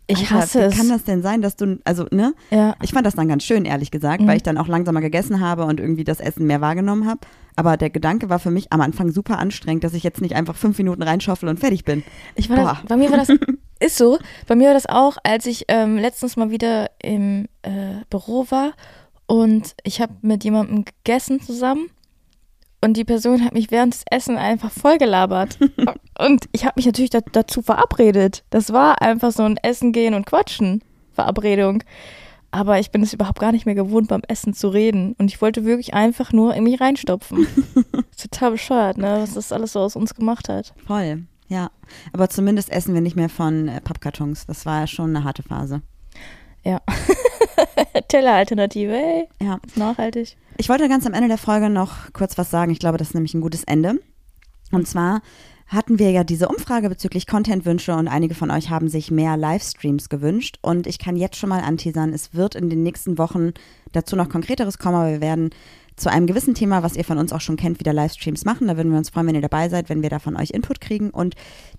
Ich 0.10 0.20
Alter, 0.20 0.36
hasse 0.36 0.60
wie 0.60 0.64
es. 0.64 0.78
kann 0.78 0.90
das 0.90 1.04
denn 1.04 1.22
sein, 1.22 1.42
dass 1.42 1.56
du, 1.58 1.80
also, 1.84 2.06
ne? 2.12 2.34
Ja. 2.50 2.76
Ich 2.82 2.92
fand 2.92 3.06
das 3.06 3.16
dann 3.16 3.28
ganz 3.28 3.44
schön, 3.44 3.66
ehrlich 3.66 3.92
gesagt, 3.92 4.22
Mhm. 4.22 4.28
weil 4.28 4.38
ich 4.38 4.44
dann 4.44 4.58
auch 4.58 4.68
langsamer 4.68 5.02
gegessen 5.02 5.42
habe 5.42 5.66
und 5.66 5.80
irgendwie 5.82 6.06
das 6.06 6.20
Essen 6.22 6.48
mehr 6.48 6.62
wahrgenommen 6.62 7.08
habe. 7.08 7.20
Aber 7.58 7.76
der 7.76 7.90
Gedanke 7.90 8.30
war 8.30 8.40
für 8.40 8.52
mich 8.52 8.72
am 8.72 8.80
Anfang 8.82 9.12
super 9.12 9.38
anstrengend, 9.40 9.84
dass 9.84 9.94
ich 9.94 10.04
jetzt 10.04 10.22
nicht 10.22 10.36
einfach 10.36 10.56
fünf 10.56 10.78
Minuten 10.78 11.04
reinschaufel 11.04 11.50
und 11.50 11.60
fertig 11.60 11.84
bin. 11.84 12.04
Ich 12.36 12.50
war 12.50 12.56
das, 12.58 12.78
bei 12.88 12.96
mir 12.96 13.10
war 13.12 13.18
das, 13.18 13.30
ist 13.80 13.98
so, 13.98 14.18
bei 14.48 14.56
mir 14.56 14.68
war 14.68 14.74
das 14.76 14.86
auch, 14.86 15.18
als 15.24 15.46
ich 15.46 15.66
ähm, 15.68 15.98
letztens 15.98 16.38
mal 16.38 16.52
wieder 16.52 16.90
im 17.02 17.48
äh, 17.64 17.96
Büro 18.10 18.46
war 18.50 18.74
und 19.26 19.76
ich 19.84 20.00
habe 20.00 20.14
mit 20.22 20.44
jemandem 20.46 20.86
gegessen 20.86 21.42
zusammen 21.42 21.88
und 22.82 22.96
die 22.96 23.06
Person 23.06 23.44
hat 23.44 23.54
mich 23.54 23.72
während 23.72 23.94
des 23.94 24.04
Essen 24.10 24.38
einfach 24.38 24.72
vollgelabert. 24.72 25.58
und 26.20 26.46
ich 26.52 26.66
habe 26.66 26.74
mich 26.76 26.86
natürlich 26.86 27.10
da, 27.10 27.22
dazu 27.32 27.62
verabredet. 27.62 28.44
Das 28.50 28.72
war 28.72 29.02
einfach 29.02 29.32
so 29.32 29.44
ein 29.44 29.58
Essen 29.58 29.92
gehen 29.92 30.14
und 30.14 30.26
quatschen 30.26 30.84
Verabredung. 31.12 31.84
Aber 32.52 32.80
ich 32.80 32.92
bin 32.92 33.04
es 33.04 33.14
überhaupt 33.14 33.40
gar 33.40 33.52
nicht 33.52 33.66
mehr 33.66 33.76
gewohnt, 33.76 34.08
beim 34.08 34.22
Essen 34.28 34.54
zu 34.54 34.70
reden. 34.70 35.16
Und 35.18 35.32
ich 35.32 35.42
wollte 35.42 35.66
wirklich 35.66 35.94
einfach 35.94 36.32
nur 36.32 36.54
in 36.56 36.64
mich 36.64 36.80
reinstopfen. 36.80 37.46
Total 38.18 38.52
bescheuert, 38.52 38.98
ne? 38.98 39.18
Was 39.22 39.34
das 39.34 39.52
alles 39.52 39.74
so 39.74 39.80
aus 39.82 39.96
uns 39.96 40.16
gemacht 40.16 40.48
hat. 40.48 40.74
Voll. 40.86 41.24
Ja, 41.50 41.72
aber 42.14 42.30
zumindest 42.30 42.72
essen 42.72 42.94
wir 42.94 43.02
nicht 43.02 43.16
mehr 43.16 43.30
von 43.30 43.68
äh, 43.68 43.82
Pappkartons. 43.82 44.46
Das 44.46 44.66
war 44.66 44.82
ja 44.82 44.88
schon 44.88 45.16
eine 45.16 45.24
harte 45.24 45.44
Phase. 45.44 45.82
Ja. 46.64 46.82
Telleralternative, 48.08 48.94
ey. 48.94 49.28
Ja. 49.42 49.60
Ist 49.66 49.78
nachhaltig. 49.78 50.38
Ich 50.58 50.70
wollte 50.70 50.90
ganz 50.90 51.06
am 51.06 51.14
Ende 51.14 51.28
der 51.28 51.38
Folge 51.38 51.70
noch 51.70 52.14
kurz 52.14 52.38
was 52.38 52.50
sagen. 52.50 52.72
Ich 52.72 52.80
glaube, 52.80 52.98
das 52.98 53.10
ist 53.10 53.14
nämlich 53.14 53.34
ein 53.34 53.42
gutes 53.42 53.64
Ende. 53.64 54.00
Und 54.72 54.88
zwar 54.88 55.22
hatten 55.68 56.00
wir 56.00 56.12
ja 56.12 56.24
diese 56.24 56.48
Umfrage 56.48 56.90
bezüglich 56.90 57.28
Contentwünsche 57.28 57.94
und 57.94 58.08
einige 58.08 58.36
von 58.36 58.52
euch 58.52 58.70
haben 58.70 58.88
sich 58.88 59.12
mehr 59.12 59.36
Livestreams 59.36 60.10
gewünscht. 60.10 60.60
Und 60.62 60.88
ich 60.88 60.98
kann 60.98 61.18
jetzt 61.18 61.36
schon 61.36 61.50
mal 61.50 61.62
anteasern, 61.62 62.14
es 62.14 62.34
wird 62.34 62.56
in 62.56 62.70
den 62.70 62.84
nächsten 62.84 63.18
Wochen 63.18 63.52
dazu 63.92 64.16
noch 64.16 64.30
konkreteres 64.30 64.78
kommen, 64.78 64.96
aber 64.96 65.12
wir 65.12 65.22
werden 65.22 65.50
zu 65.98 66.12
einem 66.12 66.28
gewissen 66.28 66.54
Thema, 66.54 66.84
was 66.84 66.96
ihr 66.96 67.04
von 67.04 67.18
uns 67.18 67.34
auch 67.34 67.42
schon 67.42 67.58
kennt, 67.58 67.80
wieder 67.80 67.92
Livestreams 67.92 68.46
machen. 68.46 68.68
Da 68.68 68.78
würden 68.78 68.92
wir 68.92 69.00
uns 69.00 69.10
freuen, 69.10 69.28
wenn 69.28 69.36
ihr 69.36 69.42
dabei 69.42 69.68
seid, 69.68 69.90
wenn 69.90 70.04
wir 70.04 70.12
da 70.12 70.20
von 70.20 70.38
euch 70.38 70.52
Input 70.52 70.80
kriegen 70.80 71.10
und 71.10 71.36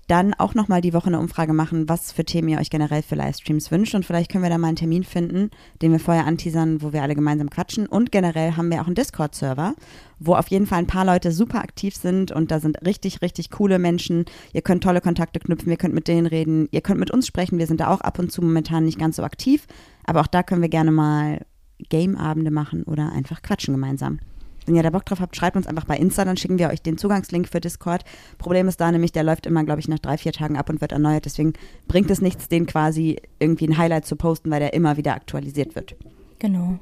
dann 0.09 0.35
auch 0.35 0.55
nochmal 0.55 0.81
die 0.81 0.93
Woche 0.93 1.07
eine 1.07 1.21
Umfrage 1.21 1.53
machen, 1.53 1.89
was 1.89 2.11
für 2.11 2.25
Themen 2.25 2.49
ihr 2.49 2.59
euch 2.59 2.69
generell 2.69 3.03
für 3.03 3.15
Livestreams 3.15 3.71
wünscht. 3.71 3.95
Und 3.95 4.05
vielleicht 4.05 4.31
können 4.31 4.43
wir 4.43 4.51
da 4.51 4.59
mal 4.59 4.69
einen 4.69 4.77
Termin 4.77 5.05
finden, 5.05 5.51
den 5.81 5.93
wir 5.93 6.01
vorher 6.01 6.27
anteasern, 6.27 6.83
wo 6.83 6.93
wir 6.93 7.03
alle 7.03 7.15
gemeinsam 7.15 7.49
quatschen. 7.49 7.87
Und 7.87 8.11
generell 8.11 8.57
haben 8.57 8.71
wir 8.71 8.83
auch 8.83 8.87
einen 8.87 8.97
Discord-Server, 8.97 9.75
wo 10.19 10.35
auf 10.35 10.49
jeden 10.49 10.67
Fall 10.67 10.81
ein 10.81 10.87
paar 10.89 11.05
Leute 11.05 11.31
super 11.31 11.61
aktiv 11.61 11.95
sind 11.95 12.33
und 12.33 12.51
da 12.51 12.59
sind 12.59 12.85
richtig, 12.85 13.23
richtig 13.23 13.51
coole 13.51 13.79
Menschen. 13.79 14.25
Ihr 14.53 14.63
könnt 14.63 14.83
tolle 14.83 15.01
Kontakte 15.01 15.39
knüpfen, 15.39 15.71
ihr 15.71 15.77
könnt 15.77 15.95
mit 15.95 16.09
denen 16.09 16.27
reden, 16.27 16.69
ihr 16.73 16.81
könnt 16.81 16.99
mit 16.99 17.13
uns 17.13 17.27
sprechen. 17.27 17.59
Wir 17.59 17.69
sind 17.69 17.81
da 17.81 17.89
auch 17.89 18.01
ab 18.01 18.19
und 18.19 18.33
zu 18.33 18.43
momentan 18.43 18.85
nicht 18.85 18.99
ganz 18.99 19.17
so 19.17 19.23
aktiv, 19.23 19.67
aber 20.05 20.23
auch 20.23 20.27
da 20.27 20.43
können 20.43 20.63
wir 20.63 20.69
gerne 20.69 20.91
mal 20.91 21.41
Game-Abende 21.89 22.51
machen 22.51 22.83
oder 22.85 23.13
einfach 23.13 23.43
quatschen 23.43 23.75
gemeinsam. 23.75 24.19
Wenn 24.67 24.75
ihr 24.75 24.83
da 24.83 24.91
Bock 24.91 25.07
drauf 25.07 25.21
habt, 25.21 25.35
schreibt 25.35 25.57
uns 25.57 25.67
einfach 25.67 25.87
bei 25.87 25.97
Insta, 25.97 26.27
dann 26.27 26.37
schicken 26.37 26.59
wir 26.59 26.69
euch 26.69 26.83
den 26.83 26.99
Zugangslink 26.99 27.49
für 27.49 27.59
Discord. 27.59 28.05
Problem 28.37 28.69
ist 28.69 28.81
da 28.81 28.93
nämlich, 28.93 29.13
der 29.13 29.25
läuft 29.25 29.47
immer, 29.47 29.65
glaube 29.65 29.81
ich, 29.81 29.89
nach 29.89 29.99
drei, 29.99 30.19
vier 30.19 30.33
Tagen 30.33 30.59
ab 30.59 30.69
und 30.69 30.83
wird 30.83 30.93
erneuert. 30.93 31.25
Deswegen 31.25 31.55
bringt 31.87 32.11
es 32.11 32.21
nichts, 32.21 32.49
den 32.49 32.67
quasi 32.67 33.17
irgendwie 33.39 33.67
ein 33.67 33.79
Highlight 33.79 34.05
zu 34.05 34.17
posten, 34.17 34.51
weil 34.51 34.61
der 34.61 34.75
immer 34.75 34.99
wieder 34.99 35.15
aktualisiert 35.15 35.75
wird. 35.75 35.97
Genau. 36.39 36.79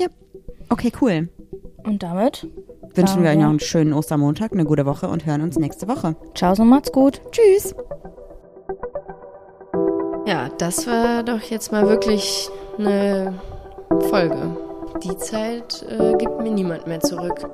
Ja. 0.00 0.06
Okay, 0.70 0.90
cool. 1.02 1.28
Und 1.84 2.02
damit 2.02 2.46
Wünschen 2.94 3.22
wir 3.22 3.30
euch 3.30 3.36
noch 3.36 3.50
einen 3.50 3.60
schönen 3.60 3.92
Ostermontag, 3.92 4.52
eine 4.52 4.64
gute 4.64 4.86
Woche 4.86 5.08
und 5.08 5.26
hören 5.26 5.42
uns 5.42 5.58
nächste 5.58 5.86
Woche. 5.88 6.16
Ciao, 6.34 6.54
so 6.54 6.64
macht's 6.64 6.90
gut. 6.90 7.20
Tschüss. 7.30 7.74
Ja, 10.26 10.48
das 10.58 10.86
war 10.86 11.22
doch 11.22 11.42
jetzt 11.42 11.72
mal 11.72 11.86
wirklich 11.86 12.48
eine 12.78 13.34
Folge. 14.10 14.56
Die 15.02 15.16
Zeit 15.16 15.84
äh, 15.88 16.14
gibt 16.16 16.40
mir 16.40 16.50
niemand 16.50 16.86
mehr 16.86 17.00
zurück. 17.00 17.48